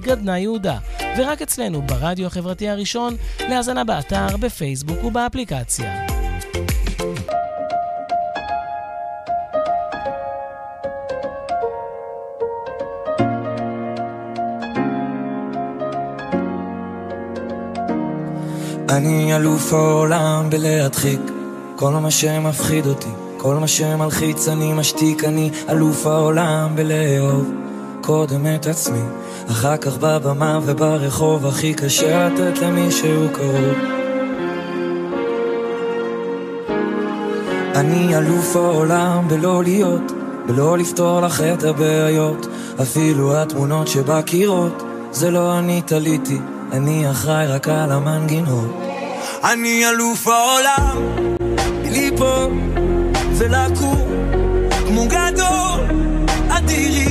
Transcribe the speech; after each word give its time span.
גדנה 0.00 0.38
יהודה, 0.38 0.78
ורק 1.18 1.42
אצלנו 1.42 1.82
ברדיו 1.82 2.26
החברתי 2.26 2.68
הראשון, 2.68 3.16
להאזנה 3.40 3.84
באתר, 3.84 4.36
בפייסבוק 4.36 5.04
ובאפליקציה. 5.04 6.06
אני 18.88 19.36
אלוף 19.36 19.72
העולם 19.72 20.50
בלהדחיק. 20.50 21.20
כל 21.76 21.92
מה 21.92 22.10
שמפחיד 22.10 22.86
אותי, 22.86 23.08
כל 23.36 23.54
מה 23.54 23.68
שמלחיץ 23.68 24.48
אני 24.48 24.72
משתיק. 24.72 25.24
אני 25.24 25.50
אלוף 25.68 26.06
העולם 26.06 26.72
בלאהוב 26.76 27.50
קודם 28.00 28.46
את 28.54 28.66
עצמי, 28.66 29.02
אחר 29.50 29.76
כך 29.76 29.96
בבמה 29.96 30.58
וברחוב 30.64 31.46
הכי 31.46 31.74
קשה 31.74 32.28
לתת 32.28 32.58
למישהו 32.58 33.28
קרוב. 33.32 33.74
אני 37.74 38.16
אלוף 38.16 38.56
העולם 38.56 39.28
בלא 39.28 39.62
להיות, 39.64 40.12
בלא 40.46 40.78
לפתור 40.78 41.20
לך 41.20 41.40
את 41.40 41.64
הבעיות. 41.64 42.46
אפילו 42.82 43.36
התמונות 43.36 43.88
שבקירות 43.88 44.82
זה 45.12 45.30
לא 45.30 45.58
אני 45.58 45.82
תליתי 45.82 46.38
אני 46.72 47.10
אחראי 47.10 47.46
רק 47.46 47.68
על 47.68 47.92
המנגינות. 47.92 48.76
אני 49.44 49.88
אלוף 49.88 50.26
העולם, 50.26 51.26
ליפול 51.84 52.52
ולקום 53.38 54.08
כמו 54.88 55.06
גדול, 55.06 55.80
אדירי, 56.48 57.09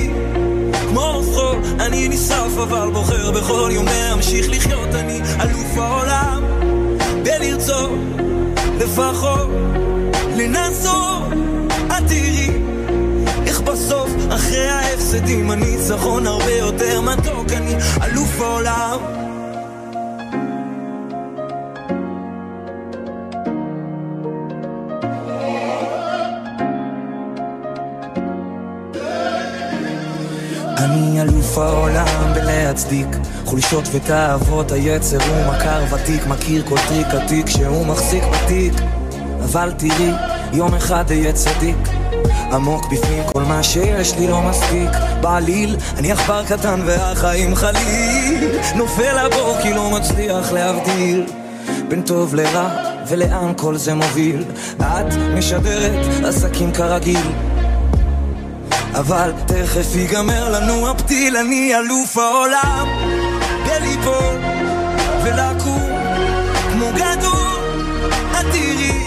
אני 1.90 2.08
נשרף 2.08 2.58
אבל 2.58 2.90
בוחר 2.94 3.32
בכל 3.32 3.70
יום 3.74 3.86
להמשיך 3.86 4.50
לחיות. 4.50 4.96
אני 4.96 5.22
אלוף 5.42 5.78
העולם, 5.78 6.44
בלרצות 7.24 8.00
לפחות 8.80 9.50
לנסות, 10.36 11.24
אדירי 11.90 12.50
איך 13.46 13.62
בסוף 13.62 14.10
אחרי 14.30 14.68
ההפסדים 14.68 15.52
הניצחון 15.52 16.28
הרבה 16.28 16.52
יותר 16.52 17.02
מתוק. 17.02 17.52
אני 17.52 17.76
אלוף 18.04 18.42
העולם 18.42 18.89
העולם 31.64 32.34
בלהצדיק 32.34 33.08
חולשות 33.46 33.84
ותאוות 33.92 34.72
היצר 34.72 35.18
הוא 35.18 35.54
מכר 35.54 35.84
ותיק 35.92 36.28
מכיר 36.28 36.64
כל 36.70 36.78
טריק 36.88 37.08
עתיק 37.08 37.50
שהוא 37.50 37.86
מחזיק 37.86 38.24
בתיק. 38.24 38.74
אבל 39.44 39.72
תראי 39.78 40.12
יום 40.54 40.74
אחד 40.74 41.12
אהיה 41.12 41.34
צדיק 41.34 41.78
עמוק 42.52 42.86
בפנים 42.92 43.24
כל 43.34 43.44
מה 43.44 43.64
שיש 43.64 44.16
לי 44.16 44.28
לא 44.28 44.42
מספיק. 44.42 44.90
בעליל 45.22 45.76
אני 45.98 46.12
עכבר 46.12 46.46
קטן 46.46 46.80
והחיים 46.86 47.56
חליל. 47.56 48.60
נופל 48.76 49.26
לבור 49.26 49.56
כי 49.62 49.74
לא 49.74 49.90
מצליח 49.90 50.52
להבדיל 50.52 51.26
בין 51.88 52.02
טוב 52.02 52.36
לרע 52.36 52.70
ולאן 53.08 53.54
כל 53.58 53.78
זה 53.78 53.94
מוביל? 53.94 54.44
את 54.82 55.14
משדרת 55.38 56.26
עסקים 56.26 56.72
כרגיל 56.72 57.49
אבל 59.00 59.32
תכף 59.46 59.96
ייגמר 59.96 60.50
לנו 60.50 60.90
הפתיל, 60.90 61.38
אני 61.38 61.76
אלוף 61.78 62.18
העולם. 62.18 62.88
בליפול 63.66 64.38
ולקום 65.24 65.90
כמו 66.72 66.86
גדול, 66.96 67.60
אדירי 68.34 69.04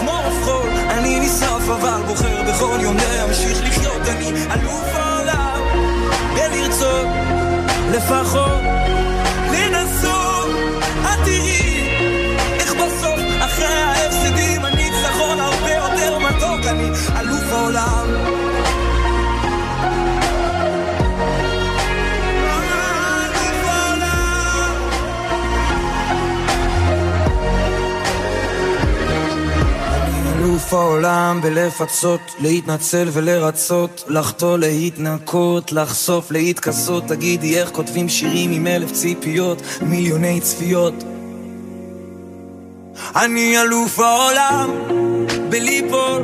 כמו 0.00 0.10
עוף 0.10 0.44
חול, 0.44 0.70
אני 0.90 1.20
נשרף 1.20 1.68
אבל 1.68 2.02
בוחר 2.06 2.42
בכל 2.42 2.78
יום 2.80 2.96
להמשיך 2.96 3.58
לחיות, 3.64 4.08
אני 4.08 4.28
אלוף 4.28 4.94
העולם. 4.94 5.60
בלרצות 6.34 7.06
לפחות 7.90 8.60
לנסות, 9.52 10.26
בסוף 12.74 13.20
אחרי 13.40 13.66
ההפסדים 13.66 14.64
הניצחון 14.64 15.40
הרבה 15.40 15.70
יותר 15.70 16.18
מתוק, 16.18 16.66
אני 16.66 16.88
אלוף 17.20 17.52
העולם 17.52 18.25
אלוף 30.66 30.74
העולם 30.74 31.40
בלפצות, 31.42 32.20
להתנצל 32.38 33.08
ולרצות, 33.12 34.04
לחטוא, 34.08 34.58
להתנקות, 34.58 35.72
לחשוף, 35.72 36.30
להתכסות, 36.30 37.04
תגידי 37.08 37.60
איך 37.60 37.70
כותבים 37.70 38.08
שירים 38.08 38.52
עם 38.52 38.66
אלף 38.66 38.92
ציפיות, 38.92 39.62
מיליוני 39.80 40.40
צפיות. 40.40 40.94
אני 43.16 43.62
אלוף 43.62 43.98
העולם 43.98 44.70
בליפול 45.48 46.22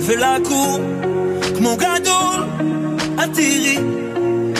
ולקום 0.00 0.80
כמו 1.58 1.76
גדול, 1.76 2.44
את 3.14 3.34
תראי 3.34 3.78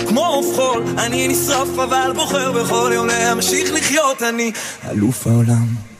כמו 0.08 0.26
עוף 0.26 0.56
חול, 0.56 0.82
אני 0.98 1.28
נשרף 1.28 1.78
אבל 1.78 2.12
בוחר 2.14 2.52
בכל 2.52 2.90
יום 2.94 3.06
להמשיך 3.06 3.72
לחיות, 3.72 4.22
אני 4.22 4.52
אלוף 4.90 5.26
העולם. 5.26 5.95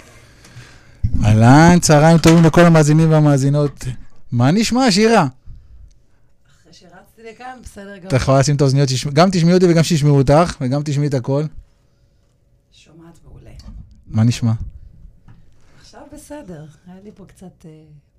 אהלן, 1.43 1.79
צהריים 1.81 2.19
טובים 2.19 2.45
לכל 2.45 2.61
המאזינים 2.61 3.11
והמאזינות. 3.11 3.85
מה 4.33 4.51
נשמע, 4.51 4.91
שירה? 4.91 5.27
אחרי 6.63 6.73
שרצתי 6.73 7.23
לכאן, 7.33 7.59
בסדר 7.63 7.97
גמור. 7.97 8.09
אתה 8.09 8.17
יכולה 8.17 8.39
לשים 8.41 8.57
את 8.57 8.61
האוזניות, 8.61 8.89
גם 9.13 9.29
תשמעי 9.33 9.55
אותי 9.55 9.67
וגם 9.71 9.83
שישמעו 9.83 10.19
אותך, 10.19 10.57
וגם 10.61 10.81
תשמעי 10.85 11.07
את 11.09 11.15
הכל. 11.15 11.45
שומעת 12.73 13.19
מעולה. 13.25 13.51
מה 14.07 14.25
נשמע? 14.25 14.53
עכשיו 15.81 16.01
בסדר, 16.15 16.65
היה 16.87 16.97
לי 17.05 17.11
פה 17.15 17.25
קצת 17.27 17.65
אה, 17.65 17.71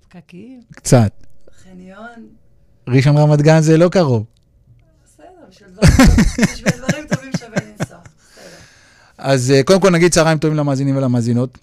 פקקים, 0.08 0.60
קצת. 0.72 1.12
חניון, 1.64 2.26
ראשון 2.88 3.16
רמת 3.18 3.42
גן 3.42 3.60
זה 3.60 3.76
לא 3.76 3.88
קרוב. 3.88 4.24
בסדר, 5.04 5.24
בשביל 5.50 5.68
דברים- 6.78 7.06
טובים 7.08 7.30
שווה 7.40 7.56
לנסוע. 7.78 7.98
אז 9.18 9.50
אה, 9.50 9.62
קודם 9.62 9.80
כל 9.80 9.90
נגיד 9.90 10.12
צהריים 10.12 10.38
טובים 10.38 10.56
למאזינים 10.56 10.96
ולמאזינות. 10.96 11.58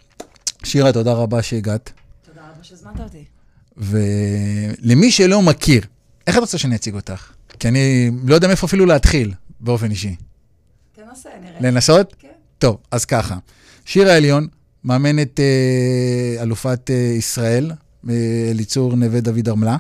שירה, 0.66 0.94
תודה 0.94 1.14
רבה 1.14 1.42
שהגעת. 1.42 1.92
תודה 2.26 2.42
רבה 2.42 2.64
שהזמנת 2.64 3.00
אותי. 3.00 3.24
ולמי 3.78 5.12
שלא 5.12 5.42
מכיר, 5.42 5.84
איך 6.28 6.38
את 6.38 6.42
רוצה 6.42 6.58
שאני 6.58 6.76
אציג 6.76 6.96
אותך? 6.96 7.32
כי 7.60 7.68
אני 7.68 8.12
לא 8.28 8.36
יודע 8.36 8.48
מאיפה 8.48 8.68
אפילו 8.68 8.86
להתחיל, 8.86 9.34
באופן 9.60 9.92
אישי. 9.92 10.16
תנסה, 10.96 11.30
נראה. 11.42 11.60
לנסות? 11.62 12.16
כן. 12.20 12.28
טוב, 12.60 12.78
אז 12.92 13.06
ככה. 13.06 13.38
שירה 13.86 14.16
עליון, 14.16 14.48
מאמנת 14.84 15.40
אה, 15.40 16.36
אלופת 16.42 16.92
אה, 16.92 16.96
ישראל, 16.96 17.72
אה, 18.10 18.48
אליצור 18.52 18.96
נווה 18.96 19.22
דוד 19.22 19.50
ארמלה, 19.50 19.78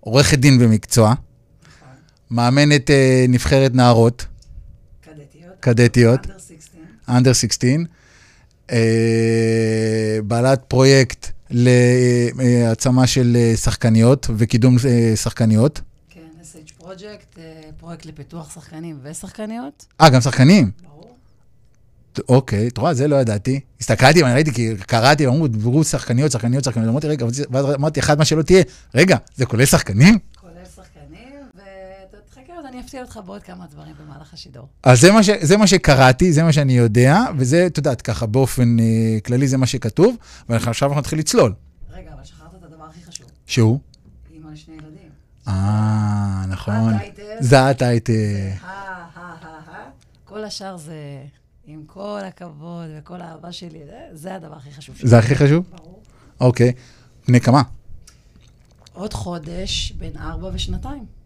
עורכת 0.00 0.38
דין 0.38 0.58
במקצוע, 0.58 1.08
נכון. 1.08 1.88
מאמנת 2.30 2.90
אה, 2.90 3.24
נבחרת 3.28 3.74
נערות, 3.74 4.26
קדטיות. 5.00 5.54
קדטיות, 5.60 6.20
אנדר 6.26 6.38
16. 6.38 6.80
אנדר 7.08 7.32
16, 7.32 7.70
אה, 7.70 7.76
בעלת 10.24 10.60
פרויקט 10.68 11.30
להעצמה 11.50 13.06
של 13.06 13.36
אה, 13.36 13.56
שחקניות 13.56 14.26
וקידום 14.36 14.76
אה, 14.88 15.16
שחקניות. 15.16 15.80
כן, 16.10 16.20
SH 16.42 16.72
פרויקט, 16.78 17.38
פרויקט 17.76 18.06
לפיתוח 18.06 18.54
שחקנים 18.54 18.98
ושחקניות. 19.02 19.86
אה, 20.00 20.10
גם 20.10 20.20
שחקנים. 20.20 20.70
ברור. 20.82 21.16
אוקיי, 22.28 22.68
אתה 22.68 22.80
רואה, 22.80 22.94
זה 22.94 23.08
לא 23.08 23.16
ידעתי. 23.16 23.60
הסתכלתי, 23.80 24.22
ואני 24.22 24.34
ראיתי, 24.34 24.52
כי 24.52 24.74
קראתי, 24.86 25.26
אמרו, 25.26 25.48
דיברו 25.48 25.84
שחקניות, 25.84 26.32
שחקניות, 26.32 26.64
שחקניות. 26.64 26.90
אמרתי, 26.90 27.06
רגע, 27.06 27.26
ואז 27.50 27.74
אמרתי, 27.74 28.00
אחד 28.00 28.18
מה 28.18 28.24
שלא 28.24 28.42
תהיה, 28.42 28.62
רגע, 28.94 29.16
זה 29.36 29.46
כולל 29.46 29.64
שחקנים? 29.64 30.18
אני 32.74 32.82
אפתיע 32.82 33.02
אותך 33.02 33.20
בעוד 33.26 33.42
כמה 33.42 33.66
דברים 33.66 33.94
במהלך 34.04 34.34
השידור. 34.34 34.68
אז 34.82 35.00
זה 35.00 35.12
מה, 35.12 35.22
ש, 35.22 35.30
זה 35.40 35.56
מה 35.56 35.66
שקראתי, 35.66 36.32
זה 36.32 36.42
מה 36.42 36.52
שאני 36.52 36.72
יודע, 36.72 37.18
וזה, 37.38 37.66
את 37.66 37.76
יודעת, 37.78 38.02
ככה, 38.02 38.26
באופן 38.26 38.76
אה, 38.80 39.20
כללי 39.26 39.48
זה 39.48 39.56
מה 39.56 39.66
שכתוב, 39.66 40.16
ועכשיו 40.48 40.88
אנחנו 40.88 41.00
נתחיל 41.00 41.18
לצלול. 41.18 41.54
רגע, 41.90 42.10
אבל 42.14 42.24
שכחת 42.24 42.54
את 42.58 42.64
הדבר 42.64 42.84
הכי 42.84 43.04
חשוב. 43.04 43.26
שהוא? 43.46 43.78
אימא 44.32 44.50
לשני 44.50 44.74
ילדים. 44.74 45.08
אה, 45.48 46.44
נכון. 46.48 46.94
הטייטל. 46.94 47.22
זה 47.40 47.68
הטייטל. 47.68 48.12
הא, 48.62 48.68
הא. 49.14 49.90
כל 50.24 50.44
השאר 50.44 50.76
זה, 50.76 51.22
עם 51.66 51.82
כל 51.86 52.20
הכבוד 52.28 52.86
וכל 52.98 53.20
האהבה 53.20 53.52
שלי, 53.52 53.80
זה, 53.86 54.00
זה 54.12 54.34
הדבר 54.34 54.56
הכי 54.56 54.70
חשוב. 54.72 54.96
שלי. 54.96 55.08
זה 55.08 55.18
הכי 55.18 55.34
חשוב? 55.34 55.64
ברור. 55.70 56.02
אוקיי. 56.40 56.72
בני 57.28 57.40
כמה? 57.40 57.62
עוד 58.92 59.14
חודש, 59.14 59.92
בין 59.98 60.16
ארבע 60.16 60.50
ושנתיים. 60.54 61.23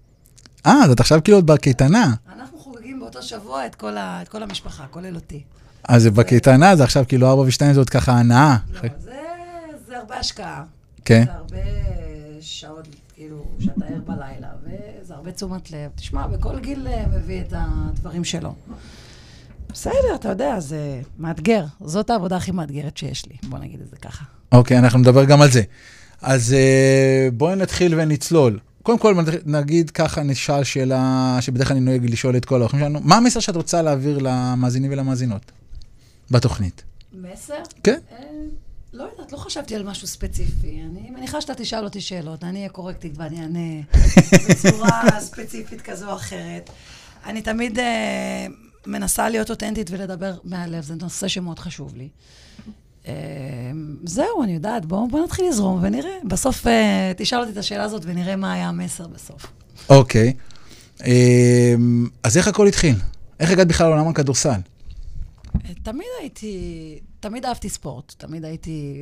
אה, 0.67 0.85
אז 0.85 0.91
את 0.91 1.01
עכשיו 1.01 1.21
כאילו 1.25 1.39
עוד 1.39 1.47
בקייטנה. 1.47 2.15
אנחנו 2.37 2.59
חוגגים 2.59 3.01
באותו 3.01 3.23
שבוע 3.23 3.67
את 3.67 3.75
כל, 3.75 3.97
ה, 3.97 4.23
את 4.23 4.29
כל 4.29 4.43
המשפחה, 4.43 4.85
כולל 4.91 5.15
אותי. 5.15 5.43
אז 5.89 6.03
זה 6.03 6.11
בקייטנה, 6.11 6.77
זה 6.77 6.85
עכשיו 6.85 7.05
כאילו 7.09 7.31
4 7.31 7.43
ו-2 7.43 7.73
זאת 7.73 7.91
ככה 7.91 8.13
הנאה. 8.13 8.57
לא, 8.73 8.81
זה, 8.99 9.17
זה 9.87 9.99
הרבה 9.99 10.17
השקעה. 10.17 10.65
כן. 11.05 11.25
זה 11.25 11.33
הרבה 11.33 11.57
שעות, 12.41 12.89
כאילו, 13.15 13.45
שאתה 13.61 13.85
ער 13.85 14.01
בלילה, 14.07 14.49
וזה 14.63 15.15
הרבה 15.15 15.33
תשומת 15.33 15.71
לב. 15.71 15.91
תשמע, 15.97 16.27
בכל 16.27 16.59
גיל 16.59 16.87
אה, 16.87 17.05
מביא 17.07 17.41
את 17.41 17.53
הדברים 17.57 18.25
שלו. 18.25 18.55
בסדר, 19.73 20.15
אתה 20.15 20.29
יודע, 20.29 20.61
זה 20.61 21.01
מאתגר. 21.19 21.65
זאת 21.81 22.11
העבודה 22.11 22.37
הכי 22.37 22.51
מאתגרת 22.51 22.97
שיש 22.97 23.27
לי, 23.27 23.37
בוא 23.49 23.59
נגיד 23.59 23.81
את 23.81 23.91
זה 23.91 23.97
ככה. 23.97 24.25
אוקיי, 24.53 24.79
אנחנו 24.79 24.99
נדבר 24.99 25.25
גם 25.25 25.43
על 25.43 25.51
זה. 25.51 25.63
אז 26.23 26.53
אה, 26.53 27.29
בואי 27.33 27.57
נתחיל 27.57 27.95
ונצלול. 28.01 28.59
קודם 28.89 28.99
כל, 28.99 29.15
נגיד 29.47 29.91
ככה, 29.91 30.23
נשאל 30.23 30.65
שאלה 30.65 31.37
שבדרך 31.41 31.69
כלל 31.69 31.77
אני 31.77 31.87
נוהג 31.87 32.11
לשאול 32.11 32.37
את 32.37 32.45
כל 32.45 32.61
האורחים 32.61 32.81
שלנו. 32.81 33.01
מה 33.03 33.17
המסר 33.17 33.41
שאת 33.41 33.57
רוצה 33.57 33.83
להעביר 33.83 34.19
למאזינים 34.19 34.93
ולמאזינות 34.93 35.53
בתוכנית? 36.31 36.83
מסר? 37.13 37.55
כן. 37.85 37.99
אה, 38.13 38.17
לא 38.93 39.03
יודעת, 39.03 39.33
לא 39.33 39.37
חשבתי 39.37 39.75
על 39.75 39.83
משהו 39.83 40.07
ספציפי. 40.07 40.81
אני 40.81 41.11
מניחה 41.11 41.41
שאתה 41.41 41.55
תשאל 41.55 41.85
אותי 41.85 42.01
שאלות, 42.01 42.45
אני 42.45 42.59
אהיה 42.59 42.69
קורקטית 42.69 43.13
ואני 43.17 43.41
אענה 43.41 43.83
בצורה 44.49 45.21
ספציפית 45.21 45.81
כזו 45.81 46.11
או 46.11 46.17
אחרת. 46.17 46.71
אני 47.27 47.43
תמיד 47.43 47.79
אה, 47.79 48.47
מנסה 48.87 49.29
להיות 49.29 49.51
אותנטית 49.51 49.91
ולדבר 49.91 50.35
מהלב, 50.45 50.85
זה 50.85 50.95
נושא 50.95 51.29
שמאוד 51.29 51.59
חשוב 51.59 51.97
לי. 51.97 52.09
אה, 53.09 53.15
זהו, 54.05 54.43
אני 54.43 54.53
יודעת, 54.55 54.87
בואו 54.87 55.09
בוא 55.09 55.25
נתחיל 55.25 55.49
לזרום 55.49 55.79
ונראה. 55.83 56.17
בסוף 56.25 56.67
אה, 56.67 57.13
תשאל 57.17 57.41
אותי 57.41 57.53
את 57.53 57.57
השאלה 57.57 57.83
הזאת 57.83 58.03
ונראה 58.07 58.37
מה 58.37 58.53
היה 58.53 58.69
המסר 58.69 59.07
בסוף. 59.07 59.47
אוקיי. 59.91 60.33
אה, 61.07 61.75
אז 62.23 62.37
איך 62.37 62.49
הכל 62.49 62.67
התחיל? 62.67 62.95
איך 63.41 63.51
הגעת 63.51 63.69
בכלל 63.69 63.89
לעולם 63.89 64.09
הכדורסל? 64.09 64.61
תמיד 65.83 66.07
הייתי, 66.21 66.99
תמיד 67.21 67.45
אהבתי 67.45 67.69
ספורט. 67.69 68.15
תמיד 68.19 68.45
הייתי 68.45 68.95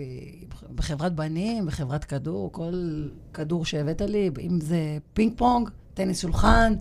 בחברת 0.75 1.15
בנים, 1.15 1.67
בחברת 1.67 2.05
כדור, 2.05 2.53
כל 2.53 3.05
כדור 3.35 3.65
שהבאת 3.65 4.01
לי, 4.01 4.31
אם 4.41 4.61
זה 4.61 4.99
פינג 5.15 5.33
פונג, 5.37 5.71
טניס 5.95 6.21
שולחן, 6.21 6.75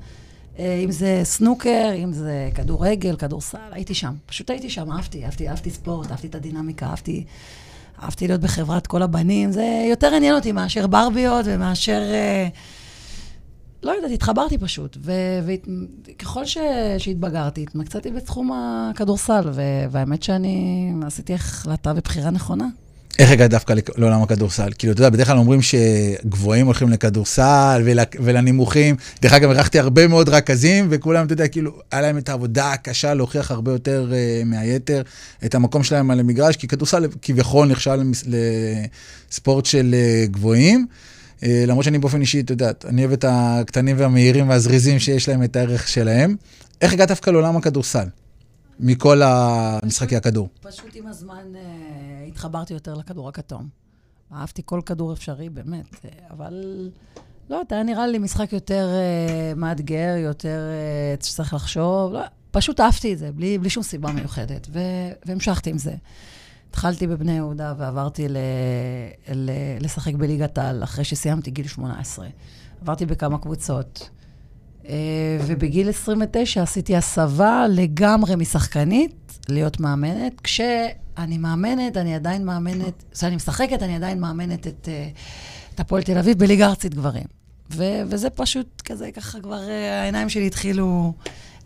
אם 0.60 0.92
זה 0.92 1.22
סנוקר, 1.24 1.92
אם 2.04 2.14
זה 2.14 2.50
כדורגל, 2.56 3.16
כדורסל, 3.16 3.58
הייתי 3.72 3.94
שם. 3.94 4.14
פשוט 4.26 4.50
הייתי 4.50 4.70
שם, 4.70 4.92
אהבתי, 4.92 5.26
אהבתי, 5.26 5.50
אהבתי 5.50 5.70
ספורט, 5.70 6.12
אהבתי 6.12 6.28
את 6.28 6.36
הדינמיקה, 6.36 6.86
אהבתי, 6.86 7.24
אהבתי 8.04 8.28
להיות 8.28 8.42
בחברת 8.42 8.88
כל 8.88 9.02
הבנים. 9.02 9.52
זה 9.52 9.86
יותר 9.90 10.16
עניין 10.16 10.36
אותי 10.36 10.52
מאשר 10.52 10.88
ברביות 10.88 11.46
ומאשר... 11.50 12.02
אה, 12.02 12.48
לא 13.84 13.92
יודעת, 13.92 14.12
התחברתי 14.12 14.58
פשוט. 14.58 14.98
וככל. 15.02 16.46
שהתבגרתי, 16.98 17.64
התמקצעתי 17.64 18.12
בתחום 18.12 18.52
הכדורסל. 18.52 19.50
והאמת 19.92 20.24
שאני 20.24 20.92
עשיתי 21.06 21.34
החלטה 21.34 21.94
ובחירה 21.96 22.30
נכונה. 22.30 22.68
איך 23.20 23.32
הגעת 23.32 23.50
דווקא 23.50 23.74
לעולם 23.98 24.22
הכדורסל? 24.22 24.70
כאילו, 24.78 24.94
אתה 24.94 25.02
יודע, 25.02 25.10
בדרך 25.10 25.28
כלל 25.28 25.38
אומרים 25.38 25.60
שגבוהים 25.62 26.66
הולכים 26.66 26.90
לכדורסל 26.90 27.82
ול, 27.86 28.00
ולנמוכים. 28.20 28.96
דרך 29.22 29.34
אגב, 29.34 29.50
אירחתי 29.50 29.80
הרבה 29.80 30.08
מאוד 30.08 30.30
רכזים, 30.30 30.88
וכולם, 30.90 31.26
אתה 31.26 31.34
יודע, 31.34 31.48
כאילו, 31.48 31.72
היה 31.92 32.02
להם 32.02 32.18
את 32.18 32.30
העבודה 32.30 32.72
הקשה 32.72 33.14
להוכיח 33.14 33.52
הרבה 33.52 33.72
יותר 33.72 34.12
uh, 34.12 34.46
מהיתר 34.46 35.02
את 35.46 35.56
המקום 35.56 35.84
שלהם 35.84 36.12
על 36.12 36.20
המגרש, 36.20 36.56
כי 36.56 36.68
כדורסל 36.68 37.08
כביכול 37.22 37.68
נחשב 37.68 37.98
לספורט 39.32 39.66
של 39.66 39.96
uh, 39.96 40.32
גבוהים. 40.32 40.88
Uh, 41.40 41.46
למרות 41.68 41.86
שאני 41.86 42.00
באופן 42.00 42.22
אישי, 42.22 42.40
אתה 42.40 42.54
יודע, 42.54 42.72
אני 42.86 43.02
אוהב 43.02 43.14
את 43.14 43.26
הקטנים 43.28 43.96
והמהירים 44.00 44.50
והזריזים 44.50 45.00
שיש 45.00 45.30
להם 45.30 45.44
את 45.44 45.56
הערך 45.56 45.88
שלהם. 45.88 46.36
איך 46.82 46.94
הגעת 46.94 47.08
דווקא 47.08 47.30
לעולם 47.30 47.58
הכדורסל? 47.58 48.06
מכל 48.80 49.22
המשחקי 49.24 50.16
הכדור. 50.16 50.50
פשוט 50.62 50.96
עם 50.96 51.08
הזמן 51.08 51.44
uh, 51.54 51.58
התחברתי 52.28 52.74
יותר 52.74 52.94
לכדור 52.94 53.30
הכתום. 53.30 53.70
אהבתי 54.34 54.62
כל 54.66 54.82
כדור 54.86 55.14
אפשרי, 55.14 55.50
באמת, 55.50 55.94
uh, 55.94 56.08
אבל 56.32 56.90
לא 57.50 57.62
היה 57.70 57.84
נראה 57.84 58.08
לי 58.08 58.18
משחק 58.18 58.54
יותר 58.54 58.90
uh, 58.90 59.60
מאתגר, 59.60 60.16
יותר 60.18 60.60
uh, 61.20 61.26
שצריך 61.26 61.54
לחשוב. 61.54 62.14
לא, 62.14 62.22
פשוט 62.52 62.80
אהבתי 62.80 63.14
את 63.14 63.18
זה, 63.18 63.32
בלי, 63.32 63.58
בלי 63.58 63.70
שום 63.70 63.84
סיבה 63.84 64.12
מיוחדת, 64.12 64.68
ו- 64.72 65.12
והמשכתי 65.26 65.70
עם 65.70 65.78
זה. 65.78 65.96
התחלתי 66.70 67.08
בבני 67.08 67.32
יהודה 67.32 67.74
ועברתי 67.78 68.28
ל- 68.28 68.38
ל- 69.34 69.78
לשחק 69.80 70.14
בליגת 70.14 70.58
העל 70.58 70.84
אחרי 70.84 71.04
שסיימתי 71.04 71.52
גיל 71.52 71.68
18. 71.68 72.28
עברתי 72.82 73.06
בכמה 73.06 73.38
קבוצות. 73.38 74.10
אה, 74.88 75.38
ובגיל 75.48 75.90
29 75.90 76.62
עשיתי 76.62 76.96
הסבה 76.96 77.66
לגמרי 77.70 78.36
משחקנית 78.36 79.25
להיות 79.50 79.80
מאמנת. 79.80 80.42
כשאני 80.44 81.38
מאמנת, 81.38 81.98
אני 81.98 82.16
עדיין 82.16 82.46
מאמנת, 82.46 83.04
כשאני 83.14 83.36
משחקת, 83.36 83.84
אני 83.84 83.96
עדיין 83.96 84.20
מאמנת 84.20 84.68
את, 84.68 84.90
אה, 84.92 85.08
את 85.76 85.80
הפועל 85.80 86.04
תל 86.04 86.18
אביב 86.18 86.40
בליגה 86.40 86.68
ארצית 86.68 86.96
גברים. 86.96 87.24
ו- 87.72 88.02
וזה 88.08 88.30
פשוט 88.30 88.82
כזה, 88.86 89.12
ככה 89.12 89.40
כבר 89.40 89.70
אה, 89.70 90.02
העיניים 90.02 90.30
שלי 90.30 90.48
התחילו 90.48 91.14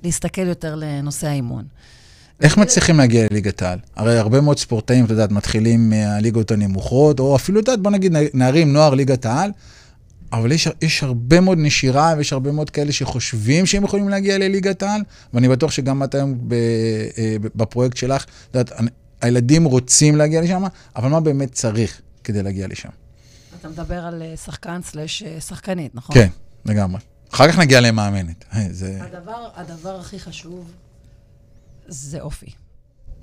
להסתכל 0.03 0.47
יותר 0.47 0.75
לנושא 0.75 1.27
האימון. 1.27 1.63
איך 2.41 2.57
מצליחים 2.57 2.97
להגיע 2.97 3.27
לליגת 3.31 3.61
העל? 3.61 3.79
הרי 3.95 4.17
הרבה 4.17 4.41
מאוד 4.41 4.59
ספורטאים, 4.59 5.05
את 5.05 5.09
יודעת, 5.09 5.31
מתחילים 5.31 5.89
מהליגות 5.89 6.51
הנמוכות, 6.51 7.19
או 7.19 7.35
אפילו, 7.35 7.59
את 7.59 7.67
יודעת, 7.67 7.81
בוא 7.81 7.91
נגיד, 7.91 8.15
נערים, 8.33 8.73
נוער, 8.73 8.93
ליגת 8.93 9.25
העל, 9.25 9.51
אבל 10.33 10.51
יש, 10.51 10.67
יש 10.81 11.03
הרבה 11.03 11.39
מאוד 11.39 11.57
נשירה, 11.61 12.13
ויש 12.17 12.33
הרבה 12.33 12.51
מאוד 12.51 12.69
כאלה 12.69 12.91
שחושבים 12.91 13.65
שהם 13.65 13.83
יכולים 13.83 14.09
להגיע 14.09 14.37
לליגת 14.37 14.83
העל, 14.83 15.01
ואני 15.33 15.49
בטוח 15.49 15.71
שגם 15.71 16.03
את 16.03 16.15
היום 16.15 16.49
אה, 16.51 17.35
בפרויקט 17.55 17.97
שלך, 17.97 18.23
את 18.23 18.55
יודעת, 18.55 18.71
הילדים 19.21 19.63
רוצים 19.63 20.15
להגיע 20.15 20.41
לשם, 20.41 20.63
אבל 20.95 21.09
מה 21.09 21.19
באמת 21.19 21.51
צריך 21.51 22.01
כדי 22.23 22.43
להגיע 22.43 22.67
לשם? 22.67 22.89
אתה 23.59 23.69
מדבר 23.69 24.05
על 24.05 24.21
אה, 24.21 24.37
שחקן 24.37 24.81
סלש 24.83 25.23
אה, 25.23 25.41
שחקנית, 25.41 25.95
נכון? 25.95 26.15
כן, 26.15 26.27
לגמרי. 26.65 27.01
אחר 27.33 27.47
כך 27.51 27.59
נגיע 27.59 27.81
למאמנת. 27.81 28.45
זה... 28.71 28.99
הדבר, 29.01 29.49
הדבר 29.55 29.99
הכי 29.99 30.19
חשוב 30.19 30.71
זה 31.87 32.21
אופי. 32.21 32.51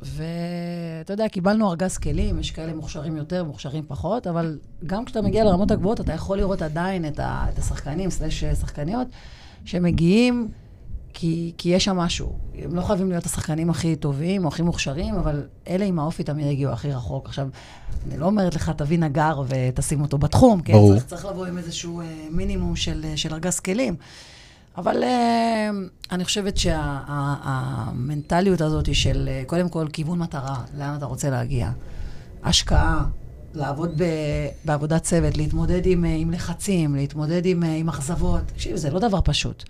ואתה 0.02 1.12
יודע, 1.12 1.28
קיבלנו 1.28 1.70
ארגז 1.70 1.98
כלים, 1.98 2.38
יש 2.38 2.50
כאלה 2.50 2.74
מוכשרים 2.74 3.16
יותר, 3.16 3.44
מוכשרים 3.44 3.84
פחות, 3.88 4.26
אבל 4.26 4.58
גם 4.86 5.04
כשאתה 5.04 5.22
מגיע 5.22 5.44
לרמות 5.44 5.70
הגבוהות, 5.70 6.00
אתה 6.00 6.12
יכול 6.12 6.38
לראות 6.38 6.62
עדיין 6.62 7.06
את, 7.06 7.20
ה, 7.20 7.46
את 7.52 7.58
השחקנים, 7.58 8.10
סלש 8.10 8.44
שחקניות, 8.44 9.08
שמגיעים 9.64 10.48
כי, 11.18 11.52
כי 11.58 11.68
יש 11.68 11.84
שם 11.84 11.96
משהו. 11.96 12.32
הם 12.54 12.74
לא 12.74 12.82
חייבים 12.82 13.10
להיות 13.10 13.26
השחקנים 13.26 13.70
הכי 13.70 13.96
טובים 13.96 14.44
או 14.44 14.48
הכי 14.48 14.62
מוכשרים, 14.62 15.14
אבל 15.14 15.42
אלה 15.68 15.84
עם 15.84 15.98
האופי 15.98 16.24
תמיד 16.24 16.46
הגיעו 16.46 16.72
הכי 16.72 16.92
רחוק. 16.92 17.28
עכשיו, 17.28 17.48
אני 18.08 18.18
לא 18.18 18.26
אומרת 18.26 18.54
לך, 18.54 18.70
תביא 18.76 18.98
נגר 18.98 19.42
ותשים 19.48 20.00
אותו 20.00 20.18
בתחום, 20.18 20.60
כן? 20.60 20.72
ברור. 20.72 20.92
צריך, 20.94 21.04
צריך 21.04 21.24
לבוא 21.24 21.46
עם 21.46 21.58
איזשהו 21.58 22.00
אה, 22.00 22.04
מינימום 22.30 22.76
של, 22.76 23.04
של 23.16 23.34
ארגז 23.34 23.60
כלים. 23.60 23.96
אבל 24.76 25.02
אה, 25.02 25.70
אני 26.12 26.24
חושבת 26.24 26.58
שהמנטליות 26.58 28.60
הזאת 28.60 28.94
של 28.94 29.28
אה, 29.28 29.42
קודם 29.46 29.68
כל 29.68 29.86
כיוון 29.92 30.18
מטרה, 30.18 30.64
לאן 30.78 30.94
אתה 30.98 31.06
רוצה 31.06 31.30
להגיע, 31.30 31.70
השקעה, 32.44 33.04
לעבוד 33.54 33.92
ב, 33.96 34.04
בעבודת 34.64 35.02
צוות, 35.02 35.36
להתמודד 35.36 35.82
עם, 35.84 36.04
אה, 36.04 36.14
עם 36.14 36.30
לחצים, 36.30 36.94
להתמודד 36.94 37.46
עם, 37.46 37.62
עם 37.62 37.88
אכזבות, 37.88 38.40
תקשיב, 38.46 38.76
זה 38.76 38.90
לא 38.90 39.00
דבר 39.00 39.20
פשוט. 39.24 39.64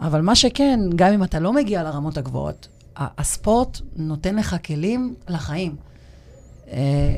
אבל 0.00 0.20
מה 0.20 0.34
שכן, 0.34 0.80
גם 0.96 1.12
אם 1.12 1.24
אתה 1.24 1.40
לא 1.40 1.52
מגיע 1.52 1.82
לרמות 1.82 2.18
הגבוהות, 2.18 2.68
הספורט 2.96 3.80
נותן 3.96 4.36
לך 4.36 4.56
כלים 4.64 5.14
לחיים. 5.28 5.76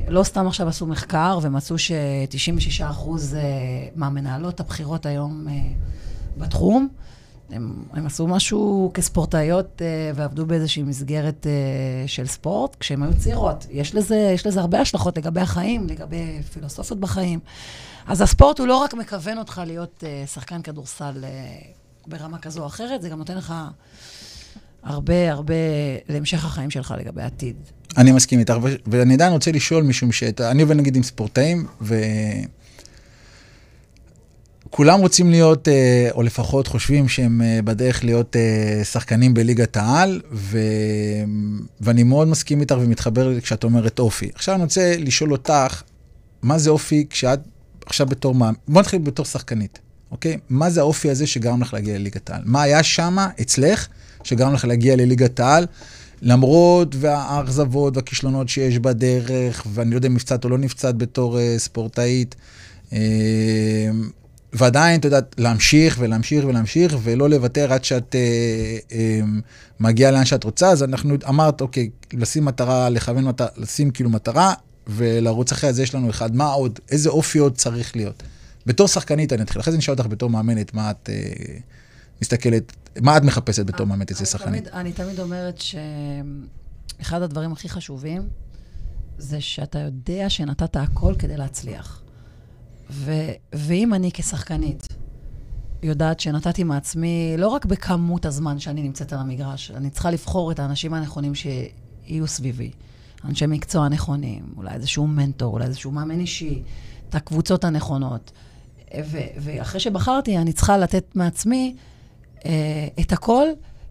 לא 0.09 0.23
סתם 0.23 0.47
עכשיו 0.47 0.69
עשו 0.69 0.87
מחקר 0.87 1.38
ומצאו 1.42 1.78
ש-96% 1.78 2.83
מהמנהלות 3.97 4.61
הבכירות 4.61 5.07
היום 5.07 5.47
בתחום. 6.37 6.89
הם, 7.51 7.85
הם 7.93 8.07
עשו 8.07 8.27
משהו 8.27 8.91
כספורטאיות 8.95 9.79
uh, 9.79 10.17
ועבדו 10.17 10.47
באיזושהי 10.47 10.83
מסגרת 10.83 11.47
uh, 11.47 12.09
של 12.09 12.27
ספורט 12.27 12.77
כשהן 12.81 13.03
היו 13.03 13.12
צעירות. 13.19 13.67
יש 13.71 13.95
לזה, 13.95 14.31
יש 14.35 14.47
לזה 14.47 14.61
הרבה 14.61 14.81
השלכות 14.81 15.19
לגבי 15.19 15.41
החיים, 15.41 15.87
לגבי 15.87 16.43
פילוסופיות 16.53 17.01
בחיים. 17.01 17.39
אז 18.07 18.21
הספורט 18.21 18.59
הוא 18.59 18.67
לא 18.67 18.77
רק 18.77 18.95
מכוון 18.95 19.39
אותך 19.39 19.62
להיות 19.67 20.05
uh, 20.05 20.29
שחקן 20.29 20.62
כדורסל 20.62 21.25
uh, 21.25 22.11
ברמה 22.11 22.39
כזו 22.39 22.61
או 22.61 22.67
אחרת, 22.67 23.03
זה 23.03 23.09
גם 23.09 23.19
נותן 23.19 23.37
לך 23.37 23.55
הרבה 24.83 25.33
הרבה 25.33 25.55
להמשך 26.09 26.45
החיים 26.45 26.71
שלך 26.71 26.95
לגבי 26.99 27.23
העתיד. 27.23 27.57
אני 27.97 28.12
מסכים 28.12 28.39
איתך, 28.39 28.55
ואני 28.87 29.15
עדיין 29.15 29.33
רוצה 29.33 29.53
לשאול 29.53 29.83
משום 29.83 30.12
שאני 30.12 30.62
עובד 30.62 30.77
נגיד 30.77 30.97
עם 30.97 31.03
ספורטאים, 31.03 31.67
ו... 31.81 31.95
כולם 34.75 35.00
רוצים 35.00 35.31
להיות, 35.31 35.69
אה, 35.69 36.09
או 36.14 36.23
לפחות 36.23 36.67
חושבים 36.67 37.09
שהם 37.09 37.43
אה, 37.43 37.62
בדרך 37.64 38.05
להיות 38.05 38.37
אה, 38.37 38.85
שחקנים 38.85 39.35
בליגת 39.35 39.76
העל, 39.76 40.21
ו... 40.33 40.59
ואני 41.81 42.02
מאוד 42.02 42.29
מסכים 42.29 42.61
איתך 42.61 42.75
ומתחבר 42.81 43.41
כשאת 43.41 43.64
אומרת 43.64 43.99
אופי. 43.99 44.31
עכשיו 44.35 44.55
אני 44.55 44.62
רוצה 44.62 44.95
לשאול 44.99 45.33
אותך, 45.33 45.83
מה 46.43 46.59
זה 46.59 46.71
אופי 46.71 47.07
כשאת 47.11 47.41
עכשיו 47.87 48.07
בתור 48.07 48.35
מה... 48.35 48.50
בוא 48.69 48.81
נתחיל 48.81 48.99
בתור 48.99 49.26
שחקנית, 49.26 49.79
אוקיי? 50.11 50.38
מה 50.49 50.71
זה 50.71 50.81
האופי 50.81 51.11
הזה 51.11 51.26
שגרם 51.26 51.62
לך 51.62 51.75
להגיע 51.75 51.99
לליגת 51.99 52.31
העל? 52.31 52.43
מה 52.45 52.62
היה 52.62 52.83
שם 52.83 53.17
אצלך 53.41 53.88
שגרם 54.25 54.52
לך 54.52 54.64
להגיע 54.64 54.97
לליגת 54.97 55.41
העל, 55.41 55.67
למרות 56.23 56.95
האכזבות 57.05 57.97
והכישלונות 57.97 58.49
שיש 58.49 58.79
בדרך, 58.79 59.67
ואני 59.75 59.91
לא 59.91 59.97
יודע 59.97 60.09
אם 60.09 60.14
נפצעת 60.14 60.45
או 60.45 60.49
לא 60.49 60.59
נפצעת 60.59 60.97
בתור 60.97 61.38
uh, 61.38 61.59
ספורטאית. 61.59 62.35
ועדיין, 64.52 65.00
את 65.00 65.04
יודעת, 65.04 65.35
להמשיך 65.38 65.97
ולהמשיך 66.00 66.44
ולהמשיך, 66.44 66.97
ולא 67.02 67.30
לוותר 67.30 67.73
עד 67.73 67.85
שאת 67.85 68.14
אה, 68.14 68.78
אה, 68.92 69.21
מגיעה 69.80 70.11
לאן 70.11 70.25
שאת 70.25 70.44
רוצה. 70.44 70.68
אז 70.71 70.82
אנחנו 70.82 71.16
אמרת, 71.28 71.61
אוקיי, 71.61 71.90
לשים 72.12 72.44
מטרה, 72.44 72.88
לכוון 72.88 73.25
מטרה, 73.25 73.49
לשים 73.56 73.90
כאילו 73.90 74.11
מטרה, 74.11 74.54
ולרוץ 74.87 75.52
אחרי 75.52 75.73
זה 75.73 75.82
יש 75.82 75.94
לנו 75.94 76.11
אחד. 76.11 76.37
מה 76.37 76.47
עוד? 76.52 76.78
איזה 76.90 77.09
אופי 77.09 77.38
עוד 77.38 77.56
צריך 77.56 77.97
להיות? 77.97 78.23
בתור 78.66 78.88
שחקנית 78.88 79.32
אני 79.32 79.42
אתחיל, 79.42 79.61
אחרי 79.61 79.73
זה 79.73 79.78
נשאל 79.78 79.94
אותך 79.94 80.06
בתור 80.06 80.30
מאמנת, 80.30 80.75
מה 80.75 80.90
את 80.90 81.11
אה, 81.12 81.14
מסתכלת, 82.23 82.73
מה 83.00 83.16
את 83.16 83.23
מחפשת 83.23 83.66
בתור 83.66 83.87
מאמנת 83.87 84.11
אצל 84.11 84.25
שחקנית? 84.25 84.68
אני 84.68 84.92
תמיד 84.92 85.21
אומרת 85.21 85.61
שאחד 87.00 87.23
הדברים 87.23 87.52
הכי 87.52 87.68
חשובים 87.68 88.28
זה 89.18 89.40
שאתה 89.40 89.78
יודע 89.78 90.30
שנתת 90.30 90.76
הכל 90.76 91.14
כדי 91.18 91.37
להצליח. 91.37 92.01
ו, 92.91 93.12
ואם 93.53 93.95
אני 93.95 94.11
כשחקנית 94.12 94.89
יודעת 95.83 96.21
שנתתי 96.21 96.65
מעצמי, 96.65 97.35
לא 97.39 97.49
רק 97.49 97.65
בכמות 97.65 98.27
הזמן 98.27 98.59
שאני 98.59 98.83
נמצאת 98.83 99.12
על 99.12 99.19
המגרש, 99.19 99.71
אני 99.71 99.91
צריכה 99.91 100.11
לבחור 100.11 100.53
את 100.53 100.59
האנשים 100.59 100.95
הנכונים 100.95 101.33
שיהיו 101.35 102.27
סביבי. 102.27 102.71
אנשי 103.25 103.47
מקצוע 103.47 103.89
נכונים, 103.89 104.45
אולי 104.57 104.75
איזשהו 104.75 105.07
מנטור, 105.07 105.53
אולי 105.53 105.65
איזשהו 105.65 105.91
מאמן 105.91 106.21
אישי, 106.21 106.62
את 107.09 107.15
הקבוצות 107.15 107.65
הנכונות. 107.65 108.33
ו- 109.05 109.19
ואחרי 109.39 109.81
שבחרתי, 109.81 110.39
אני 110.39 110.53
צריכה 110.53 110.79
לתת 110.79 111.17
מעצמי 111.17 111.77
אה, 112.45 112.89
את 113.01 113.12
הכל, 113.12 113.47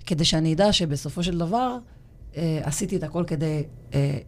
כדי 0.05 0.25
שאני 0.25 0.53
אדע 0.53 0.74
שבסופו 0.74 1.24
של 1.24 1.38
דבר 1.38 1.77
אה, 2.38 2.60
עשיתי 2.63 2.98
את 2.98 3.03
הכל 3.03 3.24
כדי 3.27 3.63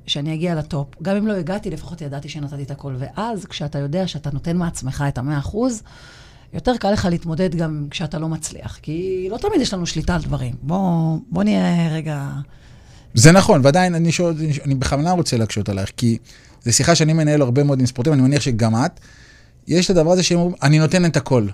שאני 0.08 0.34
אגיע 0.34 0.56
לטופ. 0.56 0.88
גם 1.02 1.16
אם 1.16 1.28
לא 1.28 1.34
הגעתי, 1.34 1.70
לפחות 1.70 2.02
ידעתי 2.02 2.30
שנתתי 2.30 2.64
את 2.64 2.72
הכל. 2.72 2.96
ואז, 3.00 3.46
כשאתה 3.46 3.80
יודע 3.80 4.08
שאתה 4.08 4.30
נותן 4.34 4.58
מעצמך 4.58 5.04
את 5.08 5.18
המאה 5.18 5.38
אחוז, 5.38 5.84
יותר 6.54 6.78
קל 6.78 6.92
לך 6.92 7.08
להתמודד 7.12 7.56
גם 7.56 7.88
כשאתה 7.90 8.20
לא 8.20 8.30
מצליח. 8.30 8.80
כי 8.82 9.28
לא 9.32 9.38
תמיד 9.38 9.62
יש 9.62 9.74
לנו 9.74 9.86
שליטה 9.86 10.16
על 10.16 10.22
דברים. 10.22 10.56
בוא, 10.62 11.18
בוא 11.30 11.44
נהיה 11.44 11.88
רגע... 11.94 12.30
זה 13.14 13.32
נכון, 13.32 13.62
ועדיין 13.64 13.96
אני, 13.96 14.12
שואל, 14.12 14.36
אני 14.66 14.76
בכוונה 14.76 15.12
רוצה 15.12 15.38
להקשות 15.38 15.70
עלייך, 15.70 15.92
כי 15.98 16.18
זו 16.64 16.74
שיחה 16.74 16.96
שאני 16.96 17.14
מנהל 17.14 17.42
הרבה 17.42 17.64
מאוד 17.64 17.80
עם 17.80 17.86
ספורטים, 17.86 18.14
אני 18.14 18.22
מניח 18.22 18.42
שגם 18.42 18.76
את. 18.76 19.00
יש 19.68 19.92
את 19.92 19.98
הדבר 19.98 20.12
הזה 20.12 20.24
שהם 20.24 20.40
אומרים, 20.40 20.56
אני 20.64 20.80
נותן 20.80 21.06
את 21.06 21.18
הכל. 21.18 21.48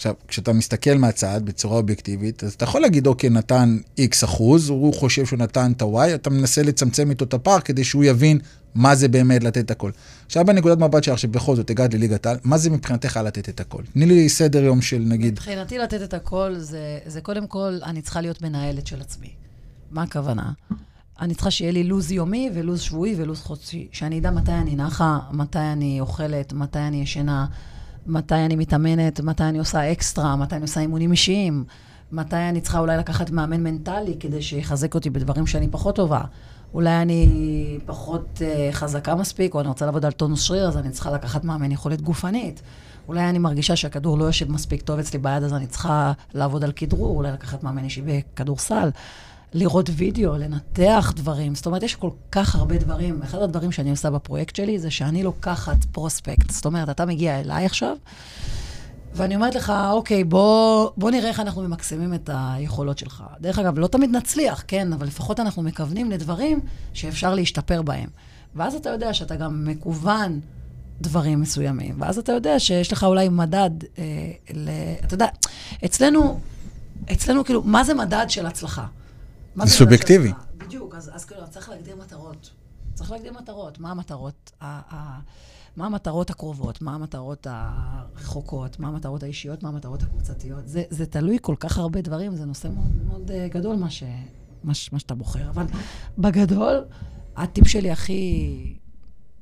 עכשיו, 0.00 0.14
כשאתה 0.28 0.52
מסתכל 0.52 0.94
מהצד 0.94 1.40
בצורה 1.44 1.76
אובייקטיבית, 1.76 2.44
אז 2.44 2.52
אתה 2.52 2.64
יכול 2.64 2.80
להגיד, 2.80 3.06
אוקיי, 3.06 3.30
נתן 3.30 3.78
X 4.00 4.24
אחוז, 4.24 4.68
הוא 4.68 4.94
חושב 4.94 5.26
שהוא 5.26 5.38
נתן 5.38 5.72
את 5.72 5.82
ה-Y, 5.82 6.14
אתה 6.14 6.30
מנסה 6.30 6.62
לצמצם 6.62 7.10
איתו 7.10 7.24
את 7.24 7.34
הפער 7.34 7.60
כדי 7.60 7.84
שהוא 7.84 8.04
יבין 8.04 8.38
מה 8.74 8.94
זה 8.94 9.08
באמת 9.08 9.44
לתת 9.44 9.64
את 9.64 9.70
הכל. 9.70 9.90
עכשיו, 10.26 10.44
בנקודת 10.44 10.78
מבט 10.78 11.04
שלך, 11.04 11.18
שבכל 11.18 11.56
זאת 11.56 11.70
הגעת 11.70 11.94
לליגת 11.94 12.26
העל, 12.26 12.36
מה 12.44 12.58
זה 12.58 12.70
מבחינתך 12.70 13.20
לתת 13.24 13.48
את 13.48 13.60
הכל? 13.60 13.82
תני 13.92 14.06
לי 14.06 14.28
סדר 14.28 14.62
יום 14.62 14.82
של 14.82 14.98
נגיד... 15.06 15.32
מבחינתי 15.32 15.78
לתת 15.78 16.02
את 16.02 16.14
הכל 16.14 16.54
זה, 16.58 16.98
זה 17.06 17.20
קודם 17.20 17.46
כל, 17.46 17.78
אני 17.82 18.02
צריכה 18.02 18.20
להיות 18.20 18.42
מנהלת 18.42 18.86
של 18.86 19.00
עצמי. 19.00 19.30
מה 19.90 20.02
הכוונה? 20.02 20.52
אני 21.20 21.34
צריכה 21.34 21.50
שיהיה 21.50 21.72
לי 21.72 21.84
לו"ז 21.84 22.10
יומי 22.12 22.50
ולו"ז 22.54 22.80
שבועי 22.80 23.14
ולו"ז 23.16 23.40
חודשי. 23.40 23.88
שאני 23.92 24.18
אדע 24.18 24.30
מתי 24.30 24.52
אני 24.52 24.76
נחה, 24.76 25.18
מתי 25.32 25.58
אני 25.58 26.00
אוכלת, 26.00 26.52
מתי 26.52 26.78
אני 26.78 27.02
ישנה. 27.02 27.46
מתי 28.06 28.34
אני 28.34 28.56
מתאמנת, 28.56 29.20
מתי 29.20 29.44
אני 29.44 29.58
עושה 29.58 29.92
אקסטרה, 29.92 30.36
מתי 30.36 30.54
אני 30.54 30.62
עושה 30.62 30.80
אימונים 30.80 31.12
אישיים, 31.12 31.64
מתי 32.12 32.36
אני 32.36 32.60
צריכה 32.60 32.78
אולי 32.78 32.96
לקחת 32.96 33.30
מאמן 33.30 33.62
מנטלי 33.62 34.16
כדי 34.20 34.42
שיחזק 34.42 34.94
אותי 34.94 35.10
בדברים 35.10 35.46
שאני 35.46 35.68
פחות 35.70 35.96
טובה. 35.96 36.20
אולי 36.74 37.02
אני 37.02 37.78
פחות 37.86 38.38
uh, 38.38 38.74
חזקה 38.74 39.14
מספיק, 39.14 39.54
או 39.54 39.60
אני 39.60 39.68
רוצה 39.68 39.86
לעבוד 39.86 40.04
על 40.04 40.12
טונוס 40.12 40.42
שריר, 40.42 40.68
אז 40.68 40.76
אני 40.76 40.90
צריכה 40.90 41.10
לקחת 41.10 41.44
מאמן 41.44 41.72
יכולת 41.72 42.02
גופנית. 42.02 42.62
אולי 43.08 43.28
אני 43.28 43.38
מרגישה 43.38 43.76
שהכדור 43.76 44.18
לא 44.18 44.24
יושב 44.24 44.52
מספיק 44.52 44.82
טוב 44.82 44.98
אצלי 44.98 45.18
ביד, 45.18 45.42
אז 45.42 45.54
אני 45.54 45.66
צריכה 45.66 46.12
לעבוד 46.34 46.64
על 46.64 46.72
כדרור, 46.72 47.16
אולי 47.16 47.32
לקחת 47.32 47.62
מאמן 47.62 47.84
אישי 47.84 48.02
בכדורסל. 48.02 48.90
לראות 49.52 49.90
וידאו, 49.92 50.36
לנתח 50.36 51.12
דברים. 51.16 51.54
זאת 51.54 51.66
אומרת, 51.66 51.82
יש 51.82 51.94
כל 51.96 52.10
כך 52.32 52.54
הרבה 52.54 52.76
דברים. 52.76 53.22
אחד 53.22 53.38
הדברים 53.38 53.72
שאני 53.72 53.90
עושה 53.90 54.10
בפרויקט 54.10 54.56
שלי 54.56 54.78
זה 54.78 54.90
שאני 54.90 55.22
לוקחת 55.22 55.84
פרוספקט. 55.92 56.50
זאת 56.50 56.64
אומרת, 56.64 56.90
אתה 56.90 57.06
מגיע 57.06 57.40
אליי 57.40 57.66
עכשיו, 57.66 57.96
ואני 59.14 59.34
אומרת 59.34 59.54
לך, 59.54 59.72
אוקיי, 59.90 60.24
בוא, 60.24 60.90
בוא 60.96 61.10
נראה 61.10 61.28
איך 61.28 61.40
אנחנו 61.40 61.62
ממקסמים 61.62 62.14
את 62.14 62.30
היכולות 62.32 62.98
שלך. 62.98 63.24
דרך 63.40 63.58
אגב, 63.58 63.78
לא 63.78 63.86
תמיד 63.86 64.10
נצליח, 64.10 64.64
כן, 64.68 64.92
אבל 64.92 65.06
לפחות 65.06 65.40
אנחנו 65.40 65.62
מכוונים 65.62 66.10
לדברים 66.10 66.60
שאפשר 66.92 67.34
להשתפר 67.34 67.82
בהם. 67.82 68.08
ואז 68.54 68.74
אתה 68.74 68.90
יודע 68.90 69.14
שאתה 69.14 69.36
גם 69.36 69.64
מקוון 69.64 70.40
דברים 71.00 71.40
מסוימים. 71.40 71.94
ואז 71.98 72.18
אתה 72.18 72.32
יודע 72.32 72.58
שיש 72.58 72.92
לך 72.92 73.04
אולי 73.04 73.28
מדד, 73.28 73.70
אה, 73.98 74.04
ל... 74.54 74.68
אתה 75.04 75.14
יודע, 75.14 75.26
אצלנו, 75.84 76.40
אצלנו 77.12 77.44
כאילו, 77.44 77.62
מה 77.62 77.84
זה 77.84 77.94
מדד 77.94 78.26
של 78.28 78.46
הצלחה? 78.46 78.86
זה 79.56 79.70
סובייקטיבי. 79.70 80.32
בדיוק, 80.56 80.94
אז, 80.94 81.10
אז 81.14 81.24
כאילו, 81.24 81.42
צריך 81.50 81.68
להגדיר 81.68 81.96
מטרות. 81.96 82.50
צריך 82.94 83.10
להגדיר 83.10 83.32
מטרות. 83.32 83.80
מה 83.80 83.90
המטרות? 83.90 84.52
ה, 84.60 84.94
ה, 84.94 85.20
מה 85.76 85.86
המטרות 85.86 86.30
הקרובות? 86.30 86.82
מה 86.82 86.94
המטרות 86.94 87.46
הרחוקות? 87.50 88.80
מה 88.80 88.88
המטרות 88.88 89.22
האישיות? 89.22 89.62
מה 89.62 89.68
המטרות 89.68 90.02
הקבוצתיות? 90.02 90.68
זה, 90.68 90.82
זה 90.90 91.06
תלוי 91.06 91.38
כל 91.42 91.54
כך 91.60 91.78
הרבה 91.78 92.00
דברים, 92.00 92.36
זה 92.36 92.44
נושא 92.44 92.68
מאוד 92.68 93.04
מאוד 93.06 93.30
uh, 93.30 93.54
גדול, 93.54 93.76
מה, 93.76 93.90
ש, 93.90 94.02
מה, 94.64 94.72
מה 94.92 94.98
שאתה 94.98 95.14
בוחר. 95.14 95.50
אבל 95.50 95.66
בגדול, 96.18 96.84
הטיפ 97.36 97.68
שלי 97.68 97.90
הכי, 97.90 98.76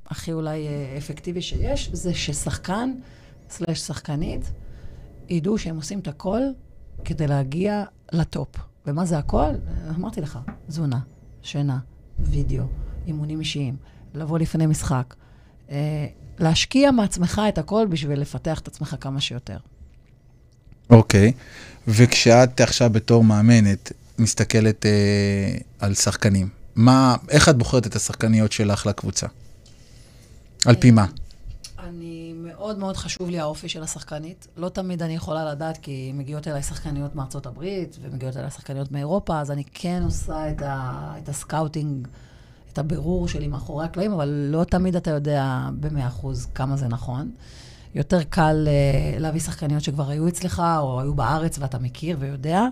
הכי 0.06 0.32
אולי 0.32 0.66
uh, 0.66 0.98
אפקטיבי 0.98 1.42
שיש, 1.42 1.90
זה 1.92 2.14
ששחקן, 2.14 2.92
סלש 3.50 3.80
שחקנית, 3.80 4.52
ידעו 5.28 5.58
שהם 5.58 5.76
עושים 5.76 5.98
את 5.98 6.08
הכל 6.08 6.40
כדי 7.04 7.26
להגיע 7.26 7.84
לטופ. 8.12 8.56
ומה 8.88 9.04
זה 9.04 9.18
הכל? 9.18 9.50
אמרתי 9.96 10.20
לך, 10.20 10.38
תזונה, 10.68 10.98
שינה, 11.42 11.78
וידאו, 12.18 12.64
אימונים 13.06 13.40
אישיים, 13.40 13.76
לבוא 14.14 14.38
לפני 14.38 14.66
משחק. 14.66 15.14
אה, 15.70 16.06
להשקיע 16.38 16.90
מעצמך 16.90 17.42
את 17.48 17.58
הכל 17.58 17.86
בשביל 17.90 18.20
לפתח 18.20 18.58
את 18.60 18.68
עצמך 18.68 18.96
כמה 19.00 19.20
שיותר. 19.20 19.58
אוקיי, 20.90 21.28
okay. 21.28 21.32
וכשאת 21.88 22.60
עכשיו 22.60 22.90
בתור 22.90 23.24
מאמנת 23.24 23.92
מסתכלת 24.18 24.86
אה, 24.86 25.56
על 25.78 25.94
שחקנים, 25.94 26.48
מה, 26.74 27.16
איך 27.28 27.48
את 27.48 27.58
בוחרת 27.58 27.86
את 27.86 27.96
השחקניות 27.96 28.52
שלך 28.52 28.86
לקבוצה? 28.86 29.26
על 30.66 30.76
פי 30.76 30.90
מה? 30.90 31.06
מאוד 32.58 32.78
מאוד 32.78 32.96
חשוב 32.96 33.30
לי 33.30 33.40
האופי 33.40 33.68
של 33.68 33.82
השחקנית. 33.82 34.48
לא 34.56 34.68
תמיד 34.68 35.02
אני 35.02 35.14
יכולה 35.14 35.44
לדעת, 35.44 35.76
כי 35.76 36.12
מגיעות 36.14 36.48
אליי 36.48 36.62
שחקניות 36.62 37.14
מארצות 37.14 37.46
הברית, 37.46 37.98
ומגיעות 38.02 38.36
אליי 38.36 38.50
שחקניות 38.50 38.92
מאירופה, 38.92 39.40
אז 39.40 39.50
אני 39.50 39.64
כן 39.74 40.02
עושה 40.04 40.50
את, 40.50 40.62
ה, 40.62 41.12
את 41.22 41.28
ה 41.28 41.36
scouting, 41.36 42.08
את 42.72 42.78
הבירור 42.78 43.28
שלי 43.28 43.48
מאחורי 43.48 43.84
הקלעים, 43.84 44.12
אבל 44.12 44.28
לא 44.28 44.64
תמיד 44.64 44.96
אתה 44.96 45.10
יודע 45.10 45.68
במאה 45.80 46.06
אחוז 46.06 46.46
כמה 46.54 46.76
זה 46.76 46.88
נכון. 46.88 47.30
יותר 47.94 48.22
קל 48.22 48.68
אה, 48.68 49.20
להביא 49.20 49.40
שחקניות 49.40 49.82
שכבר 49.82 50.08
היו 50.08 50.28
אצלך, 50.28 50.62
או 50.78 51.00
היו 51.00 51.14
בארץ 51.14 51.58
ואתה 51.58 51.78
מכיר 51.78 52.16
ויודע, 52.20 52.62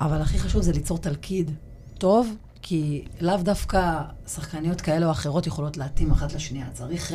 אבל 0.00 0.20
הכי 0.20 0.38
חשוב 0.38 0.62
זה 0.62 0.72
ליצור 0.72 0.98
תלכיד 0.98 1.50
טוב, 1.98 2.36
כי 2.62 3.04
לאו 3.20 3.36
דווקא 3.36 4.02
שחקניות 4.26 4.80
כאלה 4.80 5.06
או 5.06 5.10
אחרות 5.10 5.46
יכולות 5.46 5.76
להתאים 5.76 6.10
אחת 6.10 6.32
לשנייה. 6.32 6.66
צריך... 6.72 7.10
Uh, 7.10 7.14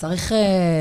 צריך 0.00 0.32
uh, 0.32 0.34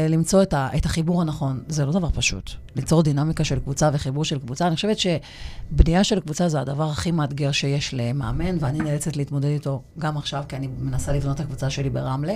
למצוא 0.09 0.43
את, 0.43 0.53
ה, 0.53 0.69
את 0.77 0.85
החיבור 0.85 1.21
הנכון. 1.21 1.63
זה 1.67 1.85
לא 1.85 1.91
דבר 1.91 2.09
פשוט. 2.09 2.51
ליצור 2.75 3.03
דינמיקה 3.03 3.43
של 3.43 3.59
קבוצה 3.59 3.89
וחיבור 3.93 4.25
של 4.25 4.39
קבוצה. 4.39 4.67
אני 4.67 4.75
חושבת 4.75 4.97
שבנייה 4.99 6.03
של 6.03 6.19
קבוצה 6.19 6.49
זה 6.49 6.59
הדבר 6.61 6.89
הכי 6.89 7.11
מאתגר 7.11 7.51
שיש 7.51 7.93
למאמן, 7.93 8.57
ואני 8.59 8.79
נאלצת 8.79 9.15
להתמודד 9.15 9.49
איתו 9.49 9.81
גם 9.97 10.17
עכשיו, 10.17 10.43
כי 10.49 10.55
אני 10.55 10.67
מנסה 10.79 11.11
לבנות 11.11 11.35
את 11.35 11.39
הקבוצה 11.39 11.69
שלי 11.69 11.89
ברמלה. 11.89 12.33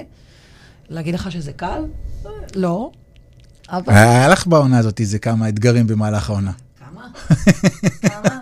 להגיד 0.90 1.16
לך 1.16 1.32
שזה 1.32 1.54
קל? 1.54 1.84
לא. 2.56 2.92
אבל... 3.70 3.94
היה 3.94 4.28
לך 4.28 4.48
בעונה 4.48 4.78
הזאת 4.78 5.00
איזה 5.00 5.20
כמה 5.20 5.50
אתגרים 5.50 5.88
במהלך 5.88 6.30
העונה. 6.30 6.52
כמה? 6.80 7.08
כמה? 8.02 8.40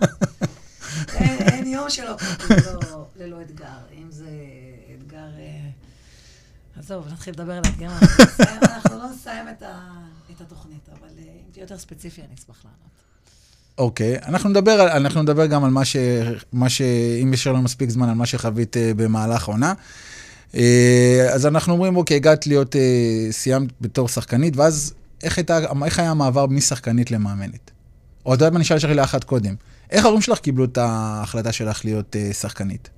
אין, 1.15 1.41
אין 1.41 1.67
יום 1.67 1.89
שלא 1.89 2.15
ללא, 2.50 3.05
ללא 3.19 3.41
אתגר. 3.41 3.65
אם 3.98 4.07
זה. 4.10 4.25
אה, 4.25 4.61
עזוב, 6.83 7.07
נתחיל 7.11 7.33
לדבר 7.33 7.53
על 7.53 7.61
האתגר, 7.65 7.89
אנחנו 8.63 8.97
לא 8.97 9.09
נסיים 9.13 9.45
את 10.31 10.41
התוכנית, 10.41 10.89
אבל 10.91 11.07
אה, 11.17 11.23
אם 11.23 11.51
תהיה 11.51 11.63
יותר 11.63 11.77
ספציפי, 11.77 12.21
אני 12.21 12.35
אשמח 12.35 12.63
לענות. 12.63 12.91
אוקיי, 13.77 14.17
okay. 14.17 14.27
אנחנו 14.27 14.50
נדבר, 14.50 14.97
אנחנו 14.97 15.21
נדבר 15.21 15.45
גם 15.45 15.63
על 15.63 15.69
מה 15.69 15.85
ש... 15.85 15.95
מה 16.53 16.69
ש... 16.69 16.81
אם 17.23 17.33
יש 17.33 17.47
לנו 17.47 17.61
מספיק 17.61 17.89
זמן, 17.89 18.09
על 18.09 18.15
מה 18.15 18.25
שחווית 18.25 18.75
uh, 18.75 18.79
במהלך 18.95 19.50
העונה. 19.50 19.73
Uh, 20.51 20.57
אז 21.33 21.45
אנחנו 21.45 21.73
אומרים, 21.73 21.95
אוקיי, 21.95 22.15
הגעת 22.15 22.47
להיות, 22.47 22.75
uh, 22.75 22.77
סיימת 23.31 23.69
בתור 23.81 24.07
שחקנית, 24.07 24.57
ואז 24.57 24.93
איך, 25.23 25.38
הייתה, 25.38 25.59
איך 25.85 26.00
היה 26.00 26.11
המעבר 26.11 26.45
משחקנית 26.45 27.11
למאמנת? 27.11 27.71
או 28.25 28.33
אתה 28.33 28.45
יודע 28.45 28.53
מה, 28.53 28.59
נשאל 28.59 28.79
שאלה 28.79 29.03
אחת 29.03 29.23
קודם. 29.23 29.55
איך 29.89 30.05
ההורים 30.05 30.21
שלך 30.21 30.39
קיבלו 30.39 30.65
את 30.65 30.77
ההחלטה 30.77 31.51
שלך 31.51 31.85
להיות 31.85 32.15
uh, 32.15 32.33
שחקנית? 32.33 32.89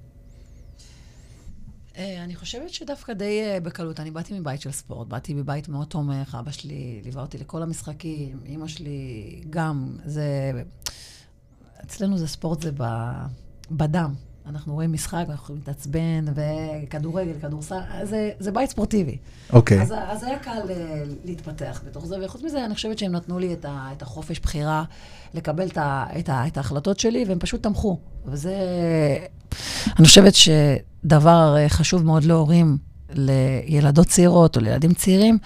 אה, 1.98 2.24
אני 2.24 2.36
חושבת 2.36 2.70
שדווקא 2.70 3.14
די 3.14 3.42
אה, 3.44 3.60
בקלות. 3.60 4.00
אני 4.00 4.12
באתי 4.12 4.40
מבית 4.40 4.62
של 4.62 4.72
ספורט, 4.72 5.08
באתי 5.08 5.34
מבית 5.34 5.70
מאוד 5.70 5.88
תומך, 5.88 6.38
אבא 6.40 6.52
שלי 6.52 7.02
ליווה 7.04 7.22
אותי 7.22 7.38
לכל 7.38 7.64
המשחקים, 7.64 8.40
אימא 8.46 8.68
שלי 8.68 9.42
גם. 9.50 9.98
זה... 10.06 10.52
אצלנו 11.84 12.18
זה 12.18 12.28
ספורט, 12.28 12.62
זה 12.62 12.72
ב... 12.78 12.84
בדם. 13.72 14.14
אנחנו 14.46 14.74
רואים 14.74 14.94
משחק, 14.94 15.26
אנחנו 15.30 15.34
יכולים 15.34 15.62
להתעצבן, 15.68 16.26
וכדורגל, 16.36 17.34
כדורסל, 17.42 17.80
זה, 18.04 18.32
זה 18.40 18.52
בית 18.52 18.70
ספורטיבי. 18.70 19.18
אוקיי. 19.54 19.82
אז, 19.82 19.94
אז 20.08 20.24
היה 20.24 20.40
קל 20.40 20.62
uh, 20.68 20.72
להתפתח 21.26 21.82
בתוך 21.88 22.06
זה, 22.06 22.26
וחוץ 22.26 22.42
מזה, 22.42 22.66
אני 22.66 22.76
חושבת 22.76 23.00
שהם 23.00 23.12
נתנו 23.12 23.40
לי 23.40 23.54
את, 23.54 23.66
ה, 23.66 23.90
את 23.98 24.02
החופש 24.02 24.40
בחירה 24.40 24.84
לקבל 25.34 25.68
את, 25.68 25.78
ה, 25.78 26.06
את, 26.20 26.30
ה, 26.30 26.48
את 26.48 26.58
ההחלטות 26.58 27.00
שלי, 27.00 27.26
והם 27.28 27.40
פשוט 27.40 27.64
תמכו. 27.64 28.00
וזה, 28.26 28.58
אני 30.00 30.06
חושבת 30.08 30.36
שדבר 30.36 30.93
אה, 31.12 31.70
חשוב 31.70 32.06
מאוד 32.06 32.24
להורים, 32.24 32.78
לילדות 33.10 34.08
צעירות 34.08 34.56
או 34.56 34.62
לילדים 34.62 34.94
צעירים, 34.94 35.38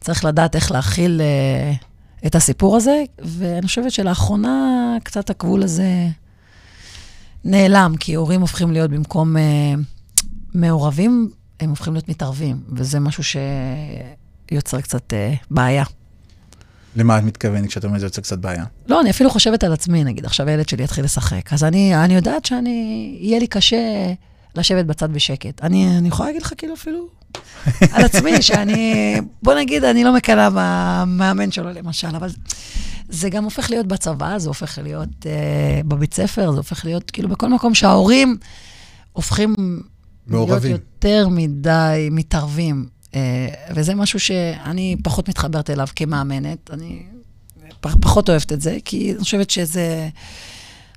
צריך 0.00 0.24
לדעת 0.24 0.54
איך 0.54 0.72
להכיל 0.72 1.20
uh, 1.20 2.26
את 2.26 2.34
הסיפור 2.34 2.76
הזה, 2.76 3.04
ואני 3.18 3.66
חושבת 3.66 3.92
שלאחרונה 3.92 4.96
קצת 5.02 5.30
הגבול 5.30 5.62
הזה... 5.62 6.08
נעלם, 7.46 7.94
כי 8.00 8.14
הורים 8.14 8.40
הופכים 8.40 8.72
להיות 8.72 8.90
במקום 8.90 9.36
uh, 9.36 9.40
מעורבים, 10.54 11.30
הם 11.60 11.70
הופכים 11.70 11.92
להיות 11.92 12.08
מתערבים, 12.08 12.60
וזה 12.72 13.00
משהו 13.00 13.22
שיוצר 14.50 14.80
קצת 14.80 15.12
בעיה. 15.50 15.84
למה 16.96 17.18
את 17.18 17.24
מתכוונת 17.24 17.68
כשאת 17.68 17.84
אומרת 17.84 17.98
שזה 17.98 18.06
יוצר 18.06 18.22
קצת 18.22 18.38
בעיה? 18.38 18.64
לא, 18.88 19.00
אני 19.00 19.10
אפילו 19.10 19.30
חושבת 19.30 19.64
על 19.64 19.72
עצמי, 19.72 20.04
נגיד, 20.04 20.24
עכשיו 20.24 20.48
הילד 20.48 20.68
שלי 20.68 20.84
יתחיל 20.84 21.04
לשחק, 21.04 21.52
אז 21.52 21.64
אני, 21.64 22.04
אני 22.04 22.14
יודעת 22.14 22.44
שאני, 22.44 23.16
יהיה 23.20 23.38
לי 23.38 23.46
קשה 23.46 24.12
לשבת 24.54 24.84
בצד 24.84 25.12
בשקט. 25.12 25.62
אני, 25.62 25.98
אני 25.98 26.08
יכולה 26.08 26.28
להגיד 26.28 26.42
לך 26.42 26.52
כאילו 26.58 26.74
אפילו 26.74 27.08
על 27.92 28.04
עצמי, 28.04 28.42
שאני, 28.42 29.14
בוא 29.42 29.54
נגיד, 29.54 29.84
אני 29.84 30.04
לא 30.04 30.14
מקנאה 30.14 30.48
במאמן 30.50 31.50
שלו 31.50 31.70
למשל, 31.70 32.16
אבל 32.16 32.28
זה 33.08 33.30
גם 33.30 33.44
הופך 33.44 33.70
להיות 33.70 33.86
בצבא, 33.86 34.38
זה 34.38 34.48
הופך 34.48 34.78
להיות 34.82 35.08
uh, 35.08 35.86
בבית 35.86 36.14
ספר, 36.14 36.50
זה 36.50 36.56
הופך 36.56 36.84
להיות 36.84 37.10
כאילו 37.10 37.28
בכל 37.28 37.48
מקום 37.48 37.74
שההורים 37.74 38.36
הופכים 39.12 39.54
מעורבים. 40.26 40.70
להיות 40.70 40.80
יותר 40.80 41.28
מדי 41.28 42.08
מתערבים. 42.10 42.86
Uh, 43.10 43.14
וזה 43.74 43.94
משהו 43.94 44.20
שאני 44.20 44.96
פחות 45.04 45.28
מתחברת 45.28 45.70
אליו 45.70 45.88
כמאמנת. 45.96 46.70
אני 46.70 47.02
פח, 47.80 47.96
פחות 48.00 48.30
אוהבת 48.30 48.52
את 48.52 48.60
זה, 48.60 48.78
כי 48.84 49.12
אני 49.12 49.20
חושבת 49.20 49.50
שזה... 49.50 50.08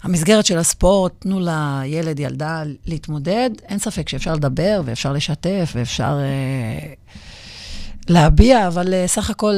המסגרת 0.07 0.45
של 0.45 0.57
הספורט, 0.57 1.13
תנו 1.19 1.39
לילד, 1.39 2.19
ילדה 2.19 2.63
להתמודד. 2.85 3.49
אין 3.67 3.79
ספק 3.79 4.09
שאפשר 4.09 4.33
לדבר 4.33 4.81
ואפשר 4.85 5.13
לשתף 5.13 5.73
ואפשר... 5.75 6.19
Uh, 6.19 7.09
להביע, 8.09 8.67
אבל 8.67 8.87
uh, 8.87 9.07
סך 9.07 9.29
הכל 9.29 9.53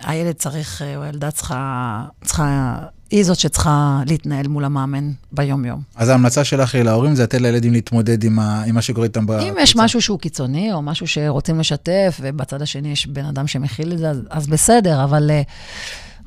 uh, 0.00 0.06
הילד 0.06 0.34
צריך, 0.34 0.82
uh, 0.82 0.96
או 0.96 1.02
הילדה 1.02 1.30
צריכה, 1.30 2.04
צריכה, 2.24 2.76
היא 3.10 3.24
זאת 3.24 3.38
שצריכה 3.38 4.02
להתנהל 4.06 4.48
מול 4.48 4.64
המאמן 4.64 5.10
ביום-יום. 5.32 5.80
אז 5.96 6.08
ההמלצה 6.08 6.44
שלך 6.44 6.74
להורים 6.74 7.14
זה 7.14 7.22
לתת 7.22 7.40
לילדים 7.40 7.72
להתמודד 7.72 8.24
עם, 8.24 8.38
ה, 8.38 8.62
עם 8.62 8.74
מה 8.74 8.82
שקורה 8.82 9.06
איתם 9.06 9.26
בקבוצה. 9.26 9.48
אם 9.48 9.54
יש 9.60 9.76
משהו 9.76 10.02
שהוא 10.02 10.18
קיצוני, 10.18 10.72
או 10.72 10.82
משהו 10.82 11.06
שרוצים 11.06 11.60
לשתף, 11.60 12.20
ובצד 12.20 12.62
השני 12.62 12.92
יש 12.92 13.06
בן 13.06 13.24
אדם 13.24 13.46
שמכיל 13.46 13.92
את 13.92 13.98
זה, 13.98 14.10
אז, 14.10 14.20
אז 14.30 14.46
בסדר, 14.46 15.04
אבל 15.04 15.30
uh, 15.30 15.50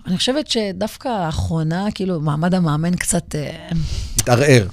אני 0.08 0.18
חושבת 0.18 0.48
שדווקא 0.48 1.08
האחרונה, 1.08 1.88
כאילו, 1.96 2.22
מעמד 2.22 2.56
המאמן 2.56 2.96
קצת... 2.96 3.36
התערער. 4.18 4.68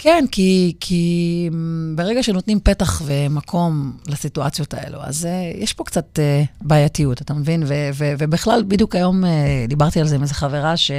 כן, 0.00 0.24
כי, 0.30 0.74
כי 0.80 1.50
ברגע 1.94 2.22
שנותנים 2.22 2.60
פתח 2.60 3.02
ומקום 3.04 3.92
לסיטואציות 4.06 4.74
האלו, 4.74 4.98
אז 5.02 5.24
uh, 5.24 5.62
יש 5.62 5.72
פה 5.72 5.84
קצת 5.84 6.18
uh, 6.18 6.66
בעייתיות, 6.66 7.22
אתה 7.22 7.34
מבין? 7.34 7.62
ו, 7.66 7.74
ו, 7.94 8.12
ובכלל, 8.18 8.64
בדיוק 8.68 8.94
היום 8.94 9.24
uh, 9.24 9.26
דיברתי 9.68 10.00
על 10.00 10.06
זה 10.06 10.14
עם 10.14 10.22
איזו 10.22 10.34
חברה, 10.34 10.76
ש, 10.76 10.90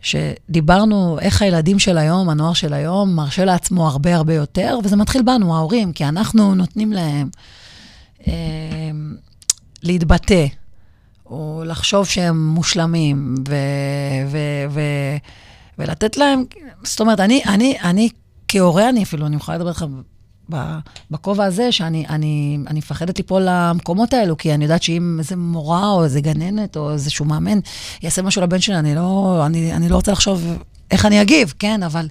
שדיברנו 0.00 1.18
איך 1.20 1.42
הילדים 1.42 1.78
של 1.78 1.98
היום, 1.98 2.28
הנוער 2.28 2.52
של 2.52 2.72
היום, 2.72 3.14
מרשה 3.14 3.44
לעצמו 3.44 3.88
הרבה 3.88 4.16
הרבה 4.16 4.34
יותר, 4.34 4.78
וזה 4.84 4.96
מתחיל 4.96 5.22
בנו, 5.22 5.56
ההורים, 5.56 5.92
כי 5.92 6.04
אנחנו 6.04 6.54
נותנים 6.54 6.92
להם 6.92 7.28
uh, 8.20 8.26
להתבטא, 9.82 10.46
או 11.32 11.62
לחשוב 11.66 12.06
שהם 12.06 12.48
מושלמים, 12.48 13.34
ו... 13.48 13.54
ו, 14.26 14.38
ו 14.70 14.80
ולתת 15.78 16.16
להם, 16.16 16.44
זאת 16.84 17.00
אומרת, 17.00 17.20
אני, 17.20 17.42
אני, 17.44 17.76
אני 17.80 18.08
כהורה, 18.48 18.88
אני 18.88 19.02
אפילו, 19.02 19.26
אני 19.26 19.36
יכולה 19.36 19.58
לדבר 19.58 19.68
איתך 19.68 19.84
בכובע 21.10 21.44
הזה, 21.44 21.72
שאני 21.72 22.06
אני, 22.08 22.58
אני 22.66 22.78
מפחדת 22.78 23.18
ליפול 23.18 23.42
למקומות 23.46 24.12
האלו, 24.12 24.36
כי 24.36 24.54
אני 24.54 24.64
יודעת 24.64 24.82
שאם 24.82 25.16
איזה 25.18 25.36
מורה 25.36 25.90
או 25.90 26.04
איזה 26.04 26.20
גננת 26.20 26.76
או 26.76 26.92
איזשהו 26.92 27.24
מאמן 27.24 27.58
יעשה 28.02 28.22
משהו 28.22 28.42
לבן 28.42 28.60
שלי, 28.60 28.78
אני 28.78 28.94
לא, 28.94 29.42
אני, 29.46 29.72
אני 29.72 29.88
לא 29.88 29.96
רוצה 29.96 30.12
לחשוב 30.12 30.44
איך 30.90 31.06
אני 31.06 31.22
אגיב, 31.22 31.54
כן? 31.58 31.82
אבל 31.82 32.08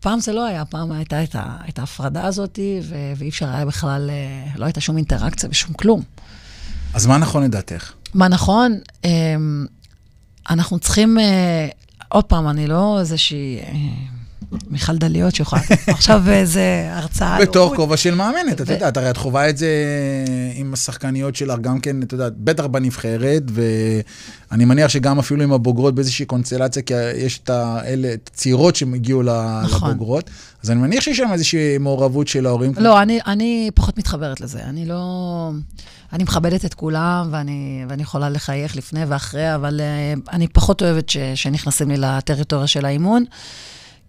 פעם 0.00 0.20
זה 0.20 0.32
לא 0.32 0.44
היה, 0.44 0.64
פעם 0.64 0.92
הייתה 0.92 1.22
את, 1.68 1.78
ההפרדה 1.78 2.24
הזאת, 2.24 2.58
ו, 2.82 2.94
ואי 3.16 3.28
אפשר 3.28 3.48
היה 3.48 3.66
בכלל, 3.66 4.10
לא 4.56 4.64
הייתה 4.64 4.80
שום 4.80 4.96
אינטראקציה 4.96 5.50
ושום 5.50 5.72
כלום. 5.72 6.02
אז 6.94 7.06
מה 7.06 7.18
נכון 7.18 7.42
לדעתך? 7.42 7.92
מה 8.14 8.28
נכון? 8.28 8.78
אמ, 9.04 9.66
אנחנו 10.50 10.78
צריכים 10.78 11.18
אה, 11.18 11.68
עוד 12.08 12.24
פעם, 12.24 12.48
אני 12.48 12.66
לא 12.66 12.96
איזושהי 13.00 13.58
אה, 13.60 13.72
מיכל 14.70 14.96
דליות 14.96 15.34
שיכולה 15.34 15.62
עכשיו 15.86 16.22
איזה 16.30 16.90
הרצאה. 16.92 17.40
בתור 17.40 17.76
כובע 17.76 17.96
של 17.96 18.14
מאמנת, 18.14 18.60
את 18.60 18.68
יודעת, 18.68 18.96
הרי 18.96 19.10
את 19.10 19.16
חווה 19.16 19.48
את 19.48 19.56
זה 19.56 19.68
עם 20.54 20.72
השחקניות 20.72 21.36
שלך, 21.36 21.58
גם 21.60 21.80
כן, 21.80 22.02
את 22.02 22.12
יודעת, 22.12 22.32
בטח 22.36 22.66
בנבחרת, 22.66 23.42
ואני 24.50 24.64
מניח 24.64 24.88
שגם 24.88 25.18
אפילו 25.18 25.42
עם 25.42 25.52
הבוגרות 25.52 25.94
באיזושהי 25.94 26.26
קונסטלציה, 26.26 26.82
כי 26.82 26.94
יש 27.16 27.40
את 27.44 27.50
האלה, 27.50 28.14
את 28.14 28.30
הצעירות 28.32 28.76
שהן 28.76 28.94
הגיעו 28.94 29.22
נכון. 29.22 29.90
לבוגרות, 29.90 30.30
אז 30.62 30.70
אני 30.70 30.80
מניח 30.80 31.04
שיש 31.04 31.16
שם 31.16 31.32
איזושהי 31.32 31.78
מעורבות 31.78 32.28
של 32.28 32.46
ההורים. 32.46 32.72
לא, 32.76 33.02
אני, 33.02 33.18
אני 33.26 33.70
פחות 33.74 33.98
מתחברת 33.98 34.40
לזה. 34.40 34.60
אני 34.64 34.86
לא... 34.86 35.50
אני 36.12 36.22
מכבדת 36.22 36.64
את 36.64 36.74
כולם, 36.74 37.28
ואני, 37.30 37.84
ואני 37.88 38.02
יכולה 38.02 38.28
לחייך 38.28 38.76
לפני 38.76 39.04
ואחרי, 39.04 39.54
אבל 39.54 39.80
uh, 39.80 40.30
אני 40.32 40.48
פחות 40.48 40.82
אוהבת 40.82 41.08
ש, 41.08 41.16
שנכנסים 41.34 41.88
לי 41.88 41.96
לטריטוריה 41.96 42.66
של 42.66 42.84
האימון. 42.84 43.24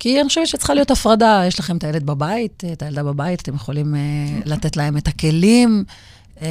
כי 0.02 0.22
אני 0.22 0.28
חושבת 0.28 0.48
שצריכה 0.48 0.74
להיות 0.74 0.92
הפרדה. 0.92 1.44
יש 1.48 1.60
לכם 1.60 1.78
את 1.78 1.84
הילד 1.84 2.06
בבית, 2.06 2.64
את 2.74 2.82
הילדה 2.82 3.04
בבית, 3.04 3.42
אתם 3.42 3.56
יכולים 3.56 3.94
uh, 3.94 3.98
לתת 4.46 4.78
להם 4.78 4.98
את 4.98 5.08
הכלים, 5.08 5.84
uh, 5.88 6.40
uh, 6.40 6.44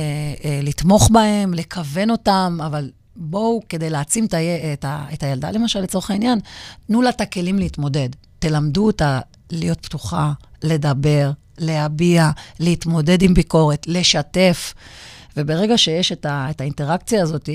לתמוך 0.63 1.11
בהם, 1.13 1.55
לכוון 1.55 2.11
אותם, 2.11 2.59
אבל 2.67 2.91
בואו, 3.17 3.61
כדי 3.69 3.91
להעצים 3.91 4.25
את, 4.25 4.35
ה, 4.35 4.39
את, 4.73 4.85
ה, 4.85 5.07
את 5.13 5.23
הילדה, 5.23 5.51
למשל, 5.51 5.81
לצורך 5.81 6.11
העניין, 6.11 6.39
תנו 6.87 7.03
לה 7.03 7.11
את 7.11 7.21
הכלים 7.21 7.59
להתמודד. 7.59 8.09
תלמדו 8.39 8.87
אותה 8.87 9.21
להיות 9.51 9.79
פתוחה, 9.81 10.33
לדבר, 10.63 11.31
להביע, 11.59 12.31
להתמודד 12.61 13.23
עם 13.23 13.35
ביקורת, 13.35 13.87
לשתף. 13.87 14.75
וברגע 15.37 15.79
שיש 15.79 16.13
את, 16.13 16.27
ה, 16.27 16.47
את 16.51 16.61
האינטראקציה 16.61 17.23
הזאת, 17.23 17.49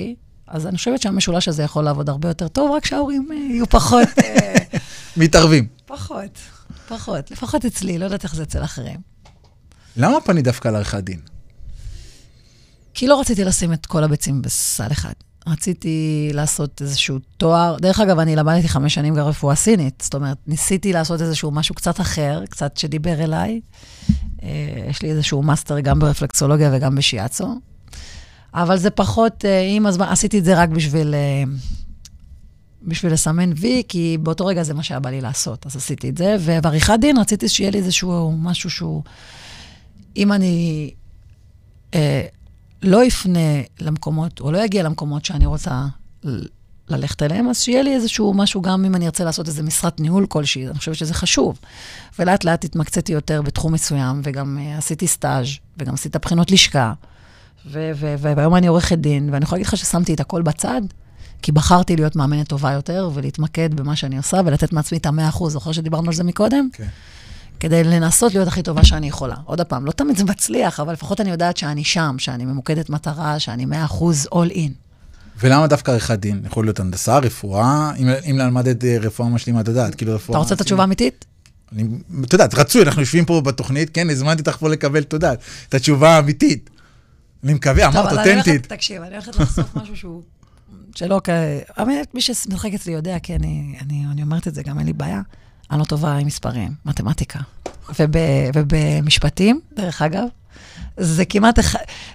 אז 0.46 0.66
אני 0.66 0.76
חושבת 0.76 1.02
שהמשולש 1.02 1.48
הזה 1.48 1.62
יכול 1.62 1.84
לעבוד 1.84 2.08
הרבה 2.08 2.28
יותר 2.28 2.48
טוב, 2.48 2.70
רק 2.70 2.86
שההורים 2.86 3.28
יהיו 3.50 3.66
פחות... 3.66 4.08
מתערבים. 5.16 5.75
פחות, 5.86 6.38
פחות. 6.88 7.30
לפחות 7.30 7.64
אצלי, 7.64 7.98
לא 7.98 8.04
יודעת 8.04 8.24
איך 8.24 8.34
זה 8.34 8.42
אצל 8.42 8.64
אחרים. 8.64 9.00
למה 9.96 10.20
פנית 10.20 10.44
דווקא 10.44 10.68
לעריכת 10.68 10.98
דין? 10.98 11.20
כי 12.94 13.06
לא 13.06 13.20
רציתי 13.20 13.44
לשים 13.44 13.72
את 13.72 13.86
כל 13.86 14.04
הביצים 14.04 14.42
בסל 14.42 14.92
אחד. 14.92 15.12
רציתי 15.46 16.28
לעשות 16.32 16.82
איזשהו 16.82 17.18
תואר. 17.36 17.76
דרך 17.80 18.00
אגב, 18.00 18.18
אני 18.18 18.36
למדתי 18.36 18.68
חמש 18.68 18.94
שנים 18.94 19.14
גם 19.14 19.26
רפואה 19.26 19.54
סינית. 19.54 20.02
זאת 20.04 20.14
אומרת, 20.14 20.36
ניסיתי 20.46 20.92
לעשות 20.92 21.20
איזשהו 21.20 21.50
משהו 21.50 21.74
קצת 21.74 22.00
אחר, 22.00 22.42
קצת 22.50 22.76
שדיבר 22.76 23.24
אליי. 23.24 23.60
אה, 24.42 24.48
יש 24.90 25.02
לי 25.02 25.10
איזשהו 25.10 25.42
מאסטר 25.42 25.80
גם 25.80 25.98
ברפלקסולוגיה 25.98 26.70
וגם 26.72 26.94
בשיאצו. 26.94 27.60
אבל 28.54 28.76
זה 28.76 28.90
פחות, 28.90 29.44
אה, 29.44 29.60
עם 29.60 29.86
הזמן, 29.86 30.06
עשיתי 30.08 30.38
את 30.38 30.44
זה 30.44 30.58
רק 30.58 30.68
בשביל, 30.68 31.14
אה, 31.14 31.42
בשביל 32.86 33.12
לסמן 33.12 33.50
וי, 33.56 33.82
כי 33.88 34.18
באותו 34.22 34.46
רגע 34.46 34.62
זה 34.62 34.74
מה 34.74 34.82
שהיה 34.82 35.00
בא 35.00 35.10
לי 35.10 35.20
לעשות, 35.20 35.66
אז 35.66 35.76
עשיתי 35.76 36.08
את 36.08 36.18
זה. 36.18 36.36
ובעריכת 36.40 36.96
דין 37.00 37.18
רציתי 37.18 37.48
שיהיה 37.48 37.70
לי 37.70 37.78
איזשהו 37.78 38.32
משהו 38.38 38.70
שהוא, 38.70 39.02
אם 40.16 40.32
אני 40.32 40.90
אה, 41.94 42.26
לא 42.82 43.06
אפנה 43.06 43.62
למקומות, 43.80 44.40
או 44.40 44.52
לא 44.52 44.64
אגיע 44.64 44.82
למקומות 44.82 45.24
שאני 45.24 45.46
רוצה 45.46 45.86
ללכת 46.88 47.22
אליהם, 47.22 47.48
אז 47.48 47.60
שיהיה 47.60 47.82
לי 47.82 47.94
איזשהו 47.94 48.34
משהו, 48.34 48.62
גם 48.62 48.84
אם 48.84 48.94
אני 48.94 49.06
ארצה 49.06 49.24
לעשות 49.24 49.48
איזה 49.48 49.62
משרת 49.62 50.00
ניהול 50.00 50.26
כלשהי, 50.26 50.68
אני 50.68 50.78
חושבת 50.78 50.94
שזה 50.94 51.14
חשוב. 51.14 51.58
ולאט 52.18 52.44
לאט 52.44 52.64
התמקצאתי 52.64 53.12
יותר 53.12 53.42
בתחום 53.42 53.72
מסוים, 53.72 54.20
וגם 54.24 54.58
uh, 54.58 54.78
עשיתי 54.78 55.06
סטאז', 55.06 55.46
וגם 55.78 55.94
עשיתי 55.94 56.08
את 56.08 56.16
הבחינות 56.16 56.50
לשכה, 56.50 56.92
והיום 57.70 58.56
אני 58.56 58.66
עורכת 58.66 58.98
דין, 58.98 59.28
ואני 59.32 59.44
יכולה 59.44 59.58
להגיד 59.58 59.66
לך 59.66 59.76
ששמתי 59.76 60.14
את 60.14 60.20
הכל 60.20 60.42
בצד, 60.42 60.82
כי 61.42 61.52
בחרתי 61.52 61.96
להיות 61.96 62.16
מאמנת 62.16 62.48
טובה 62.48 62.72
יותר 62.72 63.10
ולהתמקד 63.14 63.74
במה 63.74 63.96
שאני 63.96 64.16
עושה 64.16 64.40
ולתת 64.44 64.72
מעצמי 64.72 64.98
את 64.98 65.06
המאה 65.06 65.28
אחוז, 65.28 65.52
זוכר 65.52 65.72
שדיברנו 65.72 66.08
על 66.08 66.14
זה 66.14 66.24
מקודם? 66.24 66.68
כן. 66.72 66.86
כדי 67.60 67.84
לנסות 67.84 68.34
להיות 68.34 68.48
הכי 68.48 68.62
טובה 68.62 68.84
שאני 68.84 69.08
יכולה. 69.08 69.34
עוד 69.44 69.60
פעם, 69.60 69.86
לא 69.86 69.90
תמיד 69.90 70.16
זה 70.16 70.24
מצליח, 70.24 70.80
אבל 70.80 70.92
לפחות 70.92 71.20
אני 71.20 71.30
יודעת 71.30 71.56
שאני 71.56 71.84
שם, 71.84 72.14
שאני 72.18 72.44
ממוקדת 72.44 72.90
מטרה, 72.90 73.38
שאני 73.38 73.64
מאה 73.64 73.84
אחוז 73.84 74.28
all 74.34 74.52
in. 74.52 74.70
ולמה 75.40 75.66
דווקא 75.66 75.90
עריכת 75.90 76.18
דין? 76.18 76.42
יכול 76.44 76.64
להיות 76.64 76.80
הנדסה, 76.80 77.18
רפואה, 77.18 77.92
אם, 77.98 78.08
אם 78.30 78.38
למדת 78.38 78.84
אה, 78.84 78.98
רפואה 79.00 79.28
משלימה, 79.28 79.60
את 79.60 79.68
יודעת, 79.68 79.94
כאילו 79.94 80.14
רפואה... 80.14 80.38
אתה 80.38 80.42
רוצה 80.42 80.54
את 80.54 80.60
התשובה 80.60 80.82
האמיתית? 80.82 81.24
אני, 81.72 81.84
את 82.24 82.32
יודעת, 82.32 82.54
רצוי, 82.54 82.82
אנחנו 82.82 83.02
יושבים 83.02 83.24
פה 83.24 83.40
בתוכנית, 83.40 83.90
כן, 83.90 84.10
הזמנתי 84.10 84.40
אותך 84.40 84.56
פה 84.56 84.68
לקבל, 84.68 85.02
את 85.02 85.12
יודעת, 85.12 85.38
את 85.68 85.74
התשובה 85.74 86.10
האמיתית. 86.10 86.70
אני 87.44 87.54
מקווה, 87.54 87.86
אמרת 87.86 88.12
אותנטית. 88.12 88.66
תקשיב, 88.66 89.02
אני 89.02 89.14
הולכת 89.14 89.36
לחשוף 89.36 89.76
משהו 89.76 89.96
שהוא... 89.96 90.22
שלא 90.94 91.20
כ... 91.24 91.28
האמת, 91.76 92.14
מי 92.14 92.20
שמשחק 92.20 92.74
אצלי 92.74 92.92
יודע, 92.92 93.18
כי 93.18 93.34
אני, 93.34 93.76
אני, 93.80 94.04
אני 94.12 94.22
אומרת 94.22 94.48
את 94.48 94.54
זה, 94.54 94.62
גם 94.62 94.78
אין 94.78 94.86
לי 94.86 94.92
בעיה. 94.92 95.22
אני 95.70 95.78
לא 95.78 95.84
טובה 95.84 96.16
עם 96.16 96.26
מספרים, 96.26 96.72
מתמטיקה. 96.84 97.38
וב, 98.00 98.16
ובמשפטים, 98.54 99.60
דרך 99.76 100.02
אגב, 100.02 100.24
זה 100.96 101.24
כמעט, 101.24 101.58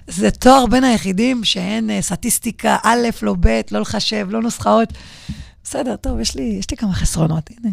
זה 0.08 0.30
תואר 0.30 0.66
בין 0.66 0.84
היחידים 0.84 1.44
שאין 1.44 1.90
אה, 1.90 2.02
סטטיסטיקה, 2.02 2.76
א', 2.82 3.08
לא 3.22 3.36
ב', 3.40 3.60
לא 3.70 3.80
לחשב, 3.80 4.26
לא 4.30 4.42
נוסחאות. 4.42 4.88
בסדר, 5.64 5.96
טוב, 5.96 6.20
יש 6.20 6.34
לי, 6.34 6.42
יש 6.42 6.70
לי 6.70 6.76
כמה 6.76 6.92
חסרונות, 6.92 7.50
הנה. 7.50 7.72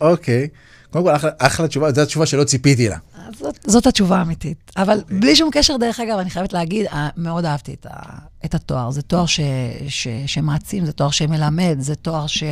אוקיי. 0.00 0.48
קודם 0.94 1.04
כל, 1.04 1.16
אחלה, 1.16 1.30
אחלה 1.38 1.68
תשובה, 1.68 1.92
זו 1.92 2.00
התשובה 2.00 2.26
שלא 2.26 2.44
ציפיתי 2.44 2.88
לה. 2.88 2.96
זאת, 3.38 3.58
זאת 3.66 3.86
התשובה 3.86 4.16
האמיתית. 4.16 4.72
אבל 4.76 4.98
okay. 4.98 5.14
בלי 5.14 5.36
שום 5.36 5.50
קשר, 5.52 5.76
דרך 5.76 6.00
אגב, 6.00 6.18
אני 6.18 6.30
חייבת 6.30 6.52
להגיד, 6.52 6.86
אה, 6.86 7.08
מאוד 7.16 7.44
אהבתי 7.44 7.74
את, 7.74 7.86
ה, 7.90 8.00
את 8.44 8.54
התואר. 8.54 8.90
זה 8.90 9.02
תואר 9.02 9.26
ש, 9.26 9.40
ש, 9.88 10.08
שמעצים, 10.26 10.86
זה 10.86 10.92
תואר 10.92 11.10
שמלמד, 11.10 11.76
זה 11.78 11.94
תואר 11.94 12.26
ש, 12.26 12.44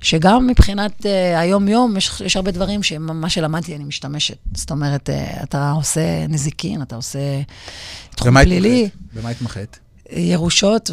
שגם 0.00 0.46
מבחינת 0.46 1.00
uh, 1.00 1.06
היום-יום, 1.36 1.96
יש, 1.96 2.20
יש 2.24 2.36
הרבה 2.36 2.50
דברים 2.50 2.82
שמה 2.82 3.28
שלמדתי, 3.28 3.76
אני 3.76 3.84
משתמשת. 3.84 4.38
זאת 4.54 4.70
אומרת, 4.70 5.08
uh, 5.08 5.42
אתה 5.42 5.70
עושה 5.70 6.26
נזיקין, 6.28 6.82
אתה 6.82 6.96
עושה 6.96 7.18
תחום 8.10 8.42
פלילי? 8.42 8.88
במה 9.14 9.28
התמחית? 9.28 9.78
ירושות 10.10 10.90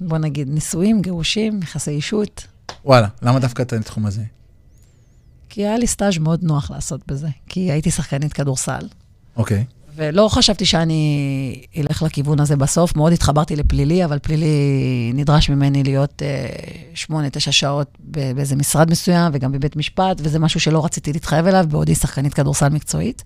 ובוא 0.00 0.18
נגיד 0.18 0.48
נישואים, 0.48 1.02
גירושים, 1.02 1.60
יחסי 1.62 1.90
אישות. 1.90 2.46
וואלה, 2.84 3.08
למה 3.22 3.38
דווקא 3.38 3.62
את 3.62 3.72
התחום 3.72 4.06
הזה? 4.06 4.22
כי 5.48 5.66
היה 5.66 5.78
לי 5.78 5.86
סטאז' 5.86 6.18
מאוד 6.18 6.42
נוח 6.42 6.70
לעשות 6.70 7.00
בזה, 7.08 7.28
כי 7.48 7.60
הייתי 7.72 7.90
שחקנית 7.90 8.32
כדורסל. 8.32 8.88
אוקיי. 9.36 9.64
ולא 9.96 10.28
חשבתי 10.28 10.66
שאני 10.66 11.62
אלך 11.76 12.02
לכיוון 12.02 12.40
הזה 12.40 12.56
בסוף. 12.56 12.96
מאוד 12.96 13.12
התחברתי 13.12 13.56
לפלילי, 13.56 14.04
אבל 14.04 14.18
פלילי 14.18 14.46
נדרש 15.14 15.50
ממני 15.50 15.82
להיות 15.82 16.22
אה, 16.22 16.46
שמונה, 16.94 17.30
תשע 17.30 17.52
שעות 17.52 17.98
באיזה 18.00 18.56
משרד 18.56 18.90
מסוים, 18.90 19.30
וגם 19.34 19.52
בבית 19.52 19.76
משפט, 19.76 20.16
וזה 20.20 20.38
משהו 20.38 20.60
שלא 20.60 20.84
רציתי 20.84 21.12
להתחייב 21.12 21.46
אליו, 21.46 21.64
בעודי 21.68 21.94
שחקנית 21.94 22.34
כדורסל 22.34 22.68
מקצועית. 22.68 23.24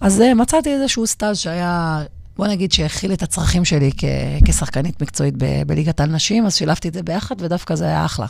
אז 0.00 0.20
אה, 0.20 0.34
מצאתי 0.34 0.74
איזשהו 0.74 1.06
סטאז' 1.06 1.38
שהיה, 1.38 2.02
בוא 2.36 2.46
נגיד, 2.46 2.72
שהכיל 2.72 3.12
את 3.12 3.22
הצרכים 3.22 3.64
שלי 3.64 3.90
כ- 3.96 4.04
כשחקנית 4.44 5.02
מקצועית 5.02 5.34
ב- 5.38 5.62
בליגת 5.66 6.00
על 6.00 6.10
נשים, 6.10 6.46
אז 6.46 6.54
שילבתי 6.54 6.88
את 6.88 6.94
זה 6.94 7.02
ביחד, 7.02 7.36
ודווקא 7.38 7.74
זה 7.74 7.84
היה 7.84 8.04
אחלה. 8.04 8.26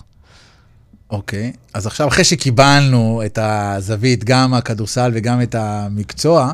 אוקיי, 1.10 1.52
אז 1.74 1.86
עכשיו 1.86 2.08
אחרי 2.08 2.24
שקיבלנו 2.24 3.22
את 3.26 3.38
הזווית, 3.42 4.24
גם 4.24 4.54
הכדורסל 4.54 5.10
וגם 5.14 5.42
את 5.42 5.54
המקצוע, 5.54 6.52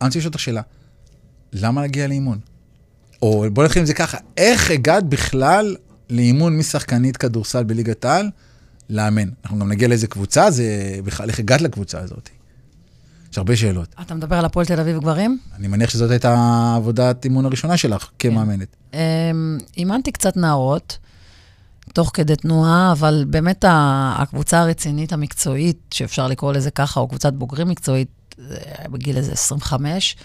אני 0.00 0.06
רוצה 0.08 0.18
לשאול 0.18 0.28
אותך 0.28 0.40
שאלה, 0.40 0.62
למה 1.52 1.80
להגיע 1.80 2.06
לאימון? 2.06 2.38
או 3.22 3.44
בוא 3.52 3.64
נתחיל 3.64 3.80
עם 3.80 3.86
זה 3.86 3.94
ככה, 3.94 4.18
איך 4.36 4.70
הגעת 4.70 5.04
בכלל 5.04 5.76
לאימון 6.10 6.58
משחקנית 6.58 7.16
כדורסל 7.16 7.64
בליגת 7.64 8.04
העל 8.04 8.30
לאמן? 8.90 9.28
אנחנו 9.44 9.58
גם 9.58 9.68
נגיע 9.68 9.88
לאיזה 9.88 10.06
קבוצה, 10.06 10.50
זה 10.50 10.98
בכלל, 11.04 11.28
איך 11.28 11.38
הגעת 11.38 11.60
לקבוצה 11.60 12.00
הזאת? 12.00 12.28
יש 13.32 13.38
הרבה 13.38 13.56
שאלות. 13.56 13.94
אתה 14.02 14.14
מדבר 14.14 14.36
על 14.36 14.44
הפועל 14.44 14.66
תל 14.66 14.80
אביב 14.80 14.98
גברים? 14.98 15.38
אני 15.56 15.68
מניח 15.68 15.90
שזאת 15.90 16.10
הייתה 16.10 16.72
עבודת 16.76 17.24
אימון 17.24 17.44
הראשונה 17.44 17.76
שלך 17.76 18.08
כמאמנת. 18.18 18.76
אמ, 18.94 19.58
אימנתי 19.76 20.12
קצת 20.12 20.36
נערות, 20.36 20.98
תוך 21.92 22.10
כדי 22.14 22.36
תנועה, 22.36 22.92
אבל 22.92 23.24
באמת 23.28 23.64
הקבוצה 23.68 24.60
הרצינית 24.60 25.12
המקצועית, 25.12 25.78
שאפשר 25.94 26.28
לקרוא 26.28 26.52
לזה 26.52 26.70
ככה, 26.70 27.00
או 27.00 27.08
קבוצת 27.08 27.32
בוגרים 27.32 27.68
מקצועית, 27.68 28.08
היה 28.38 28.88
בגיל 28.88 29.16
איזה 29.16 29.32
25. 29.32 30.16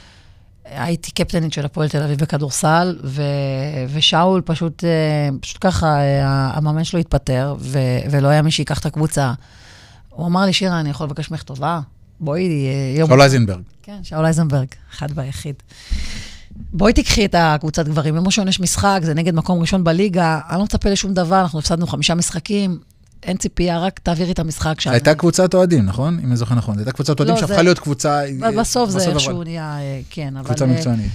הייתי 0.65 1.11
קפטנית 1.11 1.53
של 1.53 1.65
הפועל 1.65 1.89
תל 1.89 2.03
אביב 2.03 2.19
בכדורסל, 2.19 2.97
ו... 3.03 3.21
ושאול 3.93 4.41
פשוט, 4.45 4.83
אה, 4.83 5.29
פשוט 5.41 5.57
ככה, 5.61 5.87
אה, 5.87 6.51
המאמן 6.53 6.83
שלו 6.83 6.99
התפטר, 6.99 7.55
ו... 7.59 7.79
ולא 8.11 8.27
היה 8.27 8.41
מי 8.41 8.51
שיקח 8.51 8.79
את 8.79 8.85
הקבוצה. 8.85 9.33
הוא 10.09 10.27
אמר 10.27 10.41
לי, 10.45 10.53
שירה, 10.53 10.79
אני 10.79 10.89
יכול 10.89 11.05
לבקש 11.05 11.31
ממך 11.31 11.43
טובה? 11.43 11.79
בואי, 12.19 12.41
אה, 12.67 12.99
יום... 12.99 13.09
שאול 13.09 13.21
אייזנברג. 13.21 13.61
כן, 13.83 14.03
שאול 14.03 14.25
אייזנברג, 14.25 14.67
אחד 14.93 15.07
והיחיד. 15.15 15.55
בואי 16.73 16.93
תיקחי 16.93 17.25
את 17.25 17.35
הקבוצת 17.37 17.87
גברים, 17.87 18.15
יום 18.15 18.25
ראשון 18.25 18.47
יש 18.47 18.59
משחק, 18.59 18.99
זה 19.03 19.13
נגד 19.13 19.35
מקום 19.35 19.59
ראשון 19.61 19.83
בליגה, 19.83 20.39
אני 20.49 20.57
לא 20.57 20.63
מצפה 20.63 20.89
לשום 20.89 21.13
דבר, 21.13 21.41
אנחנו 21.41 21.59
הפסדנו 21.59 21.87
חמישה 21.87 22.15
משחקים, 22.15 22.79
אין 23.23 23.37
ציפייה, 23.37 23.79
רק 23.79 23.99
תעבירי 23.99 24.31
את 24.31 24.39
המשחק 24.39 24.79
שם. 24.81 24.91
הייתה 24.91 25.15
קבוצת 25.15 25.53
אוהדים, 25.53 25.85
נכון? 25.85 26.19
אם 26.23 26.27
אני 26.27 26.35
זוכר 26.37 26.55
נכון. 26.55 26.77
הייתה 26.77 26.91
קבוצת 26.91 27.19
אוהדים 27.19 27.35
לא, 27.35 27.41
שהפכה 27.41 27.55
זה- 27.55 27.61
להיות 27.61 27.79
קבוצה... 27.79 28.21
בסוף 28.57 28.89
זה 28.89 29.09
איכשהו 29.09 29.43
נהיה, 29.43 29.77
אה, 29.79 30.01
כן, 30.09 30.37
אבל... 30.37 30.45
קבוצה 30.47 30.65
אה, 30.65 30.69
מקצוענית. 30.69 31.11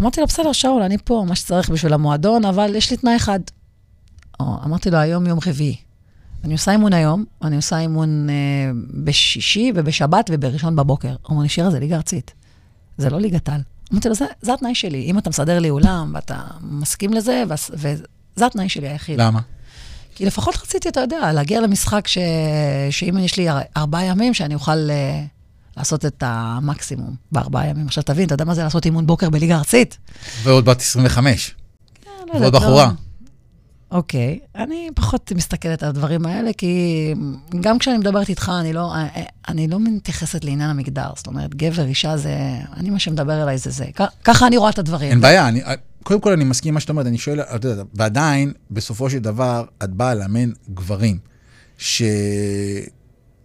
אמרתי 0.00 0.20
לו, 0.20 0.26
בסדר, 0.26 0.52
שאול, 0.52 0.82
אני 0.82 0.96
פה, 1.04 1.24
מה 1.28 1.34
שצריך 1.34 1.70
בשביל 1.70 1.92
המועדון, 1.92 2.44
אבל 2.44 2.74
יש 2.76 2.90
לי 2.90 2.96
תנאי 2.96 3.16
אחד. 3.16 3.40
אמרתי 4.40 4.90
לו, 4.90 4.98
היום 4.98 5.26
יום 5.26 5.38
רביעי. 5.46 5.76
אני 6.44 6.52
עושה 6.52 6.72
אימון 6.72 6.92
היום, 6.92 7.24
אני 7.42 7.56
עושה 7.56 7.78
אימון 7.78 8.30
אה, 8.30 8.34
בשישי 9.04 9.72
ובשבת 9.74 10.30
ובראשון 10.32 10.76
בבוקר. 10.76 11.08
הוא 11.08 11.16
אומר 11.30 11.42
לי, 11.42 11.48
שירה, 11.48 11.70
זה 11.70 11.80
ליגה 11.80 11.96
ארצית. 11.96 12.32
זה 12.98 13.10
לא 13.10 13.20
ליגת 13.20 13.48
על. 13.48 13.60
אמרתי 13.92 14.08
לו, 14.08 14.14
זה, 14.14 14.24
זה 14.42 14.54
התנאי 14.54 14.74
שלי. 14.74 15.02
אם 15.02 15.18
אתה 15.18 15.30
מסדר 15.30 15.58
לי 15.58 15.70
אולם 15.70 16.10
ואתה 16.14 16.36
מסכים 16.60 17.12
לזה, 17.12 17.42
וזה 17.72 18.04
התנאי 18.46 18.68
שלי 18.68 18.88
היחיד. 18.88 19.20
למה? 19.20 19.40
כי 20.14 20.26
לפחות 20.26 20.54
רציתי, 20.62 20.88
אתה 20.88 21.00
יודע, 21.00 21.32
להגיע 21.32 21.60
למשחק 21.60 22.08
ש... 22.08 22.18
שאם 22.90 23.18
יש 23.18 23.36
לי 23.36 23.50
אר- 23.50 23.60
ארבעה 23.76 24.04
ימים, 24.04 24.34
שאני 24.34 24.54
אוכל 24.54 24.90
אה, 24.90 25.24
לעשות 25.76 26.04
את 26.06 26.22
המקסימום 26.26 27.14
בארבעה 27.32 27.66
ימים. 27.66 27.86
עכשיו 27.86 28.02
תבין, 28.04 28.26
אתה 28.26 28.34
יודע 28.34 28.44
מה 28.44 28.54
זה 28.54 28.62
לעשות 28.62 28.84
אימון 28.84 29.06
בוקר 29.06 29.30
בליגה 29.30 29.56
ארצית? 29.56 29.98
ועוד 30.42 30.64
בת 30.64 30.80
25. 30.80 31.54
לא 32.06 32.10
ועוד 32.32 32.44
יודעת, 32.44 32.62
בחורה. 32.62 32.86
לא. 32.86 32.92
אוקיי, 33.92 34.38
אני 34.56 34.88
פחות 34.94 35.32
מסתכלת 35.36 35.82
על 35.82 35.88
הדברים 35.88 36.26
האלה, 36.26 36.50
כי 36.52 37.14
גם 37.60 37.78
כשאני 37.78 37.98
מדברת 37.98 38.28
איתך, 38.28 38.52
אני 38.60 38.72
לא, 38.72 38.92
אני 39.48 39.68
לא 39.68 39.80
מתייחסת 39.80 40.44
לעניין 40.44 40.70
המגדר. 40.70 41.10
זאת 41.16 41.26
אומרת, 41.26 41.54
גבר, 41.54 41.84
אישה, 41.84 42.16
זה... 42.16 42.36
אני, 42.76 42.90
מה 42.90 42.98
שמדבר 42.98 43.42
אליי 43.42 43.58
זה 43.58 43.70
זה. 43.70 43.84
ככה 44.24 44.46
אני 44.46 44.56
רואה 44.56 44.70
את 44.70 44.78
הדברים. 44.78 45.10
אין 45.10 45.20
בעיה, 45.20 45.48
אני, 45.48 45.62
קודם 46.02 46.20
כל 46.20 46.32
אני 46.32 46.44
מסכים 46.44 46.70
עם 46.70 46.74
מה 46.74 46.80
שאת 46.80 46.90
אומרת, 46.90 47.06
אני 47.06 47.18
שואל, 47.18 47.40
את 47.40 47.64
יודעת, 47.64 47.86
ועדיין, 47.94 48.52
בסופו 48.70 49.10
של 49.10 49.18
דבר, 49.18 49.64
את 49.84 49.90
באה 49.90 50.14
לאמן 50.14 50.50
גברים, 50.74 51.18
ש... 51.78 52.02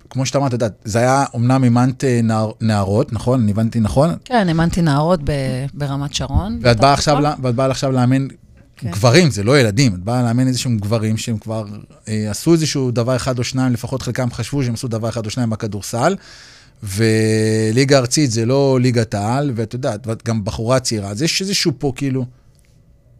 כמו 0.10 0.26
שאתה 0.26 0.38
אמרת, 0.38 0.48
את 0.48 0.54
יודעת, 0.54 0.74
זה 0.84 1.00
היה, 1.00 1.26
אמנם 1.36 1.64
אימנת 1.64 2.04
אה, 2.04 2.20
נער, 2.24 2.52
נערות, 2.62 3.14
נכון? 3.14 3.42
אני 3.42 3.52
הבנתי 3.52 3.80
נכון? 3.80 4.16
כן, 4.26 4.48
האמנתי 4.48 4.82
נערות 4.82 5.20
ב, 5.24 5.32
ברמת 5.74 6.14
שרון. 6.14 6.60
ואת 6.62 6.80
באה 6.80 6.94
עכשיו, 6.94 7.18
באה 7.56 7.72
עכשיו 7.72 7.92
לאמן 7.92 8.28
כן. 8.78 8.92
גברים, 8.92 9.32
זה 9.32 9.44
לא 9.44 9.60
ילדים, 9.60 9.96
את 9.96 10.00
באה 10.00 10.24
לאמן 10.24 10.48
איזשהם 10.48 10.78
גברים 10.78 11.18
שהם 11.18 11.38
כבר 11.38 11.66
אה, 12.08 12.32
עשו 12.32 12.54
איזשהו 12.54 12.92
דבר 12.92 13.16
אחד 13.16 13.40
או 13.40 13.44
שניים, 13.44 13.74
לפחות 13.74 14.02
חלקם 14.02 14.32
חשבו 14.32 14.63
שהם 14.63 14.74
עשו 14.74 14.88
דבר 14.88 15.10
אחד 15.10 15.26
או 15.26 15.32
שניים 15.32 15.50
בכדורסל, 15.50 16.16
וליגה 16.84 17.98
ארצית 17.98 18.32
זה 18.32 18.46
לא 18.46 18.80
ליגת 18.82 19.13
העל, 19.13 19.52
ואת 19.56 19.74
יודעת, 19.74 20.08
ואת 20.08 20.24
גם 20.24 20.44
בחורה 20.44 20.80
צעירה, 20.80 21.10
אז 21.10 21.22
יש 21.22 21.42
איזשהו 21.42 21.72
פה 21.78 21.92
כאילו, 21.96 22.26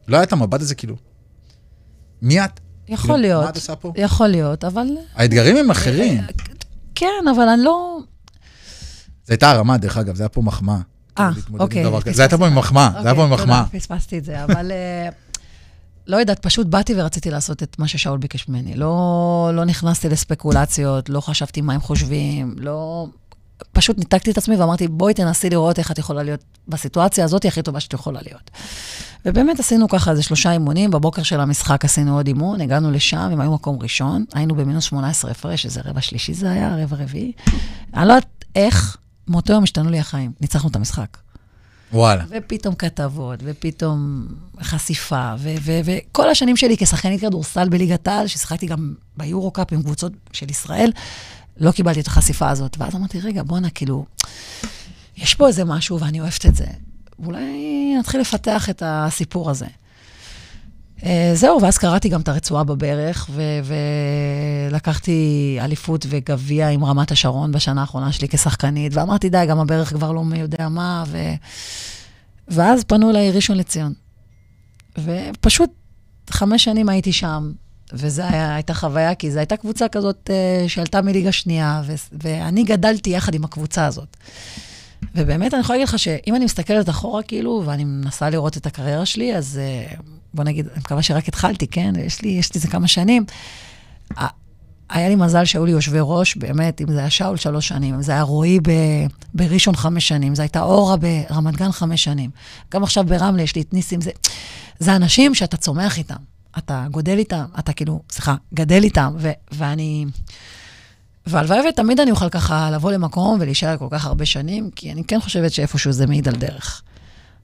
לא 0.08 0.17
היה 0.17 0.24
את 0.24 0.34
המבט 0.34 0.62
הזה 0.62 0.76
כאילו, 0.76 0.96
מי 2.22 2.46
את? 2.46 2.60
יכול 2.88 3.02
כאילו, 3.02 3.17
להיות. 3.17 3.43
מה 3.43 3.50
את 3.50 3.56
עושה 3.56 3.76
פה? 3.76 3.93
יכול 3.96 4.28
להיות, 4.28 4.63
אבל... 4.63 4.88
האתגרים 5.15 5.58
הם 5.58 5.72
אחרים. 5.72 6.22
כן, 6.96 7.28
אבל 7.36 7.50
אני 7.50 7.63
לא... 7.63 8.00
זו 9.26 9.34
הייתה 9.34 9.52
הרמה, 9.52 9.78
דרך 9.78 9.98
אגב, 9.98 10.15
זה 10.15 10.24
היה 10.24 10.30
פה 10.30 10.41
מחמאה. 10.41 10.80
אה, 11.20 11.30
אוקיי. 11.60 12.13
זה 12.13 12.22
הייתה 12.22 12.38
פה 12.38 12.50
מחמאה, 12.50 12.89
זה 13.02 13.08
היה 13.08 13.15
פה 13.15 13.24
אוקיי, 13.24 13.36
מחמאה. 13.36 13.63
פספסתי 13.72 14.17
את 14.17 14.26
זה, 14.26 14.43
אבל 14.43 14.72
אה, 14.72 15.10
לא 16.08 16.17
יודעת, 16.17 16.39
פשוט 16.39 16.67
באתי 16.67 16.93
ורציתי 16.98 17.32
לעשות 17.32 17.63
את 17.63 17.80
מה 17.80 17.88
ששאול 17.88 18.17
ביקש 18.17 18.50
ממני. 18.50 18.76
לא, 18.76 19.52
לא 19.54 19.65
נכנסתי 19.65 20.10
לספקולציות, 20.10 21.10
לא 21.10 21.22
חשבתי 21.22 21.62
מה 21.62 21.74
הם 21.74 21.82
חושבים, 21.82 22.56
לא... 22.58 23.08
פשוט 23.72 23.98
ניתקתי 23.98 24.32
את 24.32 24.38
עצמי 24.38 24.56
ואמרתי, 24.56 24.88
בואי 24.88 25.13
תנסי 25.13 25.50
לראות 25.50 25.80
איך 25.80 25.91
את 25.91 25.98
יכולה 25.98 26.24
להיות 26.24 26.43
בסיטואציה 26.67 27.26
הזאת 27.26 27.46
הכי 27.46 27.62
טובה 27.62 27.80
שאת 27.80 27.93
יכולה 27.93 28.20
להיות. 28.22 28.52
ובאמת 29.26 29.60
עשינו 29.60 29.89
ככה 29.89 30.12
איזה 30.12 30.24
שלושה 30.24 30.52
אימונים, 30.52 30.91
בבוקר 30.91 31.24
של 31.24 31.39
המשחק 31.39 31.86
עשינו 31.86 32.17
עוד 32.17 32.28
אימון, 32.28 32.62
הגענו 32.62 32.91
לשם, 32.91 33.17
הם 33.17 33.41
היו 33.41 33.52
מקום 33.52 33.78
ראשון, 33.82 34.26
היינו 34.34 34.56
במינוס 34.56 34.84
18 34.84 35.32
הפרש, 35.32 35.65
איזה 35.65 35.82
רבע 35.86 36.02
שלישי 36.02 36.34
זה 36.34 36.52
היה, 36.52 36.76
רבע 36.84 36.98
רביעי. 36.98 37.32
אני 37.93 38.08
לא 38.08 38.13
יודעת 38.13 38.46
איך, 38.56 38.98
מאותו 39.28 39.54
יום 39.54 39.63
השתנו 39.63 39.89
לי 39.89 40.00
החיים, 40.00 40.32
ניצחנו 40.41 40.70
את 40.70 40.76
המשחק. 40.76 41.17
וואלה. 41.93 42.23
ופתאום 42.30 42.76
כתבות, 42.76 43.39
ופתאום 43.43 44.28
חשיפה, 44.62 45.34
וכל 45.84 46.30
השנים 46.30 46.58
שלי 46.58 46.78
כשחקנית 46.78 47.21
כדורסל 47.21 47.69
בליגת 47.69 48.08
העל, 48.08 48.28
ששיחקתי 48.28 48.65
גם 48.65 48.93
ביורו-קאפ 49.17 49.73
עם 49.73 49.84
קבוצות 49.84 50.12
של 50.34 50.50
ישראל, 50.50 50.91
לא 51.58 51.71
קיבלתי 51.71 52.00
את 52.00 52.08
החשיפה 52.08 52.50
הזאת. 52.50 52.78
ואז 52.80 52.95
אמרתי, 52.95 53.19
רגע, 53.19 53.43
בואנה, 53.43 53.69
כאילו, 53.69 54.06
יש 55.17 55.36
פה 55.36 55.47
איזה 55.47 55.65
משהו 55.65 56.00
ואני 56.00 56.19
אוהבת 56.19 56.45
את 56.45 56.56
זה. 56.56 56.65
אולי 57.26 57.95
נתחיל 58.00 58.21
לפתח 58.21 58.69
את 58.69 58.84
הסיפור 58.86 59.50
הזה. 59.50 59.65
אה, 61.05 61.31
זהו, 61.33 61.62
ואז 61.62 61.77
קראתי 61.77 62.10
גם 62.10 62.21
את 62.21 62.27
הרצועה 62.27 62.63
בברך, 62.63 63.29
ולקחתי 64.69 65.57
אליפות 65.62 66.05
וגביע 66.10 66.69
עם 66.69 66.86
רמת 66.86 67.12
השרון 67.12 67.51
בשנה 67.51 67.81
האחרונה 67.81 68.12
שלי 68.12 68.27
כשחקנית, 68.27 68.95
ואמרתי, 68.95 69.29
די, 69.29 69.45
גם 69.49 69.60
הברך 69.60 69.89
כבר 69.89 70.12
לא 70.12 70.23
מי 70.23 70.39
יודע 70.39 70.69
מה, 70.69 71.03
ו... 71.07 71.17
ואז 72.47 72.83
פנו 72.83 73.10
אליי 73.10 73.31
ראשון 73.31 73.57
לציון. 73.57 73.93
ופשוט 74.97 75.69
חמש 76.29 76.63
שנים 76.63 76.89
הייתי 76.89 77.13
שם, 77.13 77.51
וזו 77.93 78.23
הייתה 78.29 78.73
חוויה, 78.73 79.15
כי 79.15 79.31
זו 79.31 79.39
הייתה 79.39 79.57
קבוצה 79.57 79.88
כזאת 79.88 80.29
uh, 80.29 80.69
שעלתה 80.69 81.01
מליגה 81.01 81.31
שנייה, 81.31 81.81
ו- 81.86 81.93
ואני 82.23 82.63
גדלתי 82.63 83.10
יחד 83.10 83.33
עם 83.36 83.43
הקבוצה 83.43 83.86
הזאת. 83.86 84.17
ובאמת, 85.15 85.54
אני 85.54 85.62
יכולה 85.62 85.78
להגיד 85.78 85.89
לך 85.89 86.00
שאם 86.00 86.36
אני 86.36 86.46
מסתכלת 86.46 86.89
אחורה, 86.89 87.24
כאילו, 87.24 87.63
ואני 87.65 87.84
מנסה 87.84 88.30
לראות 88.30 88.58
את 88.58 88.65
הקריירה 88.65 89.06
שלי, 89.06 89.36
אז 89.36 89.60
uh, 89.96 90.02
בוא 90.34 90.43
נגיד, 90.43 90.67
אני 90.67 90.80
מקווה 90.80 91.02
שרק 91.02 91.28
התחלתי, 91.28 91.67
כן? 91.67 91.93
יש 91.98 92.22
לי, 92.22 92.30
יש 92.30 92.54
לי 92.54 92.56
איזה 92.56 92.67
כמה 92.67 92.88
שנים. 92.88 93.26
היה 94.89 95.10
לי 95.10 95.15
מזל 95.15 95.46
שהיו 95.46 95.65
לי 95.65 95.72
יושבי 95.72 95.98
ראש, 96.02 96.36
באמת, 96.36 96.82
אם 96.82 96.91
זה 96.91 97.00
היה 97.00 97.10
שאול 97.10 97.38
שלוש 97.38 97.67
שנים, 97.67 97.96
אם 97.96 98.02
זה 98.02 98.12
היה 98.12 98.22
רועי 98.22 98.60
ב, 98.60 98.72
בראשון 99.34 99.76
חמש 99.76 100.08
שנים, 100.08 100.36
זו 100.36 100.41
הייתה 100.41 100.62
אורה 100.62 100.96
ברמת 100.98 101.56
גן 101.56 101.72
חמש 101.72 102.04
שנים. 102.04 102.30
גם 102.74 102.84
עכשיו 102.84 103.04
ברמלה 103.04 103.41
יש 103.41 103.56
לי 103.56 103.62
את 103.62 103.74
ניסים, 103.74 104.02
זה, 104.02 104.12
זה 104.80 104.96
אנשים 104.96 105.36
שאתה 105.36 105.58
צומח 105.58 105.98
איתם, 105.98 106.15
אתה 106.58 106.86
גודל 106.91 107.17
איתם, 107.17 107.46
אתה 107.60 107.74
כאילו, 107.74 108.02
סליחה, 108.12 108.36
גדל 108.54 108.84
איתם, 108.84 109.13
ו, 109.17 109.32
ואני... 109.52 110.06
והלוואי 111.28 111.60
ותמיד 111.70 112.00
אני 112.00 112.12
אוכל 112.12 112.30
ככה 112.30 112.72
לבוא 112.72 112.92
למקום 112.92 113.38
ולהישאר 113.40 113.78
כל 113.78 113.88
כך 113.92 114.06
הרבה 114.06 114.26
שנים, 114.26 114.70
כי 114.76 114.92
אני 114.92 115.04
כן 115.04 115.20
חושבת 115.20 115.52
שאיפשהו 115.52 115.92
זה 115.92 116.08
מעיד 116.08 116.28
על 116.28 116.36
דרך. 116.36 116.82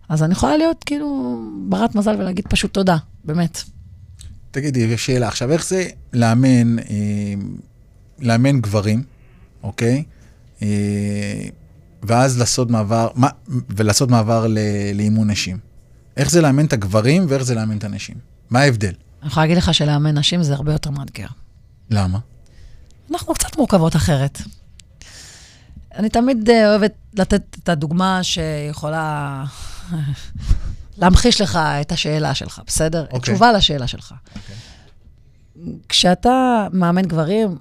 אז 0.10 0.24
אני 0.24 0.32
יכולה 0.32 0.58
להיות 0.58 0.84
כאילו 0.84 1.40
ברת 1.70 1.96
מזל 1.96 2.16
ולהגיד 2.20 2.48
פשוט 2.48 2.74
תודה, 2.74 2.98
באמת. 3.24 3.64
תגידי, 4.52 4.80
יש 4.80 5.06
שאלה. 5.06 5.28
עכשיו, 5.28 5.52
איך 5.52 5.66
זה 5.66 5.88
לאמן, 6.14 6.80
אה, 6.80 6.86
לאמן 8.20 8.62
גברים, 8.62 9.04
אוקיי? 9.64 10.04
אה, 10.62 10.68
ואז 12.04 12.40
לעשות 12.40 12.72
מעבר, 12.72 13.08
מה, 13.16 13.28
ולעשות 13.48 14.10
מעבר 14.10 14.48
ל, 14.48 14.58
לאימון 14.94 15.30
נשים. 15.30 15.58
איך 16.18 16.32
זה 16.32 16.42
לאמן 16.42 16.66
את 16.66 16.74
הגברים 16.74 17.26
ואיך 17.30 17.44
זה 17.44 17.56
לאמן 17.56 17.78
את 17.78 17.84
הנשים? 17.84 18.16
מה 18.50 18.60
ההבדל? 18.60 18.94
אני 19.22 19.28
יכולה 19.28 19.46
להגיד 19.46 19.58
לך 19.58 19.74
שלאמן 19.74 20.18
נשים 20.18 20.44
זה 20.44 20.54
הרבה 20.54 20.72
יותר 20.72 20.90
מאתגר. 20.90 21.28
למה? 21.90 22.20
אנחנו 23.12 23.34
קצת 23.34 23.58
מורכבות 23.58 23.96
אחרת. 23.96 24.42
אני 25.96 26.10
תמיד 26.10 26.50
אה, 26.50 26.70
אוהבת 26.70 26.94
לתת 27.14 27.42
את 27.64 27.70
הדוגמה 27.70 28.24
שיכולה 28.24 29.44
להמחיש 30.98 31.42
לך 31.42 31.60
את 31.82 31.92
השאלה 31.92 32.36
שלך, 32.36 32.62
בסדר? 32.68 33.04
Okay. 33.04 33.14
אוקיי. 33.14 33.20
תשובה 33.20 33.52
לשאלה 33.52 33.88
שלך. 33.88 34.12
Okay. 34.12 34.30
אוקיי. 34.36 34.56
כשאתה 35.90 36.68
מאמן 36.74 37.02
גברים, 37.02 37.58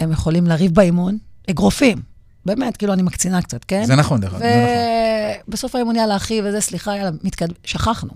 הם 0.00 0.12
יכולים 0.12 0.46
לריב 0.46 0.74
באימון, 0.74 1.18
אגרופים. 1.50 2.02
באמת, 2.46 2.76
כאילו, 2.76 2.92
אני 2.92 3.02
מקצינה 3.02 3.42
קצת, 3.42 3.64
כן? 3.64 3.84
זה 3.84 3.96
נכון, 3.96 4.20
דרך 4.20 4.34
אגב, 4.34 4.42
זה 4.42 4.48
נכון. 4.48 5.44
ובסוף 5.48 5.74
האימון, 5.74 5.96
יאללה, 5.96 6.16
אחי, 6.16 6.40
וזה, 6.44 6.60
סליחה, 6.60 6.96
יאללה, 6.96 7.10
מתקד... 7.22 7.48
שכחנו. 7.64 8.10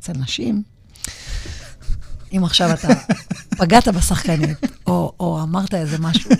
אצל 0.00 0.12
נשים, 0.12 0.62
אם 2.32 2.44
עכשיו 2.44 2.72
אתה 2.72 2.88
פגעת 3.58 3.88
בשחקנית, 3.88 4.58
או, 4.86 5.12
או 5.20 5.42
אמרת 5.42 5.74
איזה 5.74 5.98
משהו, 5.98 6.30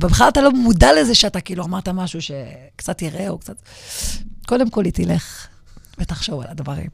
ובכלל 0.00 0.28
אתה 0.28 0.42
לא 0.42 0.52
מודע 0.52 0.88
לזה 1.00 1.14
שאתה 1.14 1.40
כאילו 1.40 1.64
אמרת 1.64 1.88
משהו 1.88 2.20
שקצת 2.22 3.02
יראה 3.02 3.28
או 3.28 3.38
קצת... 3.38 3.56
קודם 4.46 4.70
כל 4.70 4.84
היא 4.84 4.92
תלך 4.92 5.46
ותחשוב 5.98 6.40
על 6.40 6.46
הדברים. 6.50 6.88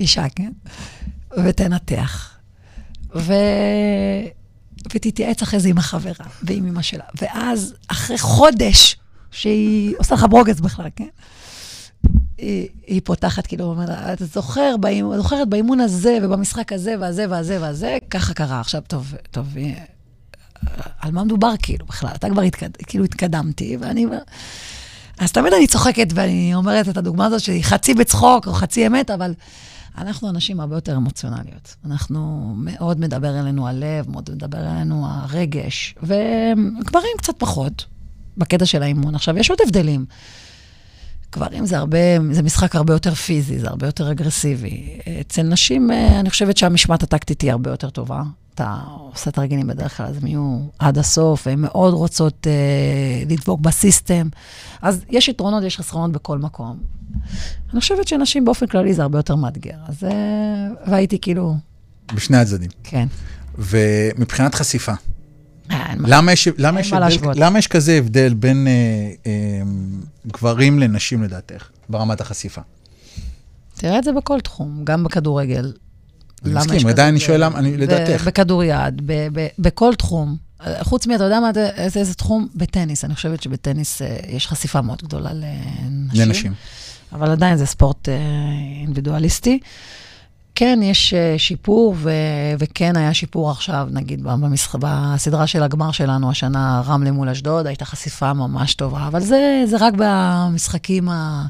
אישה, 0.00 0.26
כן? 0.36 0.52
ותנתח. 1.44 2.38
ו... 3.14 3.32
ותתייעץ 4.94 5.42
אחרי 5.42 5.60
זה 5.60 5.68
עם 5.68 5.78
החברה 5.78 6.26
ועם 6.42 6.66
אמא 6.66 6.82
שלה. 6.82 7.04
ואז, 7.20 7.74
אחרי 7.88 8.18
חודש, 8.18 8.96
שהיא 9.30 9.94
עושה 9.98 10.14
לך 10.14 10.26
ברוגז 10.30 10.60
בכלל, 10.60 10.88
כן? 10.96 11.08
היא, 12.38 12.68
היא 12.86 13.00
פותחת, 13.04 13.46
כאילו, 13.46 13.64
אומרת, 13.64 13.90
אתה 14.12 14.24
זוכר, 14.24 14.76
באימון, 14.80 15.16
זוכרת 15.16 15.48
באימון 15.48 15.80
הזה 15.80 16.18
ובמשחק 16.22 16.72
הזה 16.72 16.94
והזה 17.00 17.24
והזה 17.30 17.58
והזה, 17.60 17.98
ככה 18.10 18.34
קרה. 18.34 18.60
עכשיו, 18.60 18.82
טוב, 18.88 19.14
טוב, 19.30 19.54
על 21.00 21.12
מה 21.12 21.24
מדובר 21.24 21.52
כאילו 21.62 21.86
בכלל? 21.86 22.10
אתה 22.14 22.30
כבר 22.30 22.42
התקד... 22.42 22.70
כאילו 22.76 23.04
התקדמתי, 23.04 23.76
ואני... 23.80 24.06
אז 25.18 25.32
תמיד 25.32 25.52
אני 25.52 25.66
צוחקת 25.66 26.06
ואני 26.14 26.54
אומרת 26.54 26.88
את 26.88 26.96
הדוגמה 26.96 27.26
הזאת 27.26 27.40
שהיא 27.40 27.64
חצי 27.64 27.94
בצחוק 27.94 28.46
או 28.46 28.52
חצי 28.52 28.86
אמת, 28.86 29.10
אבל 29.10 29.34
אנחנו 29.98 30.30
אנשים 30.30 30.60
הרבה 30.60 30.76
יותר 30.76 30.96
אמוציונליות. 30.96 31.76
אנחנו, 31.84 32.52
מאוד 32.56 33.00
מדבר 33.00 33.40
אלינו 33.40 33.68
הלב, 33.68 34.10
מאוד 34.10 34.30
מדבר 34.32 34.58
אלינו 34.58 35.06
הרגש, 35.08 35.94
וגברים 36.02 37.12
קצת 37.18 37.34
פחות 37.38 37.84
בקטע 38.36 38.66
של 38.66 38.82
האימון. 38.82 39.14
עכשיו, 39.14 39.38
יש 39.38 39.50
עוד 39.50 39.58
הבדלים. 39.66 40.06
גברים 41.36 41.66
זה 41.66 41.78
הרבה, 41.78 41.98
זה 42.30 42.42
משחק 42.42 42.76
הרבה 42.76 42.92
יותר 42.92 43.14
פיזי, 43.14 43.58
זה 43.58 43.68
הרבה 43.68 43.86
יותר 43.86 44.12
אגרסיבי. 44.12 44.98
אצל 45.20 45.42
נשים, 45.42 45.90
אני 45.90 46.30
חושבת 46.30 46.56
שהמשמעת 46.56 47.02
הטקטית 47.02 47.40
היא 47.40 47.52
הרבה 47.52 47.70
יותר 47.70 47.90
טובה. 47.90 48.22
אתה 48.54 48.76
עושה 49.12 49.30
את 49.30 49.38
הרגילים 49.38 49.66
בדרך 49.66 49.96
כלל, 49.96 50.06
אז 50.06 50.16
הם 50.16 50.26
יהיו 50.26 50.58
עד 50.78 50.98
הסוף, 50.98 51.46
הן 51.46 51.60
מאוד 51.60 51.94
רוצות 51.94 52.46
אה, 52.46 53.22
לדבוק 53.28 53.60
בסיסטם. 53.60 54.28
אז 54.82 55.04
יש 55.10 55.28
יתרונות, 55.28 55.62
יש 55.62 55.76
חסרונות 55.76 56.12
בכל 56.12 56.38
מקום. 56.38 56.78
אני 57.72 57.80
חושבת 57.80 58.08
שנשים 58.08 58.44
באופן 58.44 58.66
כללי 58.66 58.94
זה 58.94 59.02
הרבה 59.02 59.18
יותר 59.18 59.36
מאתגר. 59.36 59.76
אז... 59.88 60.04
אה, 60.04 60.10
והייתי 60.86 61.18
כאילו... 61.18 61.54
בשני 62.14 62.36
הצדדים. 62.36 62.70
כן. 62.84 63.06
ומבחינת 63.58 64.54
חשיפה, 64.54 64.92
אה, 64.92 64.96
למה 65.98 66.32
יש, 66.32 66.48
למה, 66.58 66.80
יש 66.80 66.92
מה 66.92 66.98
הבדל, 66.98 67.08
להשוות. 67.14 67.36
למה 67.36 67.58
יש 67.58 67.66
כזה 67.66 67.92
הבדל 67.92 68.34
בין 68.34 68.66
אה, 68.66 68.72
אה, 69.26 69.62
גברים 70.26 70.78
לנשים 70.78 71.22
לדעתך, 71.22 71.68
ברמת 71.88 72.20
החשיפה? 72.20 72.60
תראה 73.74 73.98
את 73.98 74.04
זה 74.04 74.12
בכל 74.12 74.40
תחום, 74.40 74.80
גם 74.84 75.04
בכדורגל. 75.04 75.72
אני 76.44 76.54
מסכים, 76.54 76.86
עדיין 76.86 77.08
אני 77.08 77.20
שואל? 77.20 77.44
למה, 77.44 77.58
אני- 77.58 77.76
לדעתך. 77.76 78.24
בכדוריד, 78.26 78.70
בכל 79.58 79.94
תחום. 79.94 80.36
חוץ 80.80 81.06
מ, 81.06 81.12
אתה 81.14 81.24
יודע 81.24 81.40
מה, 81.40 81.50
זה- 81.54 81.68
איזה, 81.76 82.00
איזה 82.00 82.14
תחום? 82.14 82.48
בטניס. 82.54 83.04
אני 83.04 83.14
חושבת 83.14 83.42
שבטניס 83.42 84.02
אה, 84.02 84.16
יש 84.28 84.46
חשיפה 84.46 84.80
מאוד 84.80 85.02
גדולה 85.02 85.30
לנשים. 85.32 86.20
לנשים. 86.28 86.52
אבל 87.12 87.30
עדיין 87.30 87.56
זה 87.56 87.66
ספורט 87.66 88.08
אה, 88.08 88.14
אינדיבידואליסטי. 88.80 89.58
כן, 90.58 90.80
יש 90.82 91.14
אה, 91.14 91.34
שיפור, 91.38 91.94
ו- 91.98 92.10
וכן 92.58 92.96
היה 92.96 93.14
שיפור 93.14 93.50
עכשיו, 93.50 93.88
נגיד, 93.90 94.22
במשח... 94.22 94.74
בסדרה 94.78 95.46
של 95.46 95.62
הגמר 95.62 95.90
שלנו 95.90 96.30
השנה, 96.30 96.82
רמלה 96.86 97.12
מול 97.12 97.28
אשדוד, 97.28 97.66
הייתה 97.66 97.84
חשיפה 97.84 98.32
ממש 98.32 98.74
טובה, 98.74 99.06
אבל 99.06 99.20
זה, 99.20 99.64
זה 99.66 99.76
רק 99.80 99.94
במשחקים 99.96 101.08
ה... 101.08 101.46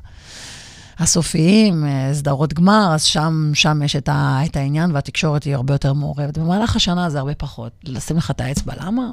הסופיים, 0.99 1.87
אה, 1.87 2.11
סדרות 2.15 2.55
גמר, 2.55 2.91
אז 2.95 3.03
שם, 3.03 3.51
שם 3.55 3.83
יש 3.83 3.97
את, 3.97 4.09
ה, 4.09 4.41
את 4.45 4.57
העניין, 4.57 4.91
והתקשורת 4.95 5.45
היא 5.45 5.55
הרבה 5.55 5.75
יותר 5.75 5.93
מעורבת. 5.93 6.39
במהלך 6.39 6.77
השנה 6.77 7.11
זה 7.11 7.19
הרבה 7.19 7.35
פחות. 7.35 7.73
לשים 7.85 8.17
לך 8.17 8.31
את 8.31 8.41
האצבע, 8.41 8.73
למה? 8.81 9.11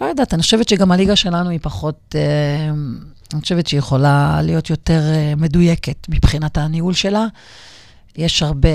לא 0.00 0.06
יודעת, 0.06 0.34
אני 0.34 0.42
חושבת 0.42 0.68
שגם 0.68 0.92
הליגה 0.92 1.16
שלנו 1.16 1.50
היא 1.50 1.60
פחות, 1.62 2.14
אה, 2.14 2.70
אני 3.32 3.40
חושבת 3.40 3.66
שהיא 3.66 3.78
יכולה 3.78 4.40
להיות 4.42 4.70
יותר 4.70 5.00
מדויקת 5.36 6.06
מבחינת 6.08 6.58
הניהול 6.58 6.94
שלה. 6.94 7.26
יש 8.16 8.42
הרבה 8.42 8.68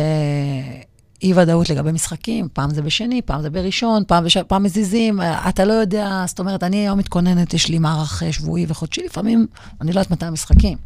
אי-ודאות 1.23 1.69
לגבי 1.69 1.91
משחקים, 1.91 2.47
פעם 2.53 2.69
זה 2.69 2.81
בשני, 2.81 3.21
פעם 3.21 3.41
זה 3.41 3.49
בראשון, 3.49 4.03
פעם, 4.07 4.25
בש... 4.25 4.37
פעם 4.37 4.63
מזיזים, 4.63 5.19
אתה 5.49 5.65
לא 5.65 5.73
יודע, 5.73 6.23
זאת 6.27 6.39
אומרת, 6.39 6.63
אני 6.63 6.77
היום 6.77 6.99
מתכוננת, 6.99 7.53
יש 7.53 7.69
לי 7.69 7.79
מערך 7.79 8.23
אה, 8.23 8.33
שבועי 8.33 8.65
וחודשי, 8.67 9.01
לפעמים 9.05 9.47
אני 9.81 9.93
לא 9.93 9.99
יודעת 9.99 10.11
מתי 10.11 10.25
המשחקים. 10.25 10.77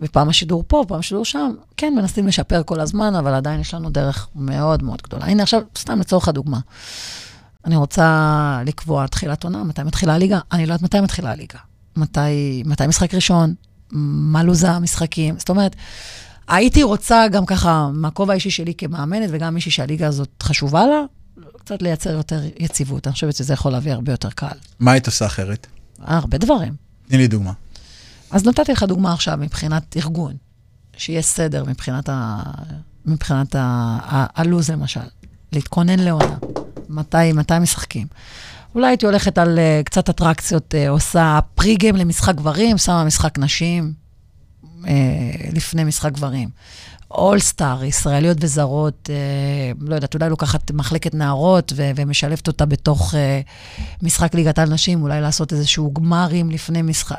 ופעם 0.00 0.28
השידור 0.28 0.64
פה, 0.66 0.84
פעם 0.88 0.98
השידור 0.98 1.24
שם, 1.24 1.50
כן, 1.76 1.94
מנסים 1.96 2.26
לשפר 2.26 2.62
כל 2.62 2.80
הזמן, 2.80 3.14
אבל 3.14 3.34
עדיין 3.34 3.60
יש 3.60 3.74
לנו 3.74 3.90
דרך 3.90 4.28
מאוד 4.34 4.82
מאוד 4.82 5.02
גדולה. 5.02 5.26
הנה 5.26 5.42
עכשיו, 5.42 5.62
סתם 5.78 6.00
לצורך 6.00 6.28
הדוגמה. 6.28 6.58
אני 7.64 7.76
רוצה 7.76 8.60
לקבוע 8.66 9.06
תחילת 9.06 9.44
עונה, 9.44 9.64
מתי 9.64 9.82
מתחילה 9.82 10.14
הליגה, 10.14 10.38
אני 10.52 10.66
לא 10.66 10.72
יודעת 10.72 10.82
מתי 10.82 11.00
מתחילה 11.00 11.30
הליגה. 11.30 11.58
מתי, 11.96 12.62
מתי 12.66 12.86
משחק 12.86 13.14
ראשון, 13.14 13.54
מה 13.92 14.42
לו"ז 14.42 14.64
המשחקים. 14.64 15.38
זאת 15.38 15.48
אומרת, 15.48 15.76
הייתי 16.48 16.82
רוצה 16.82 17.28
גם 17.28 17.46
ככה, 17.46 17.90
מהכובע 17.92 18.32
האישי 18.32 18.50
שלי 18.50 18.74
כמאמנת, 18.74 19.28
וגם 19.32 19.54
מישהי 19.54 19.70
שהליגה 19.70 20.06
הזאת 20.06 20.28
חשובה 20.42 20.86
לה, 20.86 21.02
קצת 21.58 21.82
לייצר 21.82 22.10
יותר 22.10 22.40
יציבות. 22.58 23.06
אני 23.06 23.12
חושבת 23.12 23.36
שזה 23.36 23.52
יכול 23.52 23.72
להביא 23.72 23.92
הרבה 23.92 24.12
יותר 24.12 24.30
קל. 24.30 24.46
מה 24.78 24.92
היית 24.92 25.06
עושה 25.06 25.26
אחרת? 25.26 25.66
הרבה 26.00 26.38
דברים. 26.38 26.74
תני 27.08 27.18
לי 27.18 27.28
דוגמה. 27.28 27.52
אז 28.30 28.46
נתתי 28.46 28.72
לך 28.72 28.82
דוגמה 28.82 29.12
עכשיו 29.12 29.36
מבחינת 29.40 29.96
ארגון, 29.96 30.32
שיהיה 30.96 31.22
סדר 31.22 31.64
מבחינת, 31.64 32.08
ה... 32.08 32.42
מבחינת 33.06 33.54
ה... 33.54 33.60
ה... 34.02 34.26
הלו"ז 34.40 34.70
למשל, 34.70 35.00
להתכונן 35.52 35.98
לעונה, 35.98 36.36
מתי, 36.88 37.32
מתי 37.34 37.58
משחקים. 37.60 38.06
אולי 38.74 38.86
הייתי 38.86 39.06
הולכת 39.06 39.38
על 39.38 39.58
uh, 39.58 39.84
קצת 39.84 40.08
אטרקציות, 40.08 40.74
uh, 40.74 40.88
עושה 40.88 41.38
פרי-גיים 41.54 41.96
למשחק 41.96 42.34
גברים, 42.34 42.78
שמה 42.78 43.04
משחק 43.04 43.38
נשים 43.38 43.92
לפני 45.52 45.84
משחק 45.84 46.12
גברים. 46.12 46.48
אולסטאר, 47.10 47.84
ישראליות 47.84 48.36
וזרות, 48.40 49.10
uh, 49.10 49.84
לא 49.88 49.94
יודעת, 49.94 50.14
אולי 50.14 50.30
לוקחת 50.30 50.70
מחלקת 50.70 51.14
נערות 51.14 51.72
ו- 51.76 51.90
ומשלבת 51.96 52.46
אותה 52.46 52.66
בתוך 52.66 53.14
uh, 53.14 53.16
משחק 54.02 54.34
ליגת 54.34 54.58
על 54.58 54.68
נשים, 54.68 55.02
אולי 55.02 55.20
לעשות 55.20 55.52
איזשהו 55.52 55.92
גמרים 55.92 56.50
לפני 56.50 56.82
משחק. 56.82 57.16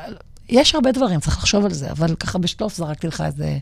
יש 0.48 0.74
הרבה 0.74 0.92
דברים, 0.92 1.20
צריך 1.20 1.38
לחשוב 1.38 1.64
על 1.64 1.72
זה, 1.72 1.90
אבל 1.90 2.14
ככה 2.14 2.38
בשלוף 2.38 2.76
זרקתי 2.76 3.06
לך 3.06 3.20
איזה 3.20 3.58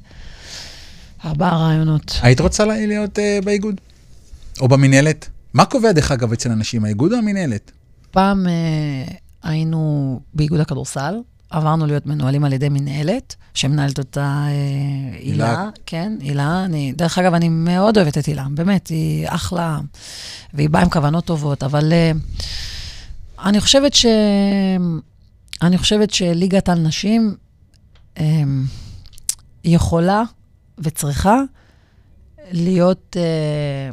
ארבעה 1.24 1.56
רעיונות. 1.56 2.18
היית 2.22 2.40
רוצה 2.40 2.64
להיות 2.64 3.18
uh, 3.18 3.44
באיגוד? 3.44 3.80
או 4.61 4.68
במינהלת? 4.68 5.28
מה 5.54 5.64
קובע, 5.64 5.92
דרך 5.92 6.11
אגב, 6.11 6.32
אצל 6.32 6.50
אנשים, 6.50 6.84
האיגוד 6.84 7.12
או 7.12 7.18
המינהלת? 7.18 7.70
פעם 8.11 8.46
אה, 8.48 9.14
היינו 9.42 10.20
באיגוד 10.34 10.61
הכדורסל, 10.61 11.14
עברנו 11.50 11.87
להיות 11.87 12.06
מנוהלים 12.06 12.44
על 12.44 12.52
ידי 12.52 12.68
מנהלת, 12.68 13.37
שמנהלת 13.54 13.98
אותה 13.98 14.46
אה, 14.48 15.18
הילה. 15.18 15.68
כן, 15.87 16.12
הילה. 16.20 16.64
אני, 16.64 16.92
דרך 16.92 17.18
אגב, 17.18 17.34
אני 17.34 17.48
מאוד 17.48 17.98
אוהבת 17.98 18.18
את 18.18 18.26
הילה, 18.26 18.46
באמת, 18.50 18.88
היא 18.88 19.28
אחלה, 19.28 19.80
והיא 20.54 20.70
באה 20.70 20.82
עם 20.82 20.90
כוונות 20.90 21.24
טובות, 21.24 21.62
אבל 21.62 21.92
אה, 21.92 22.12
אני 23.44 23.61
חושבת 23.61 23.94
ש... 23.94 24.06
אני 25.62 25.78
חושבת 25.78 26.11
שליגת 26.11 26.68
על 26.68 26.78
נשים 26.78 27.37
אה, 28.18 28.42
יכולה 29.64 30.22
וצריכה 30.78 31.40
להיות 32.52 33.16
אה, 33.16 33.90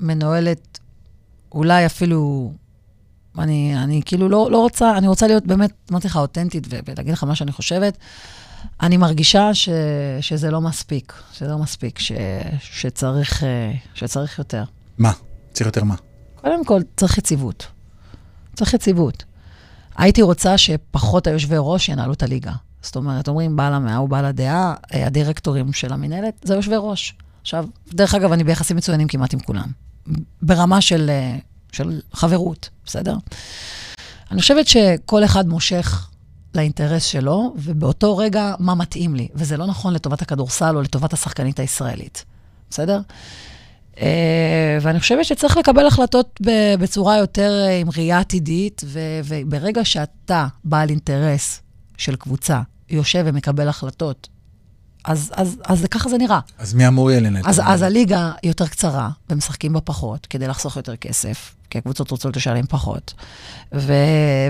מנוהלת 0.00 0.78
אולי 1.52 1.86
אפילו 1.86 2.52
אני, 3.38 3.78
אני 3.82 4.02
כאילו 4.04 4.28
לא, 4.28 4.48
לא 4.50 4.58
רוצה, 4.58 4.98
אני 4.98 5.08
רוצה 5.08 5.26
להיות 5.26 5.46
באמת, 5.46 5.72
אמרתי 5.90 6.06
לך, 6.06 6.16
אותנטית 6.16 6.66
ולהגיד 6.70 7.12
לך 7.12 7.24
מה 7.24 7.34
שאני 7.34 7.52
חושבת. 7.52 7.98
אני 8.80 8.96
מרגישה 8.96 9.54
ש, 9.54 9.68
שזה 10.20 10.50
לא 10.50 10.60
מספיק, 10.60 11.12
שזה 11.32 11.48
לא 11.48 11.58
מספיק, 11.58 11.98
ש, 11.98 12.12
שצריך, 12.60 13.44
אה, 13.44 13.72
שצריך 13.94 14.38
יותר. 14.38 14.64
מה? 14.98 15.12
צריך 15.52 15.66
יותר 15.66 15.84
מה? 15.84 15.94
קודם 16.34 16.64
כל, 16.64 16.80
צריך 16.96 17.18
יציבות. 17.18 17.66
צריך 18.54 18.74
יציבות. 18.74 19.24
הייתי 19.96 20.22
רוצה 20.22 20.58
שפחות 20.58 21.26
היושבי 21.26 21.56
ראש 21.58 21.88
ינהלו 21.88 22.12
את 22.12 22.22
הליגה. 22.22 22.52
זאת 22.82 22.96
אומרת, 22.96 23.28
אומרים 23.28 23.56
בעל 23.56 23.74
המאה 23.74 23.96
הוא 23.96 24.08
בעל 24.08 24.24
הדעה, 24.24 24.74
אה, 24.94 25.06
הדירקטורים 25.06 25.72
של 25.72 25.92
המינהלת, 25.92 26.34
זה 26.44 26.54
יושבי 26.54 26.76
ראש. 26.78 27.14
עכשיו, 27.40 27.66
דרך 27.88 28.14
אגב, 28.14 28.32
אני 28.32 28.44
ביחסים 28.44 28.76
מצוינים 28.76 29.08
כמעט 29.08 29.34
עם 29.34 29.40
כולם. 29.40 29.66
ברמה 30.42 30.80
של 30.80 31.10
אה, 31.10 31.36
של 31.72 32.00
חברות, 32.12 32.68
בסדר? 32.84 33.16
אני 34.30 34.40
חושבת 34.40 34.68
שכל 34.68 35.24
אחד 35.24 35.48
מושך 35.48 36.08
לאינטרס 36.54 37.04
שלו, 37.04 37.54
ובאותו 37.56 38.16
רגע, 38.16 38.54
מה 38.58 38.74
מתאים 38.74 39.14
לי. 39.14 39.28
וזה 39.34 39.56
לא 39.56 39.66
נכון 39.66 39.94
לטובת 39.94 40.22
הכדורסל 40.22 40.76
או 40.76 40.82
לטובת 40.82 41.12
השחקנית 41.12 41.60
הישראלית, 41.60 42.24
בסדר? 42.70 43.00
Uh, 43.94 43.98
ואני 44.80 45.00
חושבת 45.00 45.24
שצריך 45.24 45.56
לקבל 45.56 45.86
החלטות 45.86 46.40
בצורה 46.80 47.16
יותר 47.16 47.64
uh, 47.66 47.70
עם 47.70 47.88
ראייה 47.96 48.18
עתידית, 48.18 48.82
וברגע 49.24 49.84
שאתה 49.84 50.46
בעל 50.64 50.88
אינטרס 50.88 51.62
של 51.96 52.16
קבוצה, 52.16 52.60
יושב 52.90 53.22
ומקבל 53.26 53.68
החלטות 53.68 54.28
אז, 55.06 55.32
אז, 55.34 55.56
אז 55.64 55.86
ככה 55.90 56.08
זה 56.08 56.18
נראה. 56.18 56.40
אז 56.58 56.74
מי 56.74 56.88
אמור 56.88 57.10
יהיה 57.10 57.20
לנהל? 57.20 57.42
אז, 57.46 57.62
אז 57.64 57.82
הליגה 57.82 58.32
יותר 58.42 58.66
קצרה, 58.66 59.10
ומשחקים 59.30 59.72
בה 59.72 59.80
פחות, 59.80 60.26
כדי 60.26 60.46
לחסוך 60.46 60.76
יותר 60.76 60.96
כסף, 60.96 61.55
כי 61.76 61.78
הקבוצות 61.78 62.10
רוצות 62.10 62.36
לשלם 62.36 62.66
פחות. 62.66 63.14
ו, 63.74 63.92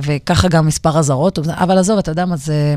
וככה 0.03 0.49
גם 0.49 0.67
מספר 0.67 0.99
אזהרות, 0.99 1.39
אבל 1.49 1.79
עזוב, 1.79 1.99
אתה 1.99 2.11
יודע 2.11 2.27
מה, 2.27 2.37
זה... 2.37 2.75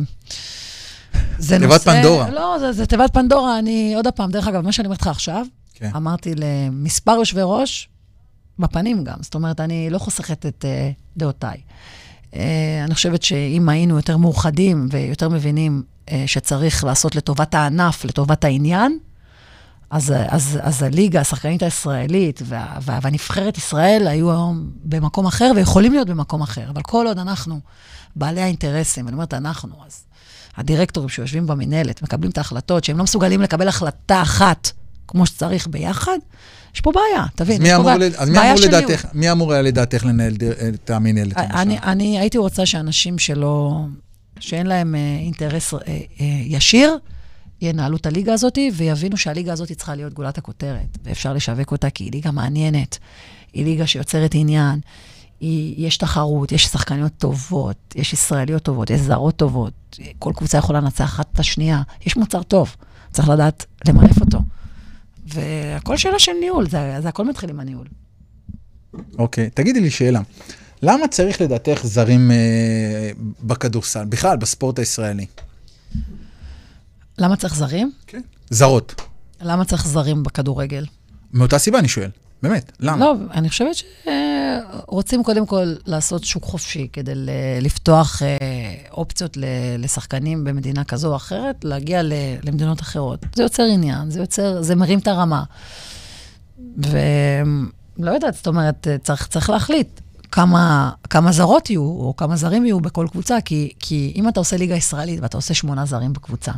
זה 1.37 1.59
תיבת 1.59 1.71
נושא... 1.71 1.91
פנדורה. 1.91 2.29
לא, 2.29 2.55
זה, 2.59 2.71
זה 2.71 2.85
תיבת 2.85 3.13
פנדורה. 3.13 3.59
אני, 3.59 3.93
עוד 3.95 4.07
פעם, 4.07 4.31
דרך 4.31 4.47
אגב, 4.47 4.61
מה 4.61 4.71
שאני 4.71 4.85
אומרת 4.87 5.01
לך 5.01 5.07
עכשיו, 5.07 5.45
כן. 5.73 5.89
אמרתי 5.95 6.33
למספר 6.35 7.11
יושבי 7.11 7.41
ראש, 7.43 7.89
בפנים 8.59 9.03
גם. 9.03 9.17
זאת 9.21 9.35
אומרת, 9.35 9.59
אני 9.59 9.89
לא 9.89 9.97
חוסכת 9.97 10.45
את 10.45 10.65
uh, 10.65 11.17
דעותיי. 11.17 11.57
Uh, 12.31 12.35
אני 12.85 12.95
חושבת 12.95 13.23
שאם 13.23 13.69
היינו 13.69 13.95
יותר 13.95 14.17
מאוחדים 14.17 14.87
ויותר 14.91 15.29
מבינים 15.29 15.83
אה, 16.11 16.23
שצריך 16.27 16.83
לעשות 16.83 17.15
לטובת 17.15 17.55
הענף, 17.55 18.05
לטובת 18.05 18.43
העניין, 18.43 18.99
אז, 19.89 20.13
אז, 20.27 20.59
אז 20.61 20.83
הליגה, 20.83 21.21
השחקנית 21.21 21.63
הישראלית 21.63 22.41
וה, 22.45 22.77
וה, 22.81 22.99
והנבחרת 23.01 23.57
ישראל 23.57 24.07
היו 24.07 24.31
היום 24.31 24.71
במקום 24.83 25.25
אחר 25.25 25.51
ויכולים 25.55 25.91
להיות 25.93 26.07
במקום 26.07 26.41
אחר. 26.41 26.69
אבל 26.69 26.81
כל 26.81 27.07
עוד 27.07 27.19
אנחנו 27.19 27.59
בעלי 28.15 28.41
האינטרסים, 28.41 29.07
אני 29.07 29.13
אומרת 29.13 29.33
אנחנו, 29.33 29.73
אז 29.87 30.03
הדירקטורים 30.57 31.09
שיושבים 31.09 31.47
במינהלת 31.47 32.01
מקבלים 32.01 32.31
את 32.31 32.37
ההחלטות, 32.37 32.83
שהם 32.83 32.97
לא 32.97 33.03
מסוגלים 33.03 33.41
לקבל 33.41 33.67
החלטה 33.67 34.21
אחת 34.21 34.71
כמו 35.07 35.25
שצריך 35.25 35.67
ביחד, 35.67 36.17
יש 36.75 36.81
פה 36.81 36.91
בעיה, 36.91 37.25
תבין. 37.35 37.55
אז 37.55 37.61
מי 37.61 37.75
אמור, 37.75 37.91
לד... 37.91 38.15
אז 38.15 38.29
מי 38.29 38.39
אמור 38.39 38.59
לדעתך, 38.61 39.05
מי 39.13 39.31
אמור 39.31 39.53
היה 39.53 39.61
לדעתך 39.61 40.05
לנהל 40.05 40.33
את 40.73 40.89
המינהלת? 40.89 41.37
אני, 41.37 41.79
אני 41.79 42.19
הייתי 42.19 42.37
רוצה 42.37 42.65
שאנשים 42.65 43.19
שלא... 43.19 43.79
שאין 44.39 44.67
להם 44.67 44.95
אה, 44.95 45.17
אינטרס 45.19 45.73
אה, 45.73 45.79
אה, 45.87 46.25
ישיר, 46.45 46.97
ינהלו 47.61 47.97
את 47.97 48.05
הליגה 48.05 48.33
הזאת 48.33 48.57
ויבינו 48.73 49.17
שהליגה 49.17 49.53
הזאת 49.53 49.71
צריכה 49.71 49.95
להיות 49.95 50.13
גולת 50.13 50.37
הכותרת, 50.37 50.97
ואפשר 51.03 51.33
לשווק 51.33 51.71
אותה 51.71 51.89
כי 51.89 52.03
היא 52.03 52.11
ליגה 52.11 52.31
מעניינת, 52.31 52.97
היא 53.53 53.65
ליגה 53.65 53.87
שיוצרת 53.87 54.31
עניין, 54.33 54.79
היא, 55.39 55.87
יש 55.87 55.97
תחרות, 55.97 56.51
יש 56.51 56.65
שחקניות 56.65 57.11
טובות, 57.17 57.95
יש 57.95 58.13
ישראליות 58.13 58.63
טובות, 58.63 58.89
יש 58.89 59.01
זרות 59.01 59.35
טובות, 59.35 59.99
כל 60.19 60.33
קבוצה 60.35 60.57
יכולה 60.57 60.79
לנצח 60.79 61.03
אחת 61.05 61.27
את 61.33 61.39
השנייה, 61.39 61.81
יש 62.05 62.17
מוצר 62.17 62.43
טוב, 62.43 62.75
צריך 63.11 63.29
לדעת 63.29 63.65
למנף 63.87 64.21
אותו. 64.21 64.39
והכל 65.27 65.97
שאלה 65.97 66.19
של 66.19 66.31
ניהול, 66.39 66.69
זה, 66.69 66.95
זה 67.01 67.09
הכל 67.09 67.25
מתחיל 67.25 67.49
עם 67.49 67.59
הניהול. 67.59 67.87
אוקיי, 69.17 69.47
okay, 69.47 69.49
תגידי 69.53 69.79
לי 69.79 69.89
שאלה. 69.89 70.21
למה 70.81 71.07
צריך 71.07 71.41
לדעתך 71.41 71.81
זרים 71.83 72.31
אה, 72.31 73.11
בכדורסל, 73.43 74.05
בכלל 74.05 74.37
בספורט 74.37 74.79
הישראלי? 74.79 75.25
למה 77.19 77.35
צריך 77.35 77.55
זרים? 77.55 77.91
כן. 78.07 78.21
זרות. 78.49 79.01
למה 79.41 79.65
צריך 79.65 79.87
זרים 79.87 80.23
בכדורגל? 80.23 80.85
מאותה 81.33 81.57
סיבה 81.57 81.79
אני 81.79 81.87
שואל, 81.87 82.09
באמת, 82.43 82.71
למה? 82.79 83.05
לא, 83.05 83.15
אני 83.31 83.49
חושבת 83.49 83.75
שרוצים 83.75 85.23
קודם 85.23 85.45
כל 85.45 85.73
לעשות 85.85 86.23
שוק 86.23 86.43
חופשי 86.43 86.87
כדי 86.93 87.11
לפתוח 87.61 88.21
אה, 88.23 88.27
אופציות 88.91 89.37
לשחקנים 89.77 90.43
במדינה 90.43 90.83
כזו 90.83 91.11
או 91.11 91.15
אחרת, 91.15 91.65
להגיע 91.65 92.01
למדינות 92.43 92.81
אחרות. 92.81 93.25
זה 93.35 93.43
יוצר 93.43 93.63
עניין, 93.63 94.11
זה 94.11 94.19
יוצר, 94.19 94.61
זה 94.61 94.75
מרים 94.75 94.99
את 94.99 95.07
הרמה. 95.07 95.43
ולא 96.77 98.11
יודעת, 98.11 98.33
זאת 98.33 98.47
אומרת, 98.47 98.87
צריך, 99.03 99.27
צריך 99.27 99.49
להחליט. 99.49 100.01
כמה, 100.31 100.91
כמה 101.09 101.31
זרות 101.31 101.69
יהיו, 101.69 101.81
או 101.81 102.13
כמה 102.17 102.35
זרים 102.35 102.65
יהיו 102.65 102.79
בכל 102.79 103.07
קבוצה, 103.11 103.41
כי, 103.45 103.71
כי 103.79 104.13
אם 104.15 104.29
אתה 104.29 104.39
עושה 104.39 104.57
ליגה 104.57 104.75
ישראלית 104.75 105.19
ואתה 105.19 105.37
עושה 105.37 105.53
שמונה 105.53 105.85
זרים 105.85 106.13
בקבוצה, 106.13 106.51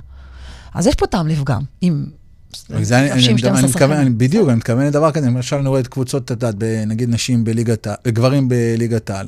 אז 0.74 0.88
יש 0.88 0.95
פה 0.95 1.07
טעם 1.07 1.28
לפגם. 1.28 1.61
אם... 1.84 2.05
בדיוק, 4.17 4.49
אני 4.49 4.55
מתכוון 4.55 4.86
לדבר 4.86 5.11
כזה, 5.11 5.28
למשל 5.28 5.55
אני 5.55 5.67
רואה 5.67 5.80
את 5.80 5.88
קבוצות, 5.88 6.24
את 6.24 6.30
יודעת, 6.30 6.55
נגיד 6.88 7.09
נשים 7.09 7.43
בליגת 7.43 7.88
העל, 7.88 7.97
גברים 8.07 8.49
בליגת 8.49 9.09
העל, 9.09 9.28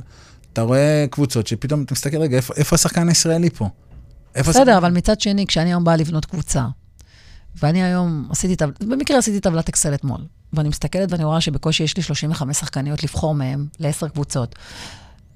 אתה 0.53 0.61
רואה 0.61 1.05
קבוצות 1.09 1.47
שפתאום 1.47 1.83
אתה 1.83 1.93
מסתכל, 1.93 2.17
רגע, 2.17 2.37
איפה 2.37 2.75
השחקן 2.75 3.09
הישראלי 3.09 3.49
פה? 3.49 3.69
בסדר, 4.37 4.77
אבל 4.77 4.91
מצד 4.91 5.21
שני, 5.21 5.47
כשאני 5.47 5.69
היום 5.69 5.83
באה 5.83 5.95
לבנות 5.95 6.25
קבוצה, 6.25 6.65
ואני 7.61 7.83
היום 7.83 8.27
עשיתי, 8.29 8.65
במקרה 8.79 9.17
עשיתי 9.17 9.39
טבלת 9.39 9.69
אקסל 9.69 9.93
אתמול, 9.93 10.21
ואני 10.53 10.69
מסתכלת 10.69 11.11
ואני 11.11 11.23
רואה 11.23 11.41
שבקושי 11.41 11.83
יש 11.83 11.97
לי 11.97 12.03
35 12.03 12.57
שחקניות 12.57 13.03
לבחור 13.03 13.35
מהם 13.35 13.67
לעשר 13.79 14.07
קבוצות. 14.07 14.55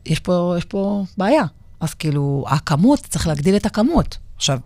יש 0.05 0.19
פה, 0.19 0.55
יש 0.57 0.65
פה 0.65 1.05
בעיה. 1.17 1.43
אז 1.79 1.93
כאילו, 1.93 2.45
הכמות, 2.47 2.99
צריך 3.09 3.27
להגדיל 3.27 3.55
את 3.55 3.65
הכמות. 3.65 4.17
עכשיו... 4.35 4.59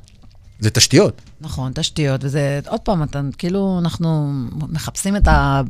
זה 0.62 0.70
תשתיות. 0.70 1.22
נכון, 1.42 1.72
תשתיות, 1.76 2.24
וזה, 2.24 2.60
עוד 2.68 2.80
פעם, 2.80 3.04
אתה, 3.04 3.22
כאילו, 3.38 3.80
אנחנו 3.80 4.32
מחפשים 4.52 5.16
את, 5.16 5.28
ה, 5.28 5.62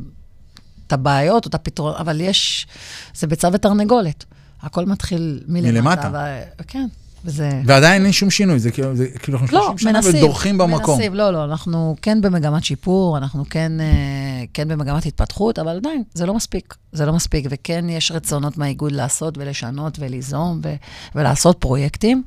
את 0.86 0.92
הבעיות 0.92 1.46
את 1.46 1.54
הפתרון, 1.54 1.94
אבל 1.98 2.20
יש, 2.20 2.66
זה 3.14 3.26
ביצה 3.26 3.48
ותרנגולת. 3.52 4.24
הכל 4.62 4.86
מתחיל 4.86 5.40
מלמטה. 5.48 5.72
מלמטה. 5.72 6.10
ו... 6.12 6.62
כן, 6.66 6.86
וזה... 7.24 7.50
ועדיין 7.66 8.04
אין 8.04 8.12
שום 8.12 8.30
שינוי, 8.30 8.58
זה 8.58 8.70
כאילו, 8.70 8.96
זה, 8.96 9.06
כאילו 9.22 9.38
אנחנו 9.38 9.58
לא, 9.58 9.74
שנים 9.76 9.94
מנסים, 9.94 10.14
ודורכים 10.14 10.58
במקום. 10.58 10.96
מנסים, 10.96 11.14
לא, 11.14 11.30
לא, 11.30 11.44
אנחנו 11.44 11.96
כן 12.02 12.20
במגמת 12.20 12.64
שיפור, 12.64 13.18
אנחנו 13.18 13.44
כן, 13.50 13.80
אה, 13.80 14.44
כן 14.54 14.68
במגמת 14.68 15.06
התפתחות, 15.06 15.58
אבל 15.58 15.76
עדיין, 15.76 16.02
זה 16.14 16.26
לא 16.26 16.34
מספיק. 16.34 16.74
זה 16.92 17.06
לא 17.06 17.12
מספיק, 17.12 17.46
וכן 17.50 17.88
יש 17.88 18.12
רצונות 18.12 18.58
מהאיגוד 18.58 18.92
לעשות 18.92 19.38
ולשנות 19.38 19.98
וליזום 19.98 20.60
ו, 20.64 20.74
ולעשות 21.14 21.56
פרויקטים, 21.58 22.22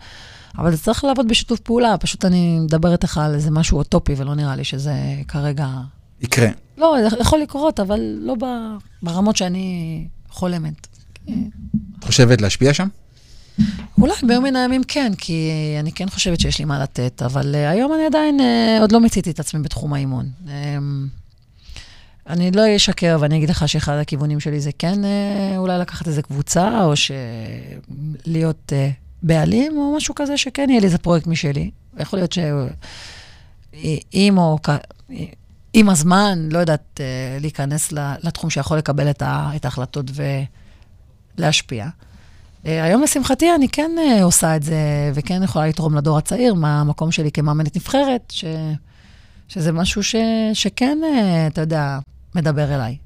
אבל 0.57 0.71
זה 0.71 0.77
צריך 0.77 1.03
לעבוד 1.03 1.27
בשיתוף 1.27 1.59
פעולה, 1.59 1.97
פשוט 1.97 2.25
אני 2.25 2.59
מדברת 2.59 3.03
איתך 3.03 3.17
על 3.17 3.33
איזה 3.33 3.51
משהו 3.51 3.77
אוטופי, 3.77 4.13
ולא 4.17 4.35
נראה 4.35 4.55
לי 4.55 4.63
שזה 4.63 4.93
כרגע... 5.27 5.67
יקרה. 6.21 6.47
לא, 6.77 6.95
זה 7.09 7.17
יכול 7.19 7.39
לקרות, 7.39 7.79
אבל 7.79 7.99
לא 8.19 8.35
ברמות 9.01 9.35
שאני 9.35 10.07
חולמת. 10.29 10.87
את 11.99 12.03
חושבת 12.03 12.41
להשפיע 12.41 12.73
שם? 12.73 12.87
אולי 13.97 14.13
ביום 14.27 14.43
מן 14.43 14.55
הימים 14.55 14.83
כן, 14.83 15.11
כי 15.17 15.51
אני 15.79 15.91
כן 15.91 16.09
חושבת 16.09 16.39
שיש 16.39 16.59
לי 16.59 16.65
מה 16.65 16.79
לתת, 16.79 17.21
אבל 17.25 17.55
uh, 17.55 17.71
היום 17.71 17.93
אני 17.93 18.05
עדיין 18.05 18.39
uh, 18.39 18.81
עוד 18.81 18.91
לא 18.91 18.99
מיציתי 18.99 19.31
את 19.31 19.39
עצמי 19.39 19.61
בתחום 19.61 19.93
האימון. 19.93 20.29
Um, 20.45 20.49
אני 22.29 22.51
לא 22.51 22.75
אשקר 22.75 23.17
ואני 23.19 23.37
אגיד 23.37 23.49
לך 23.49 23.69
שאחד 23.69 23.97
הכיוונים 23.97 24.39
שלי 24.39 24.59
זה 24.59 24.69
כן 24.79 25.01
uh, 25.03 25.57
אולי 25.57 25.79
לקחת 25.79 26.07
איזה 26.07 26.21
קבוצה, 26.21 26.83
או 26.85 26.93
להיות 28.25 28.71
uh, 28.71 29.04
בעלים, 29.25 29.77
או 29.77 29.95
משהו 29.97 30.15
כזה 30.15 30.37
שכן 30.37 30.69
יהיה 30.69 30.79
לי 30.79 30.85
איזה 30.85 30.97
פרויקט 30.97 31.27
משלי. 31.27 31.71
יכול 31.99 32.19
להיות 32.19 32.33
שאם 32.33 34.37
או... 34.37 34.57
עם 35.77 35.89
הזמן, 35.89 36.49
לא 36.51 36.59
יודעת, 36.59 36.99
uh, 36.99 37.41
להיכנס 37.41 37.91
לתחום 38.23 38.49
שיכול 38.49 38.77
לקבל 38.77 39.09
את, 39.09 39.65
ההחלטות 39.65 40.05
ולהשפיע. 41.37 41.87
אה, 42.65 42.83
היום, 42.83 43.03
לשמחתי, 43.03 43.55
אני 43.55 43.69
כן 43.69 43.91
אה, 43.99 44.23
עושה 44.23 44.55
את 44.55 44.63
זה, 44.63 44.75
וכן 45.13 45.43
יכולה 45.43 45.67
לתרום 45.67 45.95
לדור 45.95 46.17
הצעיר 46.17 46.53
מהמקום 46.53 47.11
שלי 47.11 47.31
כמאמנת 47.31 47.75
נבחרת, 47.75 48.21
ש, 48.29 48.45
שזה 49.47 49.71
משהו 49.71 50.03
ש, 50.03 50.15
שכן, 50.53 50.97
אה, 51.03 51.47
אתה 51.47 51.61
יודע, 51.61 51.99
מדבר 52.35 52.75
אליי. 52.75 52.97